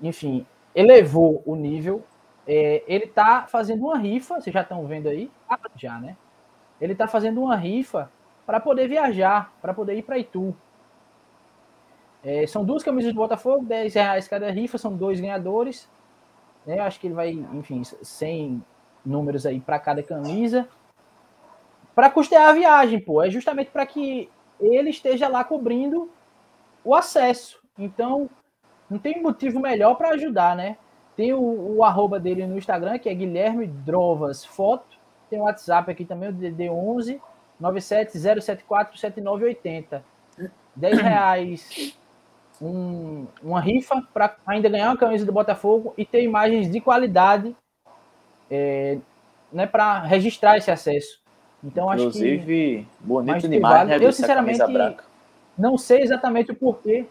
[0.00, 2.02] enfim, elevou o nível.
[2.46, 5.30] É, ele está fazendo uma rifa, vocês já estão vendo aí?
[5.76, 6.16] Já, né?
[6.80, 8.10] Ele está fazendo uma rifa
[8.44, 10.54] para poder viajar, para poder ir para Itu.
[12.24, 15.88] É, são duas camisas do Botafogo, 10 reais cada rifa, são dois ganhadores.
[16.66, 18.62] É, acho que ele vai, enfim, 100
[19.04, 20.68] números aí para cada camisa.
[21.94, 23.22] Para custear a viagem, pô.
[23.22, 24.28] É justamente para que
[24.60, 26.10] ele esteja lá cobrindo
[26.84, 27.60] o acesso.
[27.78, 28.28] Então,
[28.88, 30.76] não tem motivo melhor para ajudar, né?
[31.16, 34.98] Tem o, o, arroba dele no Instagram, que é Guilherme Drovas Foto.
[35.28, 37.20] Tem o WhatsApp aqui também, o DD11
[37.60, 40.04] 97074 7980.
[40.74, 41.94] 10 reais
[42.60, 47.54] um, uma rifa para ainda ganhar uma camisa do Botafogo e ter imagens de qualidade
[48.50, 48.98] é,
[49.52, 51.21] né, para registrar esse acesso.
[51.64, 52.86] Então, Inclusive, acho que.
[53.00, 54.58] bonito demais, né, Eu, sinceramente,
[55.56, 57.06] não sei exatamente o porquê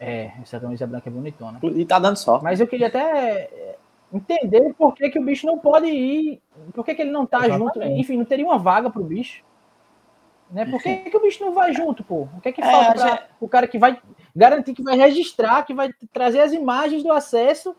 [0.00, 1.60] é, essa camisa branca é bonitona.
[1.62, 2.40] E tá dando só.
[2.42, 3.76] Mas eu queria até é,
[4.10, 6.40] entender por que, que o bicho não pode ir,
[6.72, 7.74] por que, que ele não tá Exatamente.
[7.74, 7.82] junto.
[7.82, 9.44] Enfim, não teria uma vaga pro bicho.
[10.50, 10.64] Né?
[10.64, 12.26] Por que, que o bicho não vai junto, pô?
[12.36, 14.00] O que é que é, falta pra, o cara que vai
[14.34, 17.76] garantir que vai registrar, que vai trazer as imagens do acesso,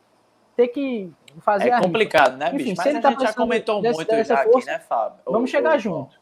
[0.55, 2.69] ter que fazer É complicado, né, bicho?
[2.69, 5.19] Enfim, Mas a tá gente já comentou desse, muito já força, aqui, né, Fábio?
[5.25, 6.15] Vamos chegar junto.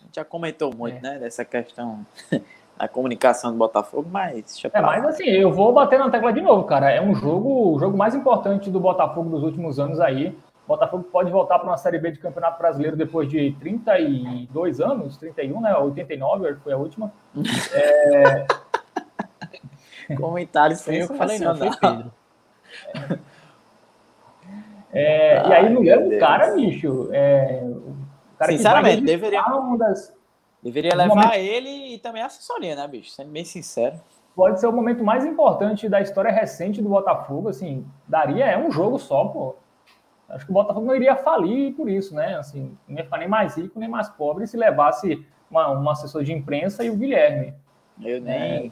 [0.00, 1.00] A gente já comentou muito, é.
[1.00, 2.06] né, dessa questão
[2.78, 4.62] a comunicação do Botafogo, mas.
[4.72, 6.90] É, mas assim, eu vou bater na tecla de novo, cara.
[6.90, 10.28] É um jogo, o jogo mais importante do Botafogo dos últimos anos aí.
[10.64, 15.16] O Botafogo pode voltar para uma Série B de Campeonato Brasileiro depois de 32 anos,
[15.16, 15.74] 31, né?
[15.74, 17.12] 89 foi a última.
[20.10, 20.16] É...
[20.16, 22.12] Comentário sem eu falei, não, foi Pedro.
[22.94, 23.18] É,
[25.00, 27.08] e aí não é o cara, bicho.
[27.12, 29.42] É, o cara Sinceramente, deveria.
[29.78, 30.16] Das,
[30.62, 31.34] Deveria levar momento...
[31.34, 33.10] ele e também a assessoria, né, bicho?
[33.10, 34.00] Sendo bem sincero.
[34.34, 38.70] Pode ser o momento mais importante da história recente do Botafogo, assim, daria, é um
[38.70, 39.56] jogo só, pô.
[40.28, 42.36] Acho que o Botafogo não iria falir por isso, né?
[42.36, 46.22] Assim, não ia ficar nem mais rico, nem mais pobre se levasse uma, uma assessor
[46.22, 47.54] de imprensa e o Guilherme.
[48.00, 48.70] Eu nem, é.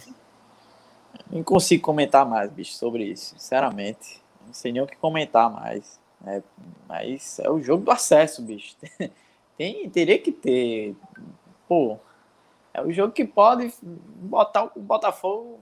[1.30, 4.22] nem consigo comentar mais, bicho, sobre isso, sinceramente.
[4.46, 5.98] Não sei nem o que comentar mais.
[6.20, 6.42] Né?
[6.88, 8.76] Mas é o jogo do acesso, bicho.
[9.56, 10.94] Tem, teria que ter
[11.68, 11.98] pô,
[12.72, 15.58] é o jogo que pode botar o Botafogo.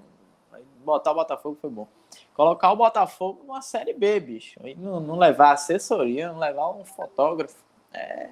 [0.84, 1.88] Botar o Botafogo foi bom.
[2.34, 4.60] Colocar o Botafogo numa série B, bicho.
[4.66, 7.56] E não, não levar assessoria, não levar um fotógrafo.
[7.92, 8.30] É...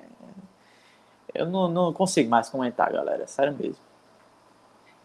[1.32, 3.27] Eu não, não consigo mais comentar, galera.
[3.27, 3.82] Sério mesmo.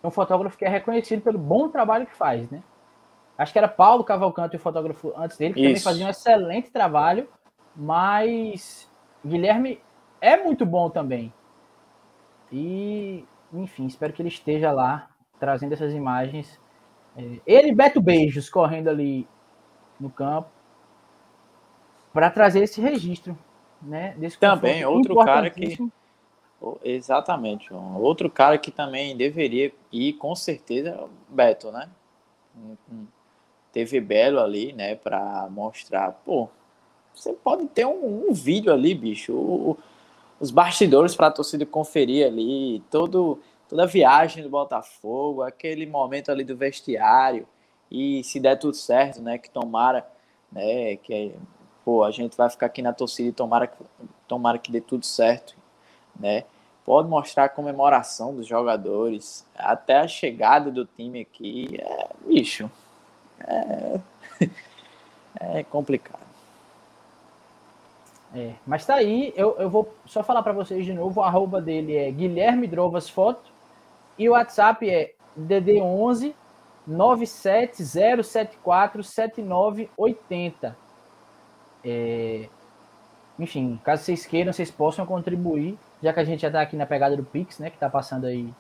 [0.04, 2.62] É um fotógrafo que é reconhecido pelo bom trabalho que faz, né?
[3.38, 5.68] Acho que era Paulo Cavalcante, o fotógrafo antes dele, que Isso.
[5.68, 7.30] também fazia um excelente trabalho,
[7.76, 8.90] mas
[9.24, 9.80] Guilherme
[10.20, 11.32] é muito bom também.
[12.52, 13.24] E,
[13.54, 15.10] enfim, espero que ele esteja lá
[15.40, 16.60] trazendo essas imagens.
[17.16, 19.28] É, ele e Beto Beijos correndo ali
[20.00, 20.50] no campo
[22.14, 23.38] para trazer esse registro,
[23.82, 24.16] né?
[24.18, 25.78] Desse também outro cara que
[26.84, 31.88] exatamente, outro cara que também deveria ir com certeza Beto, né?
[33.72, 36.50] Teve Belo ali, né, para mostrar, pô,
[37.14, 39.34] você pode ter um, um vídeo ali, bicho.
[39.34, 39.78] O,
[40.40, 46.32] os bastidores para a torcida conferir ali, todo, toda a viagem do Botafogo, aquele momento
[46.32, 47.48] ali do vestiário,
[47.90, 50.08] e se der tudo certo, né, que tomara,
[50.52, 51.34] né, que
[51.84, 53.72] pô, a gente vai ficar aqui na torcida e tomara,
[54.28, 55.56] tomara que dê tudo certo,
[56.20, 56.44] né,
[56.86, 62.70] pode mostrar a comemoração dos jogadores, até a chegada do time aqui, é, bicho,
[63.42, 64.00] é,
[65.60, 66.28] é complicado.
[68.36, 71.62] É, mas tá aí, eu, eu vou só falar para vocês de novo, o arroba
[71.62, 73.50] dele é Guilherme Drovas Foto
[74.18, 76.34] e o WhatsApp é DD11
[76.86, 80.76] 97074 7980.
[81.84, 82.50] É,
[83.40, 86.86] enfim, caso vocês queiram, vocês possam contribuir, já que a gente já está aqui na
[86.86, 88.52] pegada do Pix, né, que está passando aí,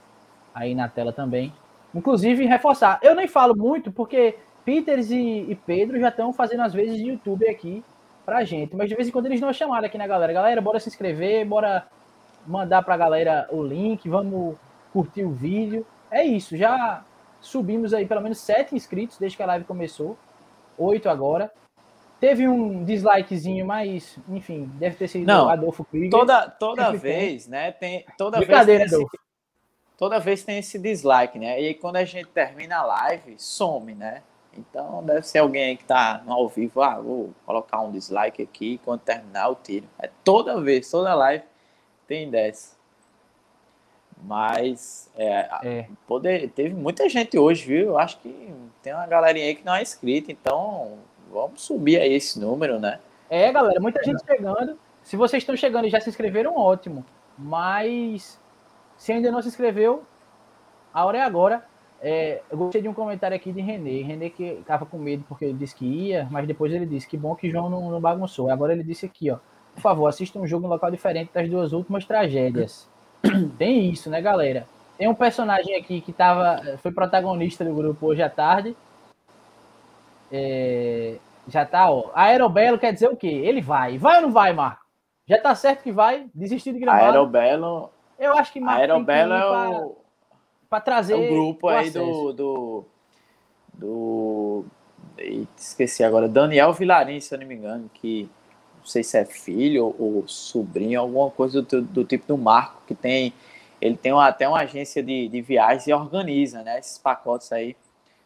[0.53, 1.51] aí na tela também.
[1.95, 4.35] Inclusive, reforçar, eu nem falo muito porque
[4.67, 7.81] Peters e, e Pedro já estão fazendo as vezes de YouTube aqui
[8.25, 8.75] pra gente.
[8.75, 10.33] Mas de vez em quando eles dão uma chamada aqui na galera.
[10.33, 11.87] Galera, bora se inscrever, bora
[12.45, 14.57] mandar pra galera o link, vamos
[14.91, 15.87] curtir o vídeo.
[16.11, 17.01] É isso, já
[17.39, 20.17] subimos aí pelo menos sete inscritos desde que a live começou.
[20.77, 21.49] Oito agora.
[22.19, 26.09] Teve um dislikezinho, mas, enfim, deve ter sido Não, Adolfo Krieger.
[26.09, 27.51] Toda, toda vez, tem.
[27.51, 27.71] né?
[27.71, 29.19] Tem, toda Brincadeira, vez tem esse,
[29.97, 31.61] toda vez tem esse dislike, né?
[31.61, 34.23] E aí, quando a gente termina a live, some, né?
[34.57, 38.41] Então deve ser alguém aí que tá no ao vivo, ah, vou colocar um dislike
[38.41, 39.87] aqui, quando terminar eu tiro.
[39.99, 41.43] É toda vez, toda live
[42.07, 42.75] tem dessa.
[44.23, 45.87] Mas é, é.
[46.07, 47.87] Poder, teve muita gente hoje, viu?
[47.87, 50.97] Eu acho que tem uma galerinha aí que não é inscrita, então
[51.31, 52.99] vamos subir aí esse número, né?
[53.29, 54.79] É, galera, muita gente chegando.
[55.03, 57.05] Se vocês estão chegando e já se inscreveram, ótimo.
[57.37, 58.39] Mas
[58.97, 60.03] se ainda não se inscreveu,
[60.93, 61.63] a hora é agora.
[62.01, 64.01] É, eu gostei de um comentário aqui de René.
[64.03, 67.17] René que estava com medo porque ele disse que ia, mas depois ele disse que
[67.17, 68.49] bom que João não, não bagunçou.
[68.49, 69.37] Agora ele disse aqui, ó.
[69.73, 72.89] Por favor, assista um jogo em local diferente das duas últimas tragédias.
[73.57, 74.67] Tem isso, né, galera?
[74.97, 78.75] Tem um personagem aqui que tava, foi protagonista do grupo hoje à tarde.
[80.31, 81.17] É,
[81.47, 82.09] já tá, ó.
[82.15, 83.27] Aerobelo quer dizer o quê?
[83.27, 83.97] Ele vai.
[83.97, 84.81] Vai ou não vai, Marco?
[85.27, 86.27] Já tá certo que vai?
[86.33, 87.05] Desistir de gramado?
[87.05, 87.91] Aerobelo.
[88.17, 90.06] Eu acho que Marco Aerobelo é o
[90.69, 92.85] para trazer é o grupo aí do, do
[93.73, 94.65] do
[95.55, 98.29] esqueci agora, Daniel Vilarim, se eu não me engano, que
[98.77, 102.81] não sei se é filho ou, ou sobrinho, alguma coisa do, do, tipo do Marco,
[102.87, 103.33] que tem
[103.79, 107.75] ele tem uma, até uma agência de, de viagens e organiza, né, esses pacotes aí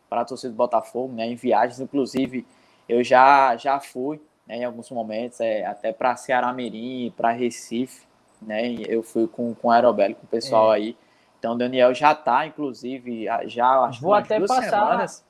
[0.10, 2.46] para a torcida do Botafogo, né, em viagens, inclusive
[2.88, 8.06] eu já já fui, né, em alguns momentos, é, até para Ceará Mirim, para Recife,
[8.42, 10.78] né, eu fui com, com o Aerobelo, com o pessoal é.
[10.78, 10.98] aí,
[11.42, 14.70] então, o Daniel já está, inclusive, já acho Vou até duas passar.
[14.70, 15.26] semanas.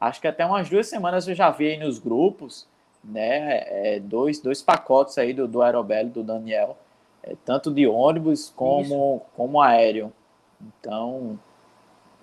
[0.00, 2.64] Acho que até umas duas semanas eu já vi aí nos grupos,
[3.02, 3.58] né?
[3.66, 6.78] É, dois, dois pacotes aí do, do Aerobelo, do Daniel,
[7.24, 10.12] é, tanto de ônibus como, como aéreo.
[10.60, 11.36] Então,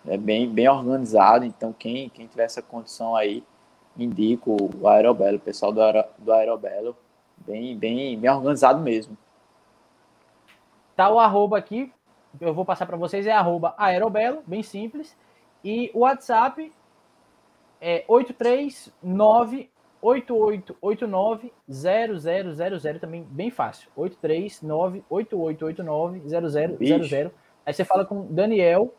[0.08, 1.44] é bem, bem organizado.
[1.44, 3.44] Então, quem, quem tiver essa condição aí,
[3.98, 6.96] indico o Aerobelo, o pessoal do, Aero, do Aerobelo,
[7.36, 9.18] bem, bem, bem organizado mesmo.
[10.96, 11.92] Tá o arroba aqui,
[12.40, 15.16] eu vou passar para vocês, é arroba aerobelo, bem simples.
[15.64, 16.72] E o WhatsApp
[17.82, 19.70] é 839
[20.02, 23.90] 8889 0000 também bem fácil.
[23.96, 26.22] 839 8889
[26.78, 27.32] 0000.
[27.66, 28.94] Aí você fala com Daniel,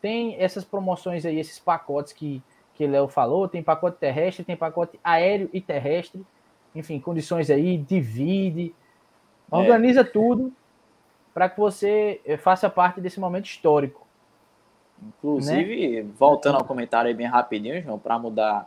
[0.00, 2.42] tem essas promoções aí, esses pacotes que
[2.74, 6.26] que Léo falou, tem pacote terrestre, tem pacote aéreo e terrestre.
[6.74, 8.74] Enfim, condições aí, divide,
[9.50, 9.56] é.
[9.56, 10.04] organiza é.
[10.04, 10.52] tudo
[11.34, 14.06] para que você eh, faça parte desse momento histórico.
[15.02, 16.10] Inclusive, né?
[16.16, 18.66] voltando ao comentário aí bem rapidinho, João, para mudar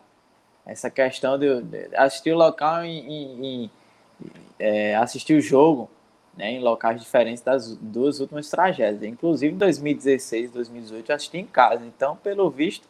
[0.66, 1.48] essa questão de,
[1.96, 3.72] assistir o local em, em, em
[4.60, 5.90] é, assistir o jogo
[6.36, 9.02] né, em locais diferentes das duas últimas tragédias.
[9.04, 11.86] Inclusive, em 2016 2018 eu assisti em casa.
[11.86, 12.88] Então, pelo visto,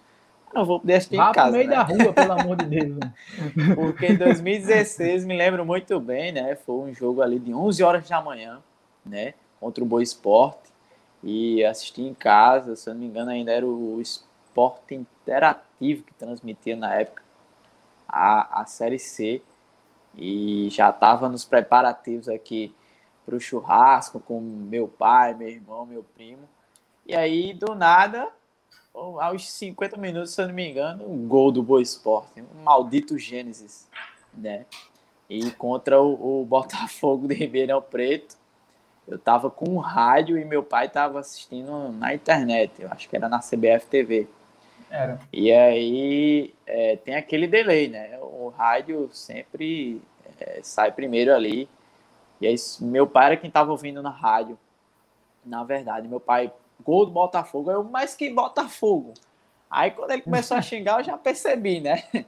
[0.53, 1.51] não vou poder assistir Vá em casa.
[1.51, 1.75] no meio né?
[1.75, 2.97] da rua, pelo amor de Deus.
[3.75, 6.55] Porque em 2016, me lembro muito bem, né?
[6.55, 8.59] Foi um jogo ali de 11 horas da manhã,
[9.05, 9.33] né?
[9.59, 10.71] Contra o Boa Esporte.
[11.23, 16.13] E assisti em casa, se eu não me engano ainda era o Esporte Interativo que
[16.13, 17.23] transmitia na época
[18.07, 19.41] a, a Série C.
[20.15, 22.73] E já estava nos preparativos aqui
[23.25, 26.47] para o churrasco com meu pai, meu irmão, meu primo.
[27.05, 28.31] E aí do nada
[28.93, 33.17] aos 50 minutos, se eu não me engano, um gol do Boa Esporte, um maldito
[33.17, 33.87] Gênesis,
[34.33, 34.65] né?
[35.29, 38.35] E contra o, o Botafogo de Ribeirão Preto,
[39.07, 43.15] eu tava com um rádio e meu pai tava assistindo na internet, eu acho que
[43.15, 44.27] era na CBF TV.
[44.89, 45.19] Era.
[45.31, 48.17] E aí é, tem aquele delay, né?
[48.21, 50.01] O rádio sempre
[50.39, 51.69] é, sai primeiro ali.
[52.39, 54.57] E aí meu pai era quem tava ouvindo na rádio.
[55.45, 56.51] Na verdade, meu pai,
[56.83, 59.13] gol do Botafogo, eu, mas que Botafogo?
[59.69, 62.03] Aí quando ele começou a xingar, eu já percebi, né?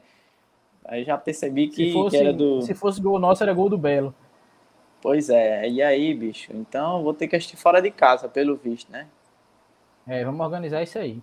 [0.86, 2.64] Aí já percebi que, fosse, que era do.
[2.64, 4.14] Se fosse gol nosso, era gol do Belo.
[5.02, 6.52] Pois é, e aí, bicho?
[6.54, 9.08] Então vou ter que assistir fora de casa, pelo visto, né?
[10.08, 11.22] É, vamos organizar isso aí.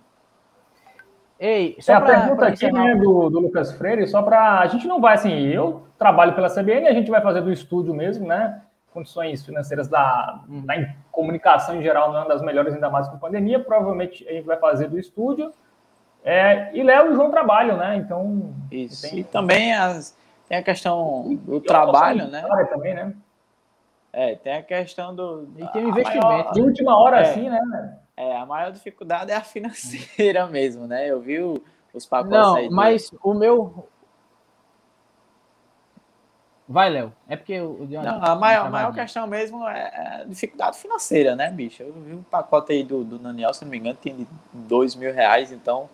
[1.38, 4.60] Ei, só é, pra, a pergunta pra aqui né, do, do Lucas Freire, só para.
[4.60, 7.92] A gente não vai assim, eu trabalho pela CBN, a gente vai fazer do estúdio
[7.92, 8.62] mesmo, né?
[8.94, 10.74] Condições financeiras da, da
[11.12, 13.60] comunicação em geral não é das melhores, ainda mais com pandemia.
[13.60, 15.52] Provavelmente a gente vai fazer do estúdio.
[16.24, 17.96] É, e Léo e João trabalham, né?
[17.96, 18.54] Então.
[18.70, 19.02] Isso.
[19.02, 19.18] Tem...
[19.18, 20.16] E também as,
[20.48, 22.42] tem a questão do trabalho, né?
[22.70, 23.12] Também, né?
[24.18, 25.46] É, tem a questão do.
[25.58, 26.26] E tem o investimento.
[26.26, 27.98] Maior, de última hora, é, assim, né?
[28.16, 31.06] É, a maior dificuldade é a financeira mesmo, né?
[31.06, 31.62] Eu vi o,
[31.92, 32.68] os pacotes Não, aí.
[32.70, 33.86] do- mas o meu.
[36.66, 37.12] Vai, Léo.
[37.28, 39.02] É porque o Não, a maior, a tá maior vazio.
[39.02, 41.82] questão mesmo é é a dificuldade financeira, né, bicho?
[41.82, 44.94] Eu vi um pacote aí do, do Daniel, se não me engano, tem de dois
[44.96, 45.90] mil reais, então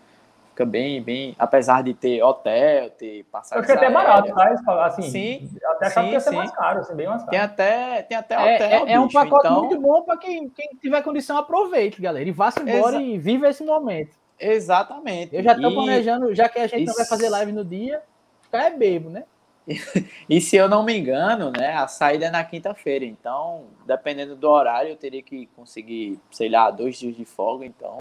[0.52, 1.34] fica bem, bem.
[1.38, 3.64] Apesar de ter hotel, ter Eu passagem.
[3.64, 4.84] achei até barato, tá?
[4.86, 6.36] Assim, Sim, até achava sim, que ia ser sim.
[6.36, 7.52] mais caro, assim, bem mais Tem caro.
[7.52, 8.86] até, tem até É, hotel.
[8.86, 12.28] é, é um pacote então- muito bom para quem, quem tiver condição, aproveite, galera.
[12.28, 14.14] E vá-se embora Exa- e viva esse momento.
[14.38, 15.34] Exatamente.
[15.34, 18.02] Eu já estou E- planejando, já que a gente não vai fazer live no dia,
[18.42, 19.24] ficar é bebo, né?
[20.28, 23.04] E se eu não me engano, né, a saída é na quinta-feira.
[23.04, 27.64] Então, dependendo do horário, eu teria que conseguir, sei lá, dois dias de folga.
[27.64, 27.98] Então,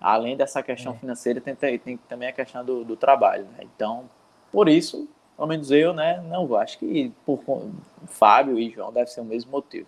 [0.00, 0.96] além dessa questão É.
[0.96, 3.44] financeira, tem, tem, também a questão do, do trabalho.
[3.56, 3.64] Né?
[3.74, 4.04] Então,
[4.52, 6.56] por isso, pelo menos eu, né, não vou.
[6.58, 7.40] Acho que por
[8.06, 9.86] Fábio e João deve ser o mesmo motivo.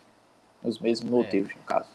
[0.62, 1.88] Os mesmos motivos, no caso.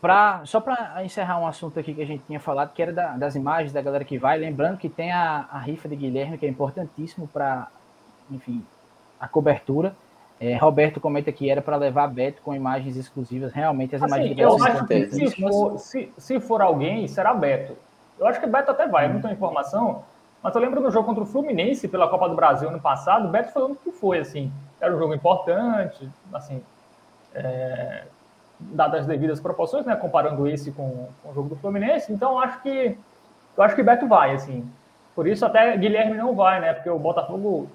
[0.00, 3.16] Pra, só para encerrar um assunto aqui que a gente tinha falado, que era da-
[3.18, 6.46] das imagens da galera que vai, lembrando que tem a, a rifa de Guilherme, que
[6.46, 7.68] é importantíssimo para,
[8.30, 8.64] enfim,
[9.18, 9.94] a cobertura.
[10.40, 13.52] É, Roberto comenta que era para levar Beto com imagens exclusivas.
[13.52, 15.54] Realmente, as imagens Assim, de eu acho que se importantíssimas.
[15.54, 17.76] for, se, se for alguém, será Beto.
[18.18, 20.02] Eu acho que Beto até vai, eu não tenho informação,
[20.42, 23.30] mas eu lembro do jogo contra o Fluminense pela Copa do Brasil ano passado, o
[23.30, 24.50] Beto foi o único que foi, assim,
[24.80, 26.62] era um jogo importante, assim,
[27.34, 28.04] é,
[28.58, 32.38] dadas as devidas proporções, né, comparando esse com, com o jogo do Fluminense, então eu
[32.38, 32.96] acho que
[33.56, 34.66] eu acho que Beto vai, assim,
[35.14, 37.68] por isso até Guilherme não vai, né, porque o Botafogo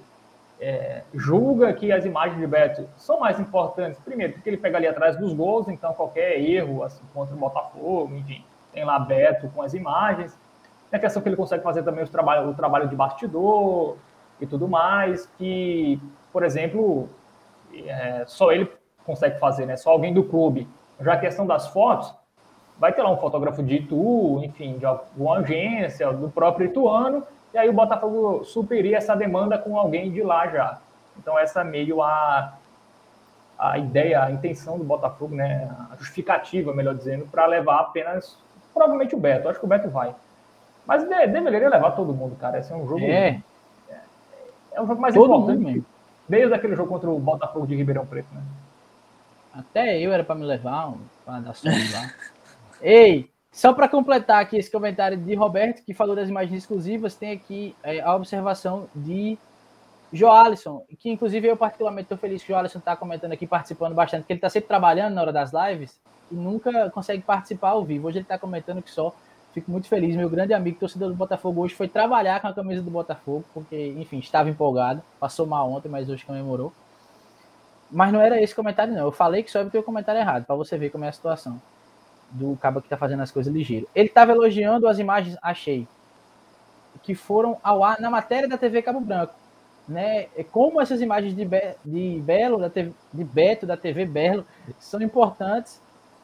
[0.59, 4.87] é, julga que as imagens de Beto são mais importantes, primeiro, porque ele pega ali
[4.87, 9.61] atrás dos gols, então qualquer erro assim, contra o Botafogo, enfim, tem lá Beto com
[9.61, 10.37] as imagens.
[10.89, 13.97] Tem a questão que ele consegue fazer também os trabalho, o trabalho de bastidor
[14.39, 15.99] e tudo mais, que,
[16.31, 17.09] por exemplo,
[17.73, 18.71] é, só ele
[19.05, 19.77] consegue fazer, né?
[19.77, 20.67] Só alguém do clube.
[20.99, 22.13] Já a questão das fotos,
[22.77, 27.23] vai ter lá um fotógrafo de Itu, enfim, de alguma agência, do próprio Ituano,
[27.55, 30.77] e aí o Botafogo superia essa demanda com alguém de lá já.
[31.17, 32.53] Então essa é meio a,
[33.57, 38.37] a ideia, a intenção do Botafogo, né, a justificativa, melhor dizendo, para levar apenas,
[38.73, 40.13] provavelmente o Beto, acho que o Beto vai.
[40.85, 43.41] Mas de- deveria levar todo mundo, cara, esse é um jogo, É,
[44.73, 45.85] é um jogo mais todo importante, mundo
[46.27, 48.41] desde aquele jogo contra o Botafogo de Ribeirão Preto, né.
[49.53, 52.11] Até eu era para me levar, para dar som lá.
[52.81, 57.31] Ei, só para completar aqui esse comentário de Roberto, que falou das imagens exclusivas, tem
[57.31, 59.37] aqui é, a observação de
[60.11, 64.23] Joalisson, que inclusive eu particularmente estou feliz que o Joalisson está comentando aqui, participando bastante,
[64.23, 65.97] porque ele está sempre trabalhando na hora das lives
[66.29, 68.09] e nunca consegue participar ao vivo.
[68.09, 69.15] Hoje ele está comentando que só.
[69.53, 70.17] Fico muito feliz.
[70.17, 73.95] Meu grande amigo, torcedor do Botafogo, hoje foi trabalhar com a camisa do Botafogo, porque,
[73.97, 75.01] enfim, estava empolgado.
[75.17, 76.73] Passou mal ontem, mas hoje comemorou.
[77.89, 79.05] Mas não era esse comentário, não.
[79.05, 81.13] Eu falei que só eu tenho o comentário errado, para você ver como é a
[81.13, 81.61] situação
[82.31, 83.87] do cabo que tá fazendo as coisas ligeiro.
[83.95, 85.87] Ele estava elogiando as imagens, achei,
[87.03, 89.33] que foram ao ar na matéria da TV Cabo Branco.
[89.87, 90.27] Né?
[90.35, 94.45] É Como essas imagens de, Be de Belo, da TV, de Beto, da TV Belo,
[94.79, 95.79] são importantes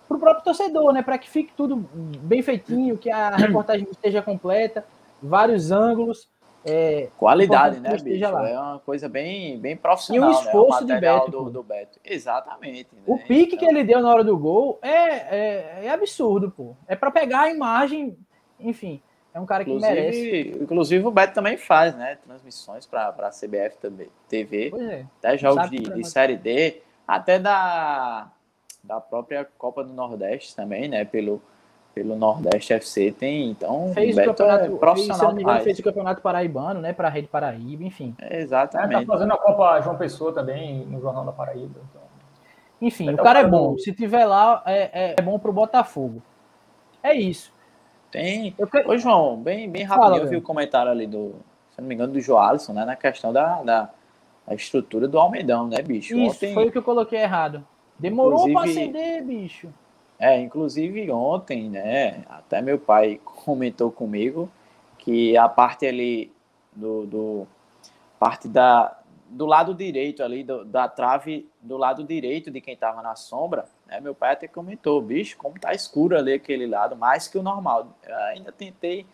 [0.07, 1.01] para o próprio torcedor, né?
[1.01, 1.77] Para que fique tudo
[2.21, 4.83] bem feitinho, que a reportagem esteja completa,
[5.21, 6.27] vários ângulos.
[6.63, 8.31] É, Qualidade, né, que bicho?
[8.31, 8.49] lá.
[8.49, 10.87] É uma coisa bem, bem profissional, E o esforço né?
[10.87, 11.99] de material Beto, do, do Beto.
[12.05, 12.89] Exatamente.
[13.05, 13.23] O né?
[13.27, 16.75] pique que Então, ele deu na hora do gol é, é, é absurdo, pô.
[16.87, 18.15] É para pegar a imagem,
[18.59, 19.01] enfim,
[19.33, 20.57] é um cara que merece.
[20.61, 22.17] Inclusive, o Beto também faz, né?
[22.25, 25.05] Transmissões para a CBF também, TV, Pois é.
[25.19, 28.29] até jogos de, que de Série D, até da,
[28.83, 31.05] da própria Copa do Nordeste também, né?
[31.05, 31.41] Pelo,
[31.93, 35.61] pelo Nordeste FC tem, então Fez o o Beto campeonato, é fez, profissional me engano,
[35.61, 38.15] fez o campeonato paraibano, né, para a Rede Paraíba, enfim.
[38.19, 39.05] É, É, tá Exatamente.
[39.05, 41.79] fazendo a Copa João Pessoa também no Jornal da Paraíba.
[41.89, 42.01] Então.
[42.81, 43.77] Enfim, Até o cara é o cara bom.
[43.77, 46.21] Se tiver lá, é, é, é bom pro Botafogo.
[47.03, 47.53] É isso.
[48.09, 48.55] Tem.
[48.57, 51.35] Eu quero- Ô, João, bem, bem Fala, rapidinho, eu vi o comentário ali do,
[51.75, 52.85] se não me engano, do Joalisson, né?
[52.85, 53.89] Na questão da, da,
[54.47, 56.17] da estrutura do Almedão, né, bicho?
[56.17, 57.65] Isso, Ontem, foi o que eu coloquei errado.
[57.99, 59.69] Demorou pra Inclusive- acender, bicho.
[60.21, 62.23] É, inclusive ontem, né?
[62.29, 64.49] Até meu pai comentou comigo
[64.99, 66.31] que a parte ali
[66.73, 67.47] do, do
[68.19, 68.97] parte da
[69.29, 73.65] do lado direito ali do- da trave do lado direito de quem tava na sombra,
[73.87, 73.99] né?
[74.01, 77.87] Meu pai até comentou, bicho, como tá escuro ali aquele lado, mais que o normal.
[78.07, 79.05] Eu ainda tentei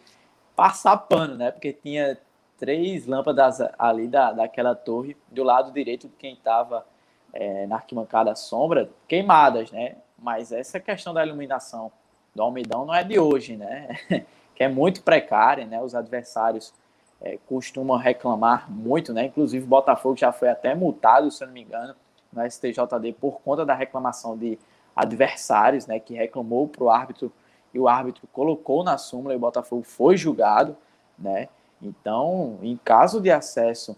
[0.55, 1.51] passar pano, né?
[1.51, 2.17] Porque tinha
[2.57, 6.85] três lâmpadas ali da, daquela torre do lado direito de quem tava
[7.34, 9.97] é, na arquibancada sombra, queimadas, né?
[10.22, 11.91] Mas essa questão da iluminação
[12.34, 13.88] do Almidão não é de hoje, né?
[14.56, 15.81] que é muito precária, né?
[15.81, 16.73] Os adversários
[17.22, 19.26] é, costumam reclamar muito, né?
[19.26, 21.95] Inclusive o Botafogo já foi até multado, se eu não me engano,
[22.31, 24.57] no STJD por conta da reclamação de
[24.95, 25.99] adversários, né?
[25.99, 27.31] Que reclamou para o árbitro
[27.73, 30.76] e o árbitro colocou na súmula e o Botafogo foi julgado.
[31.18, 31.49] né?
[31.81, 33.95] Então, em caso de acesso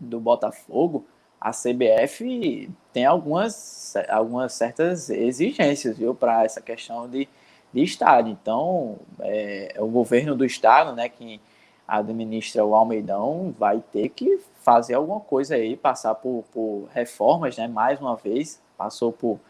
[0.00, 1.04] do Botafogo,
[1.42, 7.28] a CBF tem algumas, algumas certas exigências, viu, para essa questão de,
[7.74, 8.32] de estádio.
[8.40, 11.40] Então, é, o governo do estado, né, que
[11.86, 17.66] administra o Almeidão, vai ter que fazer alguma coisa aí, passar por, por reformas, né,
[17.66, 19.40] mais uma vez, passou por,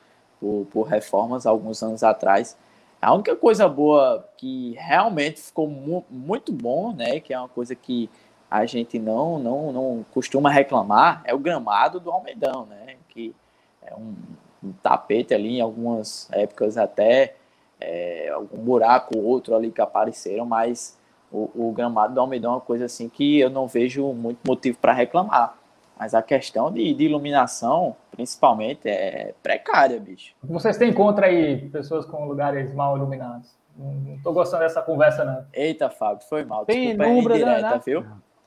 [0.41, 2.57] por, por reformas alguns anos atrás.
[3.03, 7.75] A única coisa boa que realmente ficou mu muito bom, né, que é uma coisa
[7.75, 8.09] que
[8.53, 13.35] a gente não, não, não costuma reclamar, é o gramado do Almeidão, né, que
[13.81, 14.15] é um,
[14.63, 17.35] um tapete ali, em algumas épocas até
[17.81, 20.99] é, algum buraco ou outro ali que apareceram, mas
[21.33, 24.77] o, o, gramado do Almeidão é uma coisa assim que eu não vejo muito motivo
[24.77, 25.57] para reclamar.
[25.99, 30.35] Mas a questão de, de, iluminação, principalmente, é precária, bicho.
[30.43, 33.49] Vocês têm contra aí pessoas com lugares mal iluminados?
[33.77, 35.47] Não tô gostando dessa conversa, não.
[35.55, 36.67] Eita, Fábio, foi mal.
[36.67, 37.81] Desculpa, é indireta, né?
[37.85, 38.05] viu?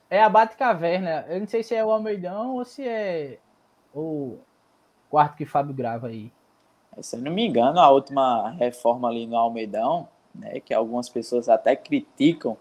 [0.10, 1.26] É a Bate-Caverna.
[1.27, 3.40] Eu não sei se é o Almeidão ou se é
[3.94, 4.38] o
[5.10, 6.32] quarto que Fábio grava aí.
[7.02, 11.49] Se eu não me engano, a última reforma ali no Almeidão, né, que algumas pessoas
[11.49, 12.57] até criticam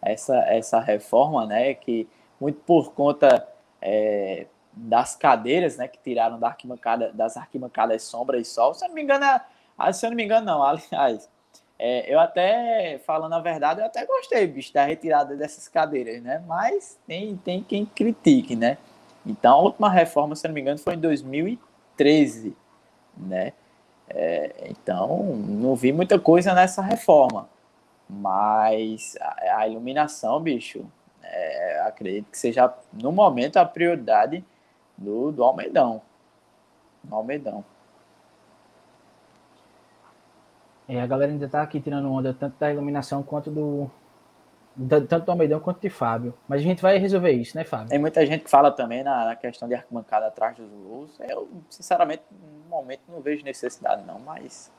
[0.00, 2.08] essa, essa reforma, né, que
[2.40, 3.48] muito por conta
[3.80, 8.74] é, das cadeiras, né, que tiraram da arquibancada, das arquibancadas sombra e sol.
[8.74, 11.28] Se eu não me engano, é, se eu não me engano, não, aliás,
[11.84, 16.40] é, eu até, falando a verdade, eu até gostei, bicho, da retirada dessas cadeiras, né,
[16.46, 18.78] mas tem, tem quem critique, né.
[19.26, 22.56] Então, a última reforma, se não me engano, foi em 2013,
[23.16, 23.52] né,
[24.08, 27.48] é, então, não vi muita coisa nessa reforma.
[28.08, 30.86] Mas a, a iluminação, bicho,
[31.20, 34.44] é, acredito que seja, no momento, a prioridade
[34.96, 36.00] do, do Almeidão.
[37.02, 37.64] Do Almeidão.
[40.92, 43.90] É, a galera ainda tá aqui tirando onda tanto da iluminação quanto do.
[45.08, 46.34] Tanto do Almeidão quanto de Fábio.
[46.46, 47.88] Mas a gente vai resolver isso, né, Fábio?
[47.88, 51.18] Tem muita gente que fala também na, na questão de arquibancada atrás dos gols.
[51.20, 54.70] Eu, sinceramente, no momento não vejo necessidade, não, mas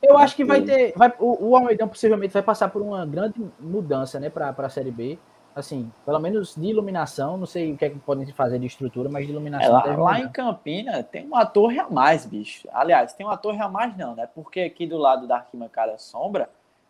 [0.00, 0.92] eu acho que vai ter.
[0.96, 4.92] Vai, o, o Almeidão possivelmente vai passar por uma grande mudança, né, para a Série
[4.92, 5.18] B.
[5.54, 9.08] Assim, pelo menos de iluminação, não sei o que é que podem fazer de estrutura,
[9.10, 9.80] mas de iluminação.
[9.80, 12.66] É, lá, lá em Campina tem uma torre a mais, bicho.
[12.72, 14.26] Aliás, tem uma torre a mais, não, né?
[14.34, 16.48] Porque aqui do lado da arquibancada sombra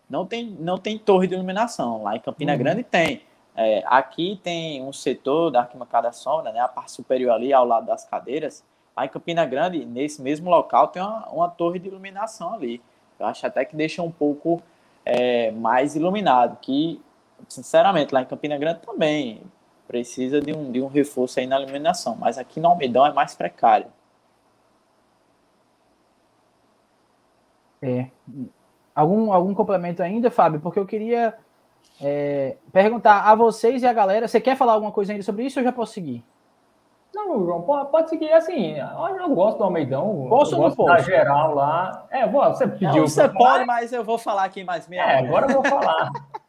[0.08, 2.02] não tem, não tem torre de iluminação.
[2.02, 2.58] Lá em Campina uhum.
[2.58, 3.22] Grande tem.
[3.56, 6.60] É, aqui tem um setor da arquibancada sombra, né?
[6.60, 8.64] A parte superior ali ao lado das cadeiras.
[8.96, 12.80] Lá em Campina Grande, nesse mesmo local, tem uma, uma torre de iluminação ali.
[13.18, 14.62] Eu acho até que deixa um pouco
[15.04, 17.00] é, mais iluminado, que,
[17.48, 19.42] sinceramente, lá em Campina Grande também
[19.86, 23.34] precisa de um, de um reforço aí na iluminação, mas aqui no Almedão é mais
[23.34, 23.86] precário.
[27.82, 28.06] É.
[28.94, 30.60] Algum, algum complemento ainda, Fábio?
[30.60, 31.34] Porque eu queria
[32.00, 34.28] é, perguntar a vocês e a galera.
[34.28, 36.24] Você quer falar alguma coisa ainda sobre isso ou já posso seguir?
[37.14, 38.76] Não, João, pode, pode seguir assim.
[38.78, 40.26] Eu gosto do Almeidão.
[40.28, 41.04] Posso ou não posso?
[41.04, 42.06] Geral lá.
[42.10, 43.02] É, você pediu.
[43.02, 46.10] Não, você pode, mas eu vou falar aqui mais meia É, agora eu vou falar.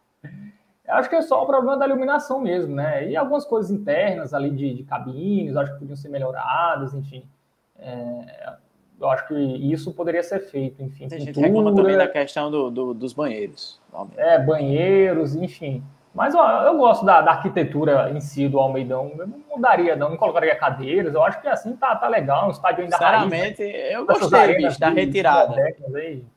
[0.86, 3.10] eu acho que é só o problema da iluminação mesmo, né?
[3.10, 7.26] E algumas coisas internas ali de, de cabines, acho que podiam ser melhoradas, enfim.
[7.80, 8.54] É,
[9.00, 11.08] eu acho que isso poderia ser feito, enfim.
[11.12, 13.80] A gente reclama também da questão do, do dos banheiros.
[14.18, 15.84] É, banheiros, enfim.
[16.14, 19.12] Mas ó, eu gosto da, da, arquitetura em si do Almeidão.
[19.18, 21.14] Eu não mudaria, não, não colocaria cadeiras.
[21.14, 23.96] Eu acho que assim tá, tá legal, um estádio ainda Sinceramente, raiz, né?
[23.96, 25.56] eu gostei, bicho, da retirada.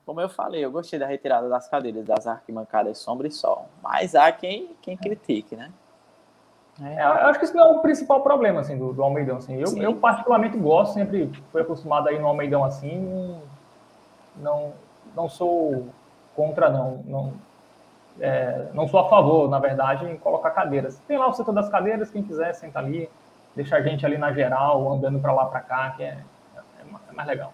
[0.06, 3.66] Como eu falei, eu gostei da retirada das cadeiras, das arquibancadas sombra e sol.
[3.82, 5.70] Mas há quem, quem critique, né?
[6.82, 9.36] É, eu acho que isso não é o principal problema assim, do, do Almeidão.
[9.36, 9.60] Assim.
[9.60, 13.38] Eu, eu, particularmente gosto, sempre fui acostumado aí no Almeidão assim.
[14.36, 14.72] Não,
[15.14, 15.86] não sou
[16.34, 17.02] contra, não.
[17.06, 17.32] não
[18.20, 21.00] é, não sou a favor, na verdade, em colocar cadeiras.
[21.06, 23.08] Tem lá o setor das cadeiras, quem quiser senta ali,
[23.54, 26.18] deixa a gente ali na geral, andando para lá para cá, que é,
[26.80, 27.52] é, mais legal.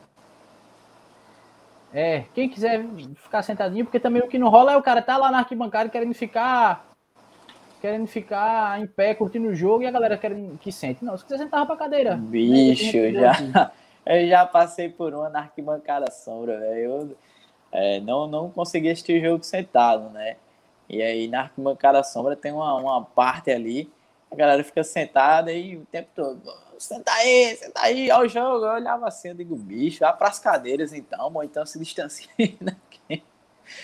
[1.92, 2.84] É, quem quiser
[3.16, 5.90] ficar sentadinho, porque também o que não rola é o cara tá lá na arquibancada
[5.90, 6.86] querendo ficar
[7.82, 11.04] querendo ficar em pé, curtindo o jogo, e a galera querendo que sente.
[11.04, 12.14] Não, se quiser sentar pra cadeira.
[12.14, 13.72] Bicho, né, já,
[14.06, 16.80] eu já passei por uma na arquibancada sombra, velho.
[16.80, 17.16] Eu
[17.72, 20.36] é, não, não consegui assistir o jogo sentado, né?
[20.92, 23.90] E aí na arquibancada sombra tem uma, uma parte ali,
[24.30, 26.40] a galera fica sentada e o tempo todo,
[26.78, 28.66] senta aí, senta aí, olha o jogo.
[28.66, 32.28] Eu olhava assim, eu digo, bicho, vá para as cadeiras então, ou então se distancia
[32.60, 33.24] daqui.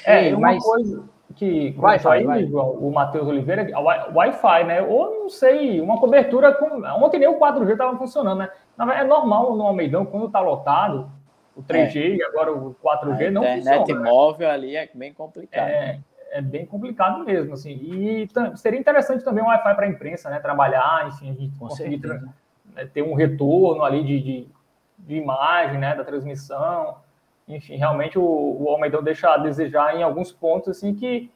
[0.05, 0.63] É, uma mas...
[0.63, 3.67] coisa que Wi-Fi, aí, o Matheus Oliveira,
[4.15, 4.83] Wi-Fi, né?
[4.83, 6.83] Ou não sei, uma cobertura com.
[7.03, 8.51] Ontem nem o 4G estava funcionando, né?
[8.97, 11.11] É normal no Almeidão, quando está lotado,
[11.55, 12.09] o 3G é.
[12.17, 13.71] e agora o 4G a não funciona.
[13.71, 15.69] A internet móvel ali é bem complicado.
[15.69, 17.73] É, é bem complicado mesmo, assim.
[17.73, 20.39] E seria interessante também um Wi-Fi para a imprensa, né?
[20.39, 22.01] Trabalhar, enfim, a gente Com conseguir
[22.75, 24.49] né, ter um retorno ali de, de,
[24.99, 25.95] de, imagem, né?
[25.95, 26.97] Da transmissão.
[27.47, 28.23] Enfim, realmente o,
[28.61, 31.31] o Almeidão deixa a desejar em alguns pontos, assim, que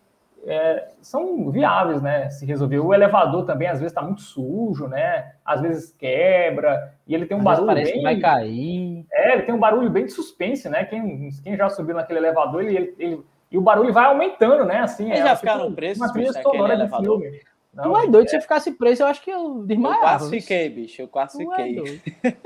[0.45, 2.29] é, são viáveis, né?
[2.31, 2.81] Se resolver.
[2.81, 5.33] O elevador também, às vezes, está muito sujo, né?
[5.45, 7.99] Às vezes quebra, e ele tem um às barulho parece bem...
[7.99, 9.07] que vai cair.
[9.13, 10.85] É, ele tem um barulho bem de suspense, né?
[10.85, 13.25] Quem, quem já subiu naquele elevador, ele, ele, ele...
[13.53, 14.79] e o barulho vai aumentando, né?
[14.79, 17.41] Assim, Eles é, já ficaram tipo, presos, uma trilha sonora de filme.
[17.75, 18.29] Não, tu é doido, é...
[18.29, 19.99] se eu ficasse preso, eu acho que eu desmaiava.
[19.99, 22.01] Eu quase fiquei, bicho, eu quase é fiquei.
[22.25, 22.37] É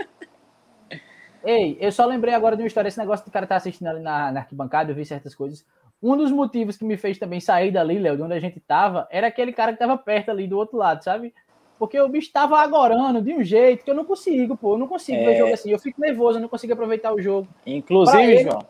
[1.45, 3.87] Ei, eu só lembrei agora de uma história, esse negócio do cara estar tá assistindo
[3.87, 5.65] ali na, na arquibancada, eu vi certas coisas.
[6.03, 9.07] Um dos motivos que me fez também sair dali, Léo, de onde a gente tava,
[9.11, 11.33] era aquele cara que tava perto ali do outro lado, sabe?
[11.79, 14.75] Porque o bicho tava agorando de um jeito que eu não consigo, pô.
[14.75, 15.25] Eu não consigo é...
[15.25, 15.71] ver jogo assim.
[15.71, 17.47] Eu fico nervoso, eu não consigo aproveitar o jogo.
[17.65, 18.51] Inclusive, ele...
[18.51, 18.67] João,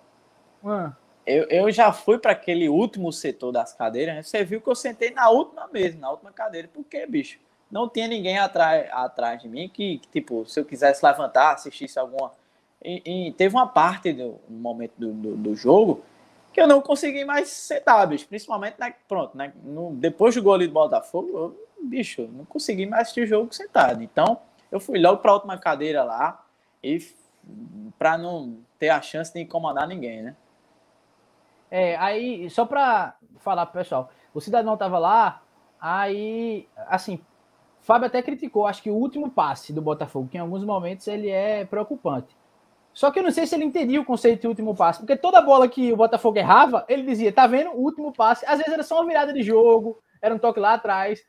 [0.67, 0.93] ah.
[1.27, 4.15] Eu, eu já fui para aquele último setor das cadeiras.
[4.15, 4.23] Né?
[4.23, 6.69] Você viu que eu sentei na última mesmo, na última cadeira.
[6.73, 7.39] Por quê, bicho?
[7.71, 12.33] Não tinha ninguém atrás, atrás de mim que, tipo, se eu quisesse levantar, assistisse alguma.
[12.83, 16.03] E, e teve uma parte do um momento do, do, do jogo
[16.53, 18.27] que eu não consegui mais sentar, bicho.
[18.29, 22.87] Principalmente, né, pronto, né, no, depois do gol ali do Botafogo, eu, bicho, não consegui
[22.87, 24.03] mais assistir o jogo sentado.
[24.03, 24.39] Então,
[24.71, 26.45] eu fui logo para a última cadeira lá
[26.83, 27.05] e
[27.99, 30.37] para não ter a chance de incomodar ninguém, né?
[31.71, 35.43] É, aí, só para falar pro pessoal, o cidadão tava lá,
[35.81, 37.21] aí, assim,
[37.81, 41.31] Fábio até criticou, acho que o último passe do Botafogo, que em alguns momentos ele
[41.31, 42.37] é preocupante.
[42.93, 45.43] Só que eu não sei se ele entendia o conceito de último passe, porque toda
[45.43, 47.71] bola que o Botafogo errava, ele dizia, tá vendo?
[47.71, 48.45] O último passe.
[48.47, 51.23] Às vezes era só uma virada de jogo, era um toque lá atrás.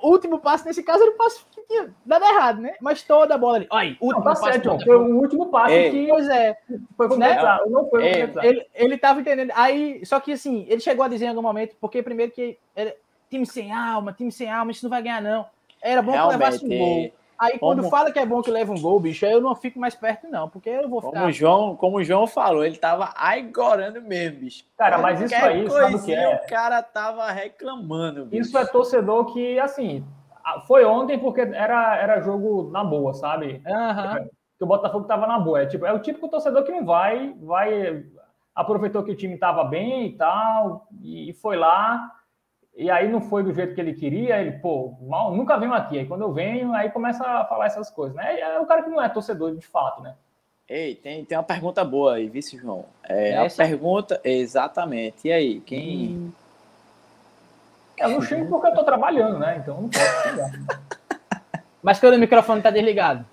[0.00, 2.74] O último passe, nesse caso, era um passe que tinha dado errado, né?
[2.80, 3.66] Mas toda a bola ali.
[3.70, 4.42] Olha, último não, tá passe.
[4.44, 5.90] Certo, foi o último passe Ei.
[5.90, 6.06] que.
[6.08, 6.56] Pois é.
[6.96, 7.36] Foi né?
[7.68, 8.32] não foi Ei.
[8.42, 9.52] ele, ele tava entendendo.
[9.54, 12.94] Aí, só que assim, ele chegou a dizer em algum momento, porque primeiro que era
[13.30, 15.46] time sem alma, time sem alma, isso não vai ganhar, não.
[15.80, 16.38] Era bom Realmente.
[16.38, 17.12] que levasse um gol.
[17.38, 17.90] Aí quando como...
[17.90, 20.26] fala que é bom que leva um gol, bicho, aí eu não fico mais perto,
[20.28, 21.12] não, porque eu vou ficar.
[21.12, 24.64] Como o João, como o João falou, ele tava agorando mesmo, bicho.
[24.76, 26.34] Cara, mas isso aí, sabe o que é?
[26.34, 28.42] O cara tava reclamando, bicho.
[28.42, 30.04] Isso é torcedor que, assim,
[30.66, 33.62] foi ontem porque era, era jogo na boa, sabe?
[33.64, 34.28] Uhum.
[34.58, 35.62] Que o Botafogo tava na boa.
[35.62, 38.04] É, tipo, é o típico torcedor que não vai, vai.
[38.52, 42.17] Aproveitou que o time tava bem e tal, e foi lá
[42.78, 45.98] e aí não foi do jeito que ele queria, ele, pô, mal, nunca venho aqui.
[45.98, 48.38] Aí quando eu venho, aí começa a falar essas coisas, né?
[48.38, 50.14] É o cara que não é torcedor de fato, né?
[50.68, 52.84] Ei, tem, tem uma pergunta boa aí, vice João.
[53.02, 55.26] É, a pergunta, exatamente.
[55.26, 56.10] E aí, quem.
[56.10, 56.32] Hum.
[57.98, 59.56] Eu não xingo porque eu tô trabalhando, né?
[59.60, 60.50] Então não posso xingar.
[61.82, 63.24] Mas quando o microfone tá desligado?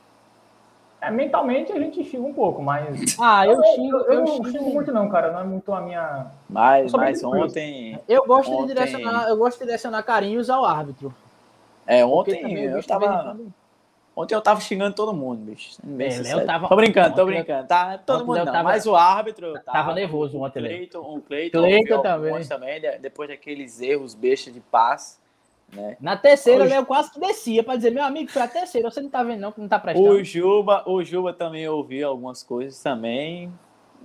[1.00, 3.16] É, mentalmente a gente xinga um pouco, mas.
[3.20, 3.98] Ah, eu, xingo.
[3.98, 5.32] Eu, eu não xingo muito, não, cara.
[5.32, 6.28] Não é muito a minha.
[6.50, 8.00] Mas, mas ontem.
[8.08, 8.68] Eu gosto ontem...
[8.68, 11.14] de direcionar, eu gosto de direcionar carinhos ao árbitro.
[11.88, 13.38] É, ontem eu tava.
[14.16, 15.78] Ontem eu tava xingando todo mundo, bicho.
[15.84, 16.70] Bem é, eu tava...
[16.70, 17.68] Tô brincando, tô brincando.
[17.68, 18.64] Tá, todo mundo não, tava...
[18.64, 19.54] mas o árbitro.
[19.56, 22.48] Tava, tava nervoso ontem, o Cleiton, o Cleiton, Cleiton também.
[22.48, 22.82] também.
[23.02, 25.18] Depois daqueles erros bestas de passe.
[25.74, 25.98] Né?
[26.00, 26.68] Na terceira, o...
[26.68, 29.42] eu quase que descia para dizer, meu amigo, foi a terceira, você não tá vendo
[29.42, 30.10] não, que não tá prestando.
[30.10, 33.52] O Juba, o Juba também ouviu algumas coisas também,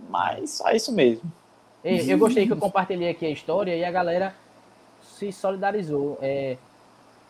[0.08, 1.30] mas só isso mesmo.
[1.84, 4.34] Eu gostei que eu compartilhei aqui a história e a galera
[5.02, 6.18] se solidarizou.
[6.20, 6.56] É,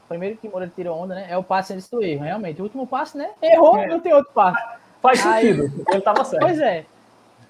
[0.09, 1.27] primeiro que Moura tirou onda, né?
[1.31, 2.61] É o passe antes do erro, realmente.
[2.61, 3.31] O último passe, né?
[3.41, 3.87] Errou, é.
[3.87, 4.61] não tem outro passe.
[5.01, 6.43] Faz aí, sentido, ele tava certo.
[6.43, 6.85] Pois é.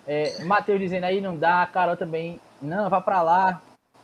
[0.06, 3.62] é Matheus dizendo aí, não dá, Carol também, não, vá para lá,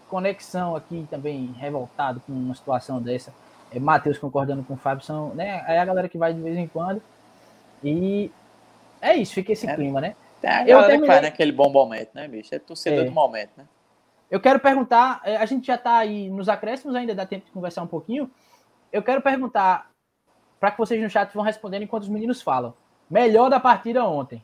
[0.09, 3.33] conexão aqui também revoltado com uma situação dessa.
[3.71, 5.63] É, Matheus concordando com o Fábio, são, né?
[5.67, 7.03] Aí a galera que vai de vez em quando.
[7.85, 8.31] E
[9.01, 10.17] é isso, fica esse é, clima, né?
[10.41, 11.01] Tem a galera terminei...
[11.01, 12.55] que vai naquele bom momento, né, bicho?
[12.55, 13.05] É torcedor é.
[13.05, 13.65] do momento, né?
[14.31, 17.53] Eu quero perguntar, é, a gente já está aí nos acréscimos, ainda dá tempo de
[17.53, 18.31] conversar um pouquinho.
[18.93, 19.91] Eu quero perguntar,
[20.59, 22.75] para que vocês no chat vão respondendo enquanto os meninos falam.
[23.09, 24.43] Melhor da partida ontem.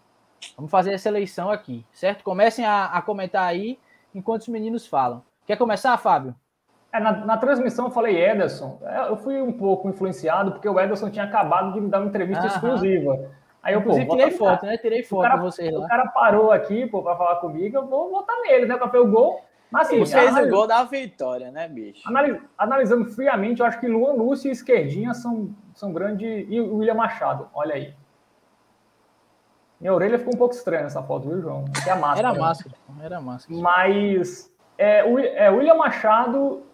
[0.56, 2.22] Vamos fazer essa eleição aqui, certo?
[2.22, 3.78] Comecem a, a comentar aí
[4.14, 5.22] enquanto os meninos falam.
[5.46, 6.34] Quer começar, Fábio?
[6.92, 8.78] É, na, na, transmissão eu falei Ederson.
[8.82, 12.08] É, eu fui um pouco influenciado porque o Ederson tinha acabado de me dar uma
[12.08, 12.54] entrevista Aham.
[12.54, 13.30] exclusiva.
[13.62, 14.76] Aí eu, Inclusive, pô, tirei foto, né?
[14.76, 15.84] Tirei foto cara, com vocês lá.
[15.84, 18.76] O cara parou aqui, pô, pra falar comigo, eu vou votar nele, né?
[18.76, 19.40] Pra ver o gol.
[19.70, 20.52] Mas assim, fez analis...
[20.52, 22.02] o gol da vitória, né, bicho?
[22.06, 22.42] Analis...
[22.58, 26.46] Analisando friamente, eu acho que Luan Lúcio e Esquerdinha são, são grandes.
[26.48, 27.94] E o William Machado, olha aí.
[29.80, 31.64] Minha orelha ficou um pouco estranha nessa foto, viu, João?
[31.86, 32.28] É a máscara.
[32.28, 33.60] Era máscara, era máscara.
[33.60, 36.64] Mas é, o, é William Machado.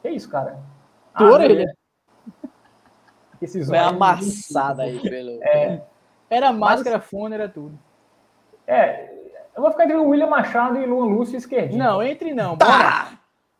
[0.00, 0.58] Que isso, cara?
[1.16, 1.72] Tua ah, orelha.
[3.40, 5.42] Esses Foi amassada aí pelo.
[5.42, 5.82] É,
[6.34, 7.06] era máscara, Mas...
[7.06, 7.78] fone, era tudo.
[8.66, 9.12] É,
[9.54, 11.78] eu vou ficar entre o William Machado e Luan Lúcio esquerdinho.
[11.82, 12.56] Não, entre não.
[12.56, 13.18] Bora.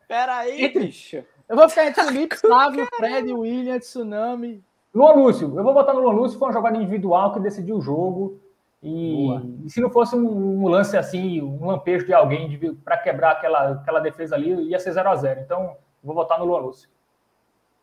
[0.08, 1.24] Peraí, Entre- bicho.
[1.48, 4.62] Eu vou ficar entre Felipe, Flávio, Fred, William, Tsunami.
[4.94, 7.80] Luan Lúcio, eu vou botar no Luan Lúcio, foi uma jogada individual que decidiu o
[7.80, 8.38] jogo.
[8.82, 9.28] E,
[9.64, 13.70] e se não fosse um, um lance assim, um lampejo de alguém para quebrar aquela,
[13.72, 16.88] aquela defesa ali, ia ser 0 a 0 Então, vou votar no Luan Lúcio.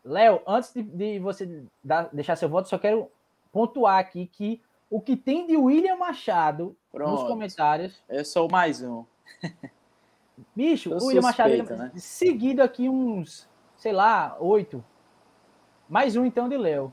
[0.04, 3.08] Léo, antes de, de você dar- deixar seu voto, só quero
[3.52, 4.60] pontuar aqui que
[4.90, 7.26] o que tem de William Machado nos Pronto.
[7.26, 8.02] comentários.
[8.08, 9.04] Eu sou mais um.
[10.54, 11.92] Bicho, o William Machado né?
[11.94, 14.84] seguido aqui uns, sei lá, oito.
[15.88, 16.92] Mais um então de Léo.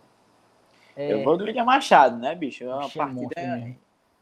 [0.95, 2.63] É, Eu vou do William Machado, né, bicho?
[2.63, 3.77] É uma Achei partida monstro mesmo.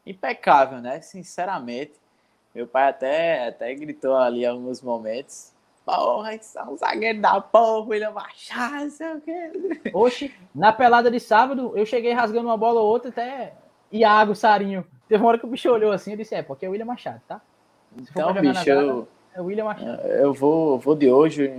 [0.05, 1.01] impecável, né?
[1.01, 1.93] Sinceramente.
[2.53, 5.53] Meu pai até, até gritou ali alguns momentos.
[5.83, 9.51] Porra, isso é um zagueiro da porra, William Machado, sei o quê.
[9.93, 13.53] Oxe, na pelada de sábado, eu cheguei rasgando uma bola ou outra, até
[13.91, 14.85] Iago, Sarinho.
[15.07, 16.85] Teve uma hora que o bicho olhou assim e disse: É, porque é o William
[16.85, 17.41] Machado, tá?
[18.03, 20.01] Se Então, bicho, eu, É o William Machado.
[20.01, 21.53] eu vou, vou de hoje,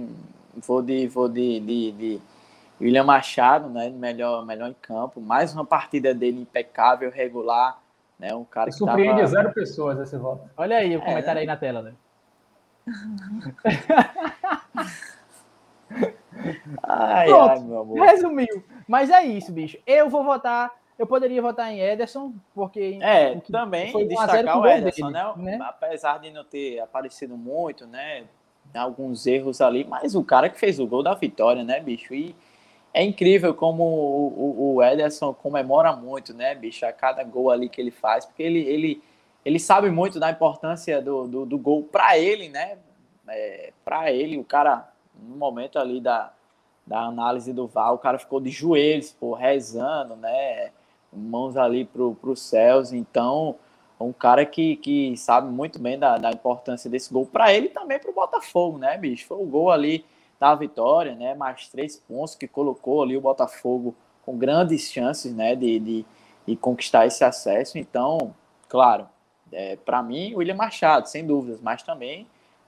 [0.66, 2.20] vou de, vou de, de, de
[2.80, 3.88] William Machado, né?
[3.90, 5.20] Melhor, melhor em campo.
[5.20, 7.78] Mais uma partida dele impecável, regular.
[8.18, 9.26] Né, um cara que Surpreende tava...
[9.26, 10.48] zero pessoas esse voto.
[10.56, 11.40] Olha aí o É, comentário né?
[11.40, 11.92] aí na tela, né?
[16.82, 17.50] Ai, Pronto.
[17.50, 17.98] ai, meu amor.
[18.00, 18.64] Resumiu.
[18.86, 19.78] Mas é isso, bicho.
[19.86, 20.70] Eu vou votar.
[20.98, 22.98] Eu poderia votar em Ederson, porque.
[23.02, 25.58] É, também foi 1 a 0 destacar o Ederson, dele, né?
[25.58, 25.66] né?
[25.68, 28.24] Apesar de não ter aparecido muito, né?
[28.74, 32.14] Alguns erros ali, mas o cara que fez o gol da vitória, né, bicho?
[32.14, 32.34] E
[32.92, 34.26] é incrível como o,
[34.72, 36.84] o- o Ederson comemora muito, né, bicho?
[36.86, 39.02] A cada gol ali que ele faz, porque ele, ele,
[39.44, 42.78] ele sabe muito da importância do, do, do gol para ele, né?
[43.28, 46.32] É, para ele, o cara, no momento ali da,
[46.86, 50.70] da análise do VAR, o cara ficou de joelhos, pô, rezando, né?
[51.16, 53.56] Mãos ali pro, pro céus, então
[53.98, 57.70] um cara que, que sabe muito bem da, da importância desse gol para ele e
[57.70, 59.26] também para o Botafogo, né, bicho?
[59.26, 60.04] Foi o gol ali
[60.38, 61.34] da vitória, né?
[61.34, 63.94] Mais três pontos que colocou ali o Botafogo
[64.24, 66.06] com grandes chances, né, de, de,
[66.46, 67.78] de conquistar esse acesso.
[67.78, 68.34] Então,
[68.68, 69.08] claro,
[69.52, 72.26] é, para mim, o William Machado, sem dúvidas, mas também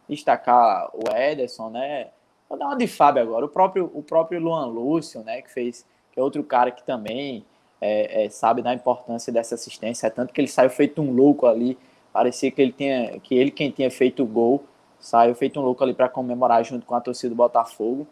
[0.09, 2.09] destacar o Ederson, né?
[2.49, 5.85] Vou dar uma de Fábio agora, o próprio, o próprio Luan Lúcio, né, que fez,
[6.11, 7.45] que é outro cara que também
[7.81, 11.47] é, é, sabe da importância dessa assistência, é tanto que ele saiu feito um louco
[11.47, 11.79] ali,
[12.13, 14.65] parecia que ele tinha, que ele quem tinha feito o gol,
[15.01, 18.07] saiu feito um louco ali para comemorar junto com a torcida do Botafogo.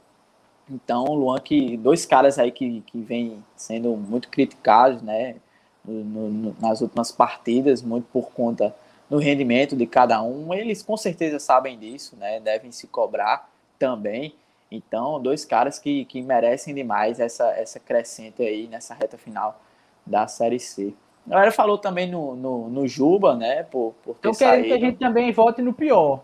[0.70, 5.36] Então, Luan, que dois caras aí que, que vem sendo muito criticados, né,
[5.84, 8.74] no- no- nas últimas partidas, muito por conta
[9.08, 13.48] do rendimento de cada um, eles com certeza sabem disso, né, devem se cobrar
[13.78, 14.34] também.
[14.70, 19.60] Então, dois caras que, que merecem demais essa, essa crescente aí nessa reta final
[20.04, 20.92] da Série C.
[21.26, 24.72] A galera falou também no, no, no Juba, né, por, por ter Eu quero que
[24.72, 26.20] a gente também vote no pior.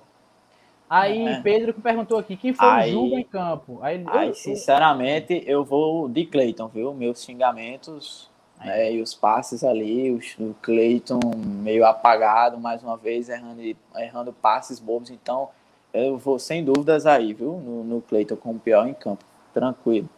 [0.89, 1.41] Aí, É.
[1.41, 3.79] Pedro que perguntou aqui, quem foi Aí- o Juba em campo?
[3.81, 6.93] Aí, Aí, eu- sinceramente, eu vou de Cleiton, viu?
[6.93, 13.29] Meus xingamentos né, e os passes ali, os- o Cleiton meio apagado, mais uma vez,
[13.29, 13.61] errando,
[13.97, 15.11] errando passes bobos.
[15.11, 15.49] Então,
[15.93, 17.53] eu vou sem dúvidas aí, viu?
[17.65, 19.25] No, no Cleiton como pior em campo.
[19.53, 20.09] Tranquilo.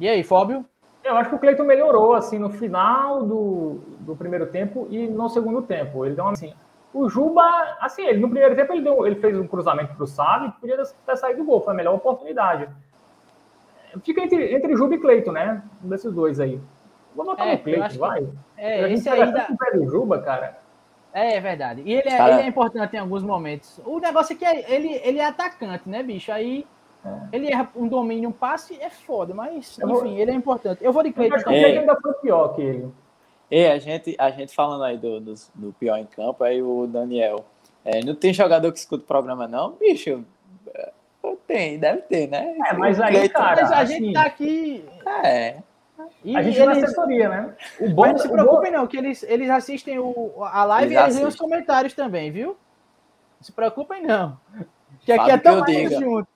[0.00, 0.64] E aí, Fóbio?
[1.04, 5.28] Eu acho que o Cleiton melhorou assim no final do, do primeiro tempo e no
[5.28, 6.04] segundo tempo.
[6.04, 6.52] Ele deu uma assim.
[6.92, 7.42] O Juba,
[7.80, 10.60] assim, ele no primeiro tempo ele, deu, ele fez um cruzamento para o Sábio que
[10.60, 12.68] podia ter saído do gol, foi a melhor oportunidade.
[14.02, 15.62] Fica entre, entre Juba e Cleiton, né?
[15.84, 16.60] Um desses dois aí.
[17.14, 18.28] Vou botar É, no Cleiton, acho que- vai.
[18.56, 20.58] É, a gente esse aí o do Juba, cara.
[21.14, 21.80] É, é verdade.
[21.86, 23.80] E ele é, Cara- ele é importante em alguns momentos.
[23.86, 26.30] O negócio é que é- ele, ele é atacante, né, bicho?
[26.32, 26.66] Aí
[27.32, 30.82] ele erra um domínio, um passe, é foda, mas, Eu vou- enfim, ele é importante.
[30.84, 31.54] Eu vou de Cleiton acho que.
[31.54, 31.60] É.
[31.60, 32.92] Cleiton ainda foi pior que ele.
[33.50, 36.86] E a gente, a gente falando aí do, do, do pior em campo, aí o
[36.86, 37.44] Daniel.
[37.84, 40.24] é, não tem jogador que escuta o programa, não, bicho?
[40.74, 40.90] É,
[41.46, 42.56] Tem, deve ter, né?
[42.66, 44.84] É, mas aí, Cleiton- cara, Mas a assim, gente tá aqui.
[45.24, 45.56] É,
[46.24, 47.54] E a gente é eles, assessoria, né?
[47.78, 50.64] O mas bom, não se o bom- preocupem, não, que eles, eles assistem o, a
[50.64, 52.48] live Eles e eles leem os comentários também, viu?
[52.48, 52.56] Não
[53.42, 54.38] se preocupem, não.
[55.00, 56.28] Que aqui Fala é tão mais junto.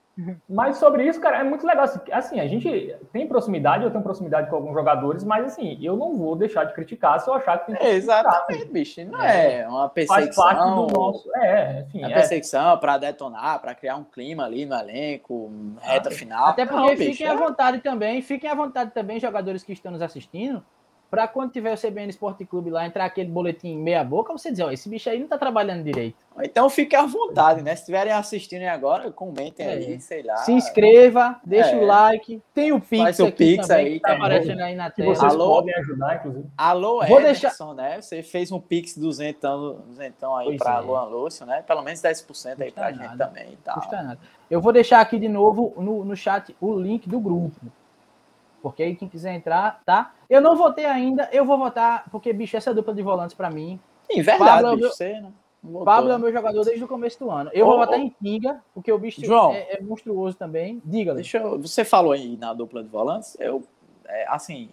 [0.49, 1.85] Mas sobre isso, cara, é muito legal.
[1.85, 5.95] Assim, Assim, a gente tem proximidade, eu tenho proximidade com alguns jogadores, mas assim, eu
[5.95, 8.19] não vou deixar de criticar se eu achar que tem que É, criticar.
[8.25, 9.05] exatamente, bicho.
[9.05, 10.87] Não é uma Faz parte perseguição.
[10.87, 11.35] do nosso.
[11.35, 12.03] É, enfim.
[12.03, 15.51] É É, perseguição para detonar, para criar um clima ali no elenco,
[15.81, 16.47] reta final.
[16.47, 19.71] Até porque Não, bicho, fiquem é- à vontade também, fiquem à vontade também, jogadores que
[19.73, 20.63] estão nos assistindo,
[21.09, 24.63] para quando tiver o CBN Esporte Clube lá, entrar aquele boletim meia boca, você dizer,
[24.63, 26.17] ó, esse bicho aí não tá trabalhando direito.
[26.41, 27.75] Então fique à vontade, né?
[27.75, 29.71] Se estiverem assistindo agora, comentem é.
[29.71, 30.37] aí, sei lá.
[30.37, 31.75] Se inscreva, deixa é.
[31.77, 35.15] o like, tem o Pix Faz o Pix também, aí, tá aparecendo aí na tela.
[35.15, 36.45] Vocês Alô, podem ajudar, inclusive.
[36.57, 37.73] Alô, Vou Ederson, deixar...
[37.73, 38.01] né?
[38.01, 40.79] Você fez um Pix duzentão, duzentão aí para é.
[40.79, 41.63] Luan Lúcio, né?
[41.63, 43.75] Pelo menos 10% aí para gente também e tal.
[43.75, 44.19] Custa nada.
[44.49, 47.59] Eu vou deixar aqui de novo no, no chat o link do grupo.
[48.61, 50.13] Porque aí quem quiser entrar, tá?
[50.29, 53.79] Eu não votei ainda, eu vou votar, porque, bicho, essa dupla de volantes para mim.
[54.11, 55.31] Sim, verdade, Pablo, é bicho, você, né?
[55.83, 57.49] Pablo é o meu jogador desde o começo do ano.
[57.53, 58.01] Eu oh, vou votar oh.
[58.01, 60.81] em Pinga, porque o bicho João, é, é, monstruoso também.
[60.85, 63.63] Diga, deixa eu, Você falou aí na dupla de volantes, eu,
[64.05, 64.69] é, assim,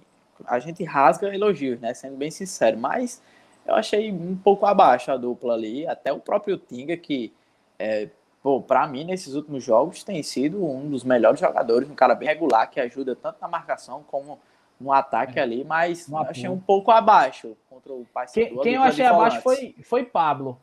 [0.47, 1.93] a gente rasga elogios, né?
[1.93, 3.21] Sendo bem sincero, mas
[3.67, 7.33] eu achei um pouco abaixo a dupla ali, até o próprio Tinga, que
[7.79, 8.09] é,
[8.47, 12.29] pô, para mim, nesses últimos jogos, tem sido um dos melhores jogadores, um cara bem
[12.29, 14.39] regular, que ajuda tanto na marcação como
[14.79, 15.43] no ataque é.
[15.43, 18.47] ali, mas eu achei um pouco abaixo contra o Paysandu.
[18.47, 20.61] Quem, quem eu achei abaixo foi, foi Pablo.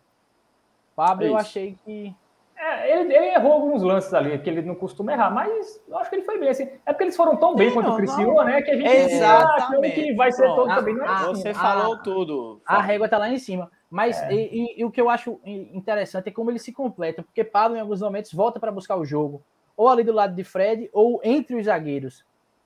[0.96, 2.16] Pablo, é eu achei que.
[2.56, 6.10] É, ele, ele, errou alguns lances ali, que ele não costuma errar, mas eu acho
[6.10, 6.48] que ele foi bem.
[6.48, 8.62] Assim, é porque eles foram tão bem contra o Criciúma, né?
[8.62, 9.22] Que a gente.
[9.22, 10.96] Ah, que vai ser todo também.
[10.96, 11.36] Não é assim.
[11.36, 12.62] Você falou tudo.
[12.66, 13.70] A régua tá lá em cima.
[13.94, 14.34] Mas é.
[14.34, 17.78] e, e, e, o que eu acho interessante é como ele se completa, porque Pablo,
[17.78, 19.44] em alguns momentos, volta para buscar o jogo,
[19.78, 22.26] ou ali do lado de Fred, ou entre os zagueiros,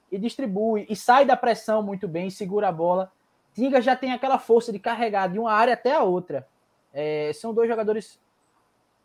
[0.10, 3.12] e distribui, e sai da pressão muito bem, segura a bola.
[3.54, 6.48] Tinga já tem aquela força de carregar de uma área até a outra.
[6.94, 8.18] É, são dois jogadores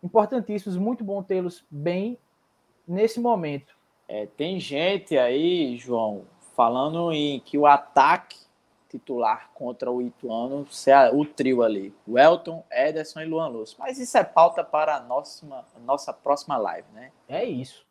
[0.01, 2.17] importantíssimos, muito bom tê-los bem
[2.87, 3.75] nesse momento.
[4.07, 6.23] É, tem gente aí, João,
[6.55, 8.39] falando em que o ataque
[8.93, 13.77] titular contra o Ituano ser o trio ali, o Elton, Ederson e Luan Lúcio.
[13.79, 15.47] Mas isso é pauta para a nossa,
[15.85, 17.11] nossa próxima live, né?
[17.27, 17.87] É isso.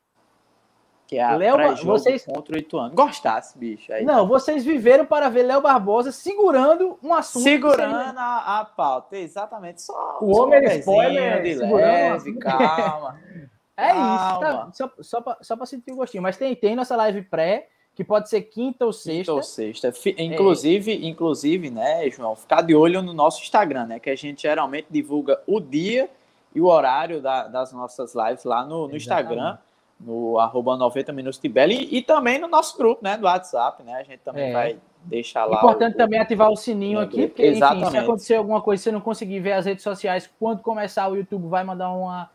[1.08, 2.94] Que é a Léo, vocês contra o Ituano.
[2.94, 3.92] Gostasse, bicho.
[3.92, 4.06] Aí.
[4.06, 7.44] Não, vocês viveram para ver Léo Barbosa segurando um assunto.
[7.44, 9.82] Segurando a, a pauta, exatamente.
[9.82, 13.20] Só o homem spoiler de leve, calma.
[13.78, 14.70] É calma.
[14.70, 15.02] isso, tá?
[15.02, 16.22] Só, só para sentir o gostinho.
[16.22, 17.68] Mas tem, tem nossa live pré
[18.02, 19.18] que pode ser quinta ou sexta.
[19.18, 19.94] Quinta ou sexta.
[20.18, 21.08] Inclusive, é.
[21.08, 24.00] inclusive, né, João, ficar de olho no nosso Instagram, né?
[24.00, 26.10] Que a gente geralmente divulga o dia
[26.54, 29.58] e o horário da, das nossas lives lá no, no Instagram,
[30.00, 33.18] no arroba 90 minutos de e, e, também no nosso grupo, né?
[33.18, 33.94] Do WhatsApp, né?
[33.94, 34.54] A gente também é.
[34.54, 35.58] vai deixar lá.
[35.58, 37.84] Importante o, também ativar o sininho aqui, porque Exatamente.
[37.84, 41.16] Enfim, se acontecer alguma coisa, você não conseguir ver as redes sociais, quando começar o
[41.16, 42.32] YouTube vai mandar uma,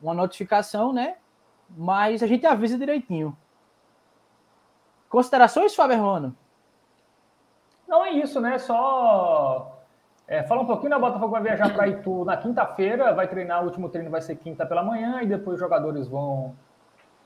[0.00, 1.16] uma notificação, né?
[1.76, 3.36] Mas a gente avisa direitinho.
[5.14, 6.36] Considerações, Fábio Romano?
[7.86, 8.58] Não é isso, né?
[8.58, 9.78] Só
[10.26, 10.96] é, fala um pouquinho, né?
[10.96, 14.34] O Botafogo vai viajar para Itu na quinta-feira, vai treinar, o último treino vai ser
[14.34, 16.56] quinta pela manhã, e depois os jogadores vão,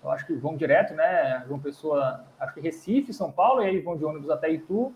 [0.04, 1.42] eu acho que vão direto, né?
[1.46, 4.92] João Pessoa, acho que Recife, São Paulo, e aí vão de ônibus até Itu.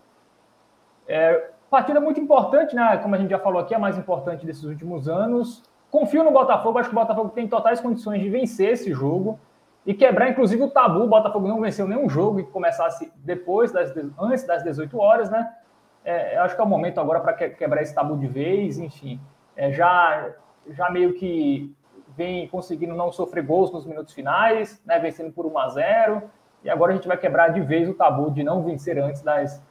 [1.07, 2.97] É, partida muito importante, né?
[2.97, 5.63] Como a gente já falou aqui, a mais importante desses últimos anos.
[5.89, 9.39] Confio no Botafogo, acho que o Botafogo tem totais condições de vencer esse jogo
[9.85, 11.01] e quebrar, inclusive, o tabu.
[11.01, 15.53] O Botafogo não venceu nenhum jogo e começasse depois das, antes das 18 horas, né?
[16.05, 19.19] É, acho que é o momento agora para quebrar esse tabu de vez, enfim.
[19.55, 20.31] É, já,
[20.69, 21.73] já meio que
[22.15, 24.99] vem conseguindo não sofrer gols nos minutos finais, né?
[24.99, 26.23] Vencendo por 1 a 0
[26.63, 29.61] e agora a gente vai quebrar de vez o tabu de não vencer antes das,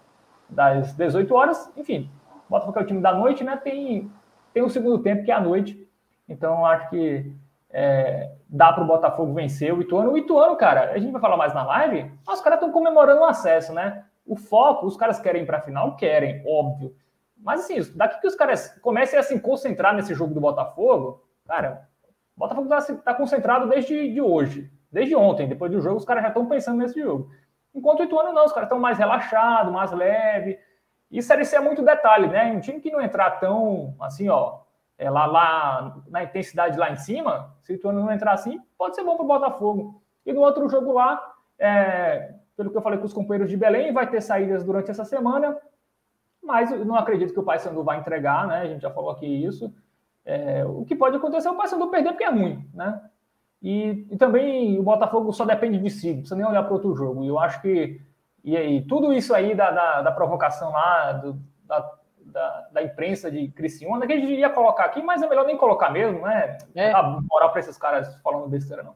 [0.48, 1.72] das 18 horas.
[1.76, 2.10] Enfim,
[2.46, 3.56] o Botafogo é o time da noite, né?
[3.56, 4.10] Tem,
[4.52, 5.88] tem um segundo tempo que é a noite.
[6.28, 7.32] Então, acho que
[7.72, 10.12] é, dá para o Botafogo vencer o Ituano.
[10.12, 13.24] O Ituano, cara, a gente vai falar mais na live, os caras estão comemorando o
[13.24, 14.04] acesso, né?
[14.26, 15.96] O foco, os caras querem para a final?
[15.96, 16.94] Querem, óbvio.
[17.36, 21.88] Mas assim, daqui que os caras comecem a se concentrar nesse jogo do Botafogo, cara,
[22.36, 26.22] o Botafogo está tá concentrado desde de hoje, desde ontem, depois do jogo, os caras
[26.22, 27.30] já estão pensando nesse jogo.
[27.74, 30.58] Enquanto o Ituano não, os caras estão mais relaxados, mais leve.
[31.10, 32.52] Isso é muito detalhe, né?
[32.52, 34.60] Um time que não entrar tão assim, ó,
[34.96, 38.94] é, lá, lá na intensidade lá em cima, se o Ituano não entrar assim, pode
[38.94, 40.02] ser bom para o Botafogo.
[40.24, 43.92] E no outro jogo lá, é, pelo que eu falei com os companheiros de Belém,
[43.92, 45.56] vai ter saídas durante essa semana,
[46.42, 48.62] mas eu não acredito que o Paysandu vai entregar, né?
[48.62, 49.72] A gente já falou aqui isso.
[50.24, 53.00] É, o que pode acontecer é o Paysandu perder porque é ruim, né?
[53.62, 56.96] E, e, também o Botafogo só depende de si, não precisa nem olhar para outro
[56.96, 57.22] jogo.
[57.22, 58.00] E eu acho que
[58.44, 61.80] e aí, tudo isso aí da, da, da provocação lá, do, da
[62.32, 65.56] da, da imprensa de Criciúma, que a gente ia colocar aqui, mas é melhor nem
[65.56, 66.58] colocar mesmo, né?
[66.74, 66.90] É.
[66.90, 68.94] Dá moral para esses caras falando besteira, não.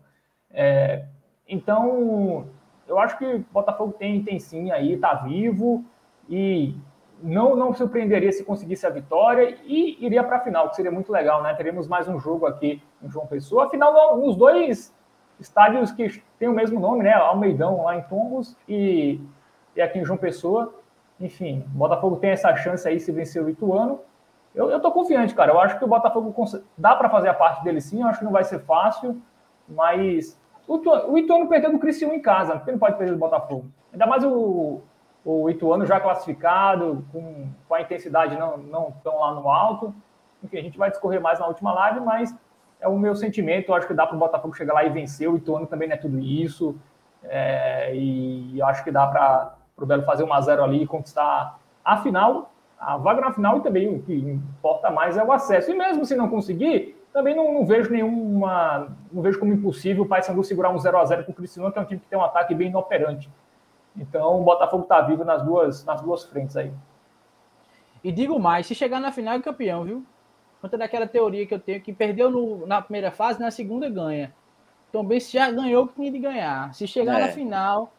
[0.50, 1.04] É,
[1.48, 2.48] então,
[2.88, 5.84] eu acho que Botafogo tem, tem sim aí, tá vivo
[6.28, 6.74] e
[7.22, 11.12] não, não surpreenderia se conseguisse a vitória e iria para a final, que seria muito
[11.12, 11.54] legal, né?
[11.54, 13.66] Teremos mais um jogo aqui em João Pessoa.
[13.66, 14.94] Afinal, nos dois
[15.38, 17.12] estádios que têm o mesmo nome, né?
[17.12, 19.20] Almeidão lá em Tombos e,
[19.74, 20.74] e aqui em João Pessoa.
[21.20, 24.00] Enfim, o Botafogo tem essa chance aí se vencer o Ituano.
[24.54, 25.52] Eu, eu tô confiante, cara.
[25.52, 26.34] Eu acho que o Botafogo
[26.76, 28.02] dá para fazer a parte dele sim.
[28.02, 29.20] Eu acho que não vai ser fácil,
[29.68, 30.76] mas o,
[31.10, 33.66] o Ituano perdeu do Cristiano em casa, porque não pode perder do Botafogo.
[33.92, 34.80] Ainda mais o,
[35.24, 39.94] o Ituano já classificado, com, com a intensidade não, não tão lá no alto.
[40.42, 42.34] Enfim, a gente vai discorrer mais na última live, mas
[42.80, 43.70] é o meu sentimento.
[43.70, 45.30] Eu acho que dá para o Botafogo chegar lá e vencer.
[45.30, 46.76] O Ituano também não é tudo isso.
[47.24, 51.58] É, e acho que dá para o Belo fazer 1 a 0 ali e conquistar
[51.84, 55.70] a final, a vaga na final e também o que importa mais é o acesso.
[55.70, 58.88] E mesmo se não conseguir, também não, não vejo nenhuma.
[59.12, 61.78] Não vejo como impossível o Paysandu segurar um 0 a 0 com o Criciúma, que
[61.78, 63.30] é um time que tem um ataque bem inoperante.
[63.96, 66.72] Então o Botafogo está vivo nas duas, nas duas frentes aí.
[68.02, 70.04] E digo mais, se chegar na final é campeão, viu?
[70.60, 74.32] Conta daquela teoria que eu tenho que perdeu no, na primeira fase, na segunda ganha.
[74.88, 76.72] Então, bem, se já ganhou o que tinha de ganhar.
[76.72, 77.26] Se chegar é.
[77.26, 77.92] na final,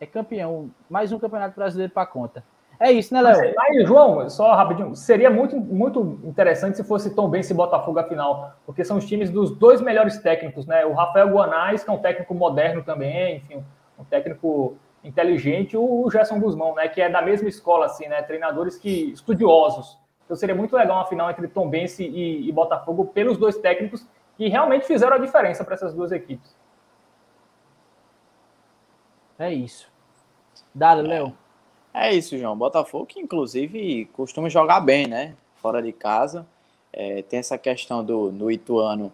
[0.00, 0.70] é campeão.
[0.88, 2.44] Mais um campeonato brasileiro para conta.
[2.78, 3.54] É isso, né, Léo?
[3.58, 4.94] Aí, João, só rapidinho.
[4.94, 9.06] Seria muito, muito interessante se fosse Tom Benz e Botafogo a final, porque são os
[9.06, 10.84] times dos dois melhores técnicos, né?
[10.84, 13.64] O Rafael Guanais, que é um técnico moderno também, enfim,
[13.98, 16.86] um técnico inteligente, o Gerson Guzmão, né?
[16.88, 18.20] Que é da mesma escola, assim, né?
[18.22, 19.98] Treinadores que estudiosos.
[20.26, 24.06] Então seria muito legal uma final entre Tom Benz e, e Botafogo pelos dois técnicos
[24.36, 26.54] que realmente fizeram a diferença para essas duas equipes.
[29.38, 29.88] É isso.
[30.74, 31.36] Dado, Léo.
[31.92, 32.56] É isso, João.
[32.56, 35.34] Botafogo que, inclusive, costuma jogar bem, né?
[35.56, 36.46] Fora de casa.
[36.92, 39.12] É, tem essa questão do no Ituano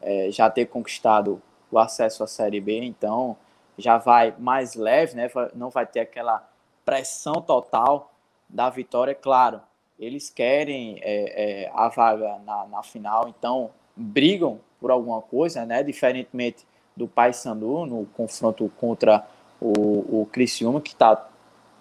[0.00, 1.40] é, já ter conquistado
[1.70, 3.36] o acesso à Série B, então
[3.76, 5.30] já vai mais leve, né?
[5.54, 6.48] Não vai ter aquela
[6.84, 8.12] pressão total
[8.48, 9.14] da vitória.
[9.14, 9.60] Claro,
[9.98, 15.82] eles querem é, é a vaga na, na final, então brigam por alguma coisa, né?
[15.82, 16.66] Diferentemente
[16.96, 19.26] do Paysandu no confronto contra
[19.60, 21.28] o, o Criciúma, que está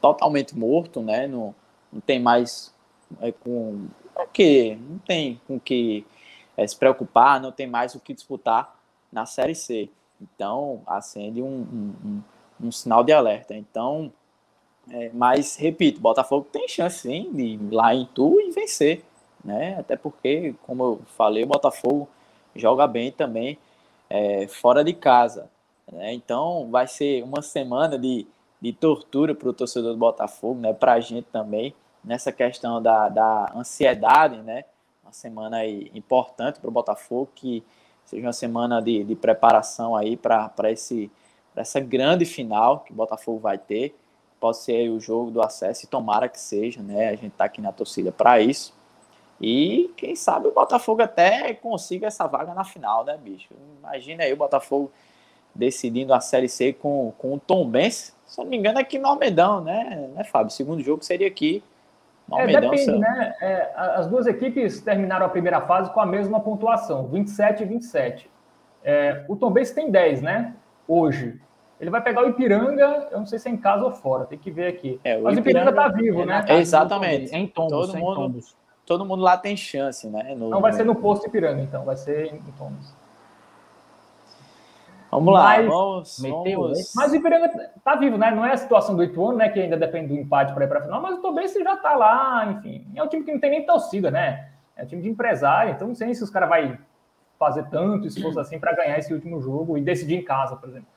[0.01, 1.27] totalmente morto, né?
[1.27, 1.53] Não,
[1.91, 2.73] não tem mais
[3.21, 6.05] é, com o que não tem com que
[6.55, 8.75] é, se preocupar, não tem mais o que disputar
[9.11, 9.89] na Série C.
[10.21, 13.53] Então acende um, um, um, um sinal de alerta.
[13.53, 14.11] Então,
[14.91, 19.03] é, mas repito, Botafogo tem chance sim de ir lá em Tu e vencer,
[19.43, 19.77] né?
[19.79, 22.07] Até porque, como eu falei, o Botafogo
[22.55, 23.57] joga bem também
[24.09, 25.49] é, fora de casa.
[25.91, 26.13] Né?
[26.13, 28.27] Então vai ser uma semana de
[28.65, 30.73] de tortura para o torcedor do Botafogo, né?
[30.73, 34.63] Para a gente também, nessa questão da, da ansiedade, né?
[35.03, 37.63] Uma semana importante para o Botafogo, que
[38.05, 40.51] seja uma semana de, de preparação aí para
[41.55, 43.95] essa grande final que o Botafogo vai ter.
[44.39, 47.09] Pode ser o jogo do acesso e tomara que seja, né?
[47.09, 48.73] A gente está aqui na torcida para isso.
[49.39, 53.49] E quem sabe o Botafogo até consiga essa vaga na final, né, bicho?
[53.79, 54.91] Imagina aí o Botafogo
[55.55, 58.99] decidindo a Série C com, com o Tom Benz, se não me engano, é aqui
[58.99, 60.47] no Almedão, né, né Fábio?
[60.47, 61.63] O segundo jogo seria aqui
[62.27, 62.73] no Almedão.
[62.73, 63.35] É, depende, né?
[63.41, 68.29] É, as duas equipes terminaram a primeira fase com a mesma pontuação, 27 e 27.
[68.83, 70.53] É, o Tom Benz tem 10, né?
[70.87, 71.39] Hoje.
[71.79, 74.37] Ele vai pegar o Ipiranga, eu não sei se é em casa ou fora, tem
[74.37, 74.99] que ver aqui.
[75.03, 76.45] É, Mas o Ipiranga, Ipiranga tá vivo, é, né?
[76.47, 77.35] É, exatamente.
[77.35, 78.55] É em tombos, todo, mundo, tombos.
[78.85, 80.33] todo mundo lá tem chance, né?
[80.35, 82.93] No, não vai ser no posto Ipiranga, então, vai ser em tombos.
[85.15, 86.93] Vamos lá, mas, vamos, vamos...
[86.95, 88.31] Mas o Ipiranga tá vivo, né?
[88.31, 89.49] Não é a situação do Ituano, né?
[89.49, 91.95] Que ainda depende do empate para ir para a final, mas o Tobense já tá
[91.95, 92.85] lá, enfim.
[92.95, 94.49] É um time que não tem nem torcida, né?
[94.75, 96.77] É um time de empresário, então não sei se os caras vai
[97.39, 100.87] fazer tanto esforço assim para ganhar esse último jogo e decidir em casa, por exemplo.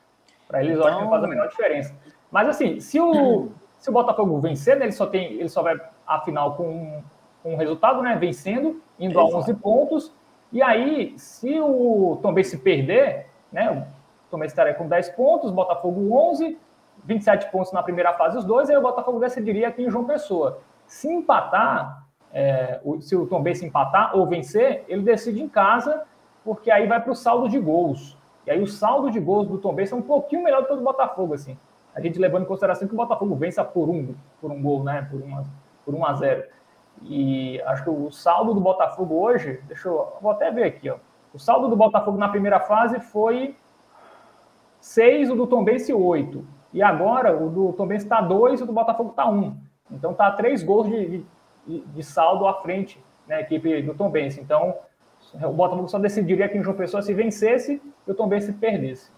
[0.47, 0.83] Para eles, então...
[0.83, 1.95] eu acho que não faz a menor diferença.
[2.31, 5.79] Mas assim, se o, se o Botafogo vencer, né, ele só tem, ele só vai
[6.05, 7.03] à final com um,
[7.45, 8.15] um resultado, né?
[8.15, 9.35] Vencendo, indo Exato.
[9.35, 10.13] a 11 pontos.
[10.51, 13.87] E aí, se o Tom se perder, né?
[14.29, 16.57] Tomé estaria com 10 pontos, Botafogo 11,
[17.03, 20.59] 27 pontos na primeira fase os dois, aí o Botafogo decidiria aqui em João Pessoa.
[20.85, 26.03] Se empatar, é, se o Tom se empatar ou vencer, ele decide em casa,
[26.43, 28.17] porque aí vai para o saldo de gols.
[28.45, 30.77] E aí o saldo de gols do Tom é um pouquinho melhor do que o
[30.77, 31.57] do Botafogo, assim.
[31.93, 35.07] A gente levando em consideração que o Botafogo vença por um, por um gol, né?
[35.09, 35.43] Por, uma,
[35.85, 36.43] por 1 a 0.
[37.03, 40.97] E acho que o saldo do Botafogo hoje, deixa eu, vou até ver aqui, ó.
[41.33, 43.55] O saldo do Botafogo na primeira fase foi
[44.79, 46.45] 6, o do Tombense 8.
[46.73, 49.57] E agora o do Tombense está 2 e o do Botafogo está 1.
[49.91, 51.23] Então está 3 gols de,
[51.65, 54.39] de, de, saldo à frente, né, a equipe do Tombense.
[54.39, 54.75] Então
[55.33, 59.11] o Botafogo só decidiria que em João Pessoa se vencesse e o Tombense perdesse.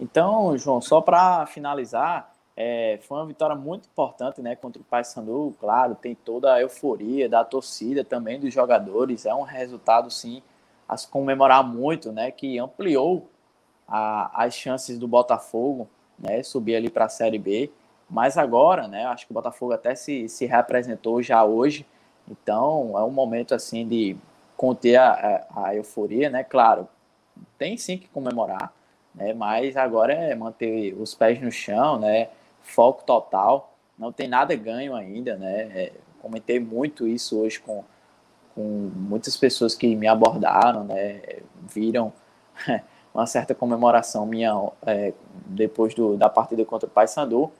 [0.00, 5.54] Então, João, só para finalizar, é, foi uma vitória muito importante né, contra o Paysandu,
[5.60, 10.42] claro, tem toda a euforia da torcida, também dos jogadores, é um resultado, sim,
[10.88, 13.28] a se comemorar muito, né, que ampliou
[13.88, 15.88] a, as chances do Botafogo
[16.18, 17.70] né, subir ali para a Série B.
[18.10, 21.86] Mas agora, né, acho que o Botafogo até se, se reapresentou já hoje,
[22.28, 24.16] então é um momento assim de
[24.56, 26.42] conter a, a, a euforia, né?
[26.42, 26.88] Claro,
[27.56, 28.72] tem sim que comemorar,
[29.14, 29.32] né?
[29.34, 32.28] Mas agora é manter os pés no chão, né?
[32.62, 35.62] Foco total, não tem nada ganho ainda, né?
[35.74, 37.84] É, comentei muito isso hoje com,
[38.54, 38.62] com
[38.94, 41.20] muitas pessoas que me abordaram, né?
[41.62, 42.12] Viram
[43.18, 44.54] uma certa comemoração minha
[44.86, 45.12] é,
[45.46, 47.50] depois do, da partida contra o Paysandu.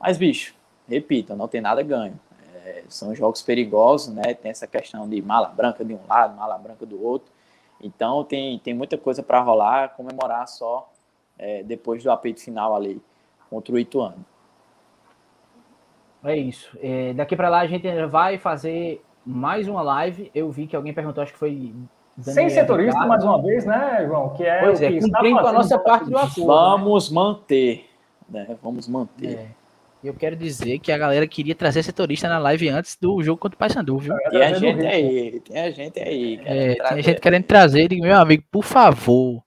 [0.00, 0.54] Mas, bicho,
[0.88, 2.18] repito, não tem nada ganho.
[2.52, 4.34] É, são jogos perigosos, né?
[4.34, 7.30] Tem essa questão de mala branca de um lado, mala branca do outro.
[7.80, 10.90] Então, tem, tem muita coisa para rolar, comemorar só
[11.38, 13.00] é, depois do apito final ali
[13.48, 14.24] contra o Ituano.
[16.24, 16.76] É isso.
[16.82, 20.28] É, daqui para lá a gente vai fazer mais uma live.
[20.34, 21.72] Eu vi que alguém perguntou, acho que foi
[22.20, 23.08] sem setorista, Ricardo.
[23.08, 24.30] mais uma vez, né, João?
[24.30, 26.46] Que é pois é, que cumprindo a nossa parte do acordo.
[26.46, 27.14] Vamos né?
[27.14, 27.90] manter.
[28.28, 28.56] Né?
[28.62, 29.38] Vamos manter.
[29.38, 29.46] É.
[30.02, 33.56] Eu quero dizer que a galera queria trazer setorista na live antes do jogo contra
[33.56, 34.14] o Paysandu, viu?
[34.30, 36.40] Tem a gente aí, tem a gente aí.
[36.44, 37.88] É, tem a gente querendo trazer.
[37.88, 39.42] Digo, meu amigo, por favor.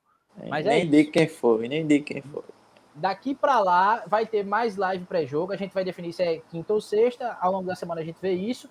[0.50, 2.44] Mas nem é diga quem foi, nem diga quem foi.
[2.96, 5.54] Daqui para lá vai ter mais live pré-jogo.
[5.54, 7.38] A gente vai definir se é quinta ou sexta.
[7.40, 8.68] Ao longo da semana a gente vê isso.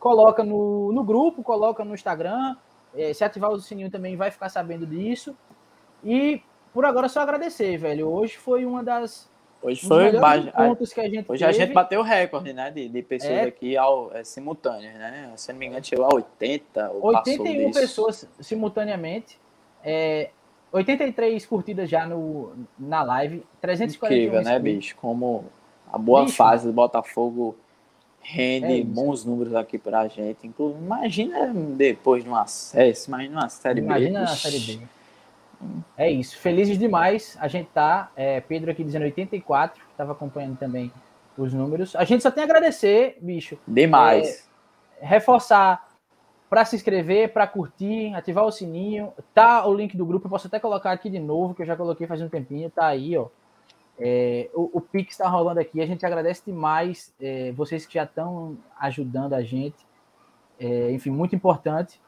[0.00, 2.56] Coloca no, no grupo, coloca no Instagram.
[2.94, 5.36] É, se ativar o sininho também vai ficar sabendo disso.
[6.04, 6.42] E
[6.72, 8.08] por agora só agradecer, velho.
[8.08, 9.30] Hoje foi uma das
[9.62, 11.44] Hoje foi mais, pontos que a gente Hoje teve.
[11.44, 15.32] a gente bateu o recorde, né, de, de pessoas é, aqui ao, é, simultâneas, né?
[15.36, 19.38] Se não me engano, chegou a 80 ou 81 pessoas simultaneamente.
[19.84, 20.30] É,
[20.72, 24.96] 83 curtidas já no, na live, 341 Incrível, né, bicho?
[24.96, 25.44] Como
[25.92, 27.56] a boa bicho, fase do Botafogo
[28.20, 30.46] rende é bons números aqui pra gente.
[30.46, 34.24] Inclusive, imagina depois de um acesso, imagina uma série imagina B.
[34.24, 34.86] Imagina a série B.
[35.96, 36.38] É isso.
[36.38, 37.36] Felizes demais.
[37.40, 38.10] A gente tá.
[38.16, 39.82] É, Pedro aqui dizendo 84.
[39.90, 40.90] Estava acompanhando também
[41.36, 41.94] os números.
[41.96, 43.58] A gente só tem a agradecer, bicho.
[43.66, 44.48] Demais.
[45.00, 45.88] É, reforçar
[46.48, 49.12] para se inscrever, para curtir, ativar o sininho.
[49.34, 50.26] Tá o link do grupo.
[50.26, 52.70] Eu posso até colocar aqui de novo, que eu já coloquei faz um tempinho.
[52.70, 53.28] Tá aí, ó.
[54.00, 55.80] É, o, o Pix está rolando aqui.
[55.80, 59.86] A gente agradece demais é, vocês que já estão ajudando a gente.
[60.58, 62.00] É, enfim, muito importante.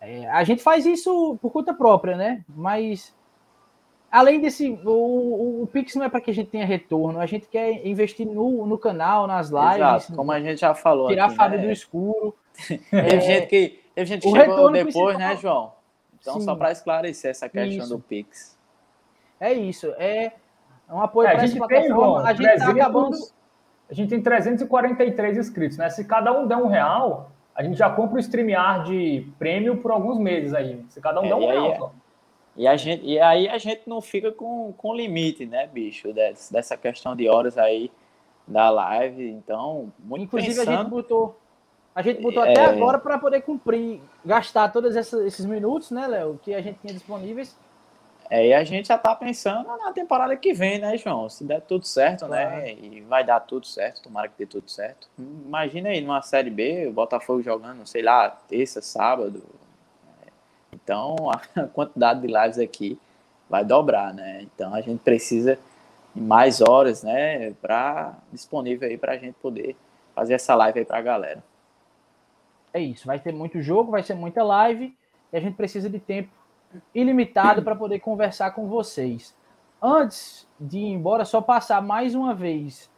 [0.00, 2.44] É, a gente faz isso por conta própria, né?
[2.48, 3.14] Mas
[4.10, 7.46] além desse, o, o Pix não é para que a gente tenha retorno, a gente
[7.48, 9.76] quer investir no, no canal, nas lives.
[9.76, 11.08] Exato, como a gente já falou.
[11.08, 11.66] Tirar aqui, a Fábio né?
[11.66, 12.34] do escuro.
[12.90, 15.72] Teve gente que, teve gente que chegou depois, né, João?
[16.18, 16.46] Então, Sim.
[16.46, 17.96] só para esclarecer essa questão isso.
[17.96, 18.58] do Pix.
[19.38, 19.92] É isso.
[19.98, 20.32] É
[20.94, 21.86] um apoio é, para essa plataforma.
[21.86, 23.16] Tem, João, a gente está acabando.
[23.88, 25.88] A gente tem 343 inscritos, né?
[25.90, 30.18] Se cada um der um real, a gente já compra o StreamYard prêmio por alguns
[30.18, 30.84] meses aí.
[30.88, 31.92] Se cada um é, der um real.
[32.56, 36.12] Aí, e, a gente, e aí a gente não fica com, com limite, né, bicho?
[36.12, 37.90] Dessa, dessa questão de horas aí
[38.46, 39.30] da live.
[39.30, 40.74] Então, muito Inclusive, pensando...
[40.74, 41.36] a gente botou.
[41.94, 42.50] A gente botou é...
[42.50, 46.92] até agora para poder cumprir, gastar todos esses minutos, né, Léo, que a gente tinha
[46.92, 47.56] disponíveis
[48.28, 51.28] é, e a gente já tá pensando na temporada que vem, né, João?
[51.28, 52.72] Se der tudo certo, né?
[52.72, 55.08] E vai dar tudo certo, tomara que dê tudo certo.
[55.18, 59.42] Imagina aí numa Série B, o Botafogo jogando, sei lá, terça, sábado.
[60.72, 61.16] Então
[61.56, 62.98] a quantidade de lives aqui
[63.48, 64.42] vai dobrar, né?
[64.42, 65.58] Então a gente precisa
[66.14, 69.76] de mais horas, né, para disponível aí para a gente poder
[70.14, 71.44] fazer essa live aí para a galera.
[72.72, 74.96] É isso, vai ter muito jogo, vai ser muita live
[75.32, 76.30] e a gente precisa de tempo
[76.94, 79.34] ilimitado para poder conversar com vocês.
[79.80, 82.90] Antes de ir embora, só passar mais uma vez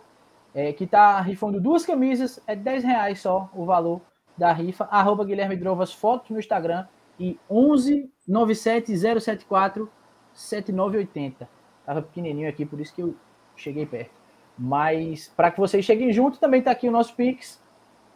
[0.53, 4.01] é, que está rifando duas camisas, é 10 reais só o valor
[4.37, 4.87] da rifa.
[4.91, 6.85] Arroba Guilherme Drovas Fotos no Instagram
[7.19, 9.89] e 11 97 074
[10.33, 11.49] 7980.
[11.85, 13.15] Tava pequenininho aqui, por isso que eu
[13.55, 14.11] cheguei perto.
[14.57, 17.61] Mas para que vocês cheguem junto, também está aqui o nosso Pix.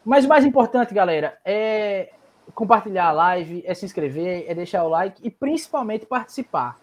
[0.03, 2.11] Mas o mais importante, galera, é
[2.55, 6.77] compartilhar a live, é se inscrever, é deixar o like e principalmente participar.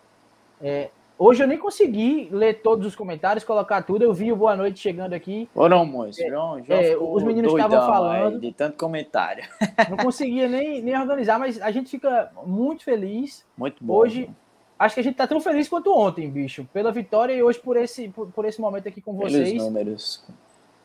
[0.61, 4.03] É, Hoje eu nem consegui ler todos os comentários, colocar tudo.
[4.05, 5.49] Eu vi o boa noite chegando aqui.
[5.53, 6.20] Foram muitos.
[6.20, 8.39] É, João, João é, os meninos estavam falando.
[8.39, 9.45] De tanto comentário.
[9.90, 13.45] Não conseguia nem, nem organizar, mas a gente fica muito feliz.
[13.57, 13.95] Muito bom.
[13.95, 14.31] Hoje,
[14.78, 16.69] acho que a gente está tão feliz quanto ontem, bicho.
[16.73, 19.49] Pela vitória e hoje por esse, por, por esse momento aqui com vocês.
[19.49, 20.24] Pelos números.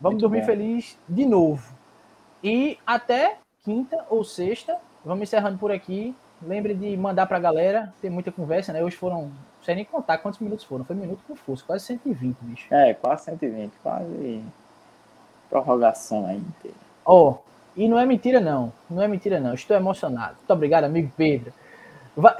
[0.01, 0.45] Vamos muito dormir bom.
[0.47, 1.77] feliz de novo.
[2.43, 6.15] E até quinta ou sexta, vamos encerrando por aqui.
[6.41, 7.93] lembre de mandar para a galera.
[8.01, 8.83] Tem muita conversa, né?
[8.83, 9.31] Hoje foram,
[9.63, 10.85] sei nem contar quantos minutos foram.
[10.85, 12.73] Foi minuto com força, quase 120, bicho.
[12.73, 14.43] É, quase 120, quase
[15.49, 16.77] prorrogação aí inteira.
[17.05, 17.37] Ó, oh,
[17.75, 18.71] e não é mentira, não.
[18.89, 19.53] Não é mentira, não.
[19.53, 20.35] Estou emocionado.
[20.37, 21.53] Muito obrigado, amigo Pedro.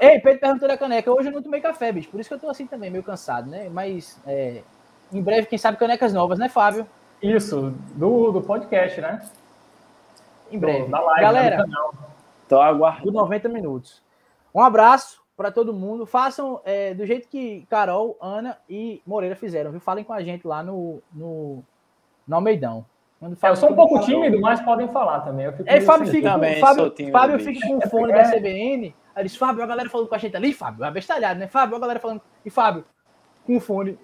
[0.00, 1.10] Ei, Pedro perguntou da caneca.
[1.10, 2.08] Hoje eu não tomei café, bicho.
[2.08, 3.68] Por isso que eu tô assim também, meio cansado, né?
[3.68, 4.62] Mas é,
[5.12, 6.86] em breve, quem sabe, canecas novas, né, Fábio?
[7.20, 9.28] Isso, do, do podcast, né?
[10.52, 10.88] Em breve.
[10.88, 11.74] Da live, Galera, né,
[12.48, 13.12] tô aguardando.
[13.12, 14.02] 90 minutos.
[14.54, 16.06] Um abraço para todo mundo.
[16.06, 19.80] Façam é, do jeito que Carol, Ana e Moreira fizeram, viu?
[19.80, 21.62] Falem com a gente lá no, no,
[22.26, 22.86] no Almeidão.
[23.42, 25.46] É, eu sou um pouco tímido, mas podem falar também.
[25.46, 28.94] Eu fico é, Fábio fica, também, Fábio, Fábio fica com o fone é, da CBN.
[29.14, 31.46] Aí disse, Fábio, a galera falando com a gente ali, Fábio, abestalhado, né?
[31.46, 32.20] Fábio, a galera falando.
[32.44, 32.84] E Fábio,
[33.46, 33.98] com o fone.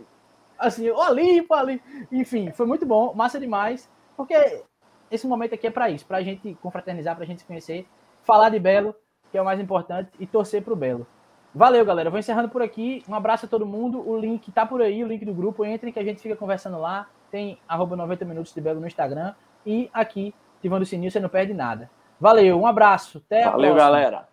[0.59, 1.83] Assim, ó, ali, ali.
[2.11, 3.91] Enfim, foi muito bom, massa demais.
[4.17, 4.63] Porque
[5.11, 7.87] esse momento aqui é para isso, para a gente confraternizar, para a gente se conhecer,
[8.23, 8.95] falar de Belo,
[9.31, 11.07] que é o mais importante, e torcer para o Belo.
[11.55, 12.11] Valeu, galera.
[12.11, 13.03] Vou encerrando por aqui.
[13.09, 14.09] Um abraço a todo mundo.
[14.09, 15.65] O link tá por aí, o link do grupo.
[15.65, 19.35] Entrem que a gente fica conversando lá tem arroba 90 minutos de Belo no Instagram
[19.65, 21.91] e aqui, ativando o sininho, você não perde nada.
[22.19, 24.29] Valeu, um abraço, até Valeu, galera.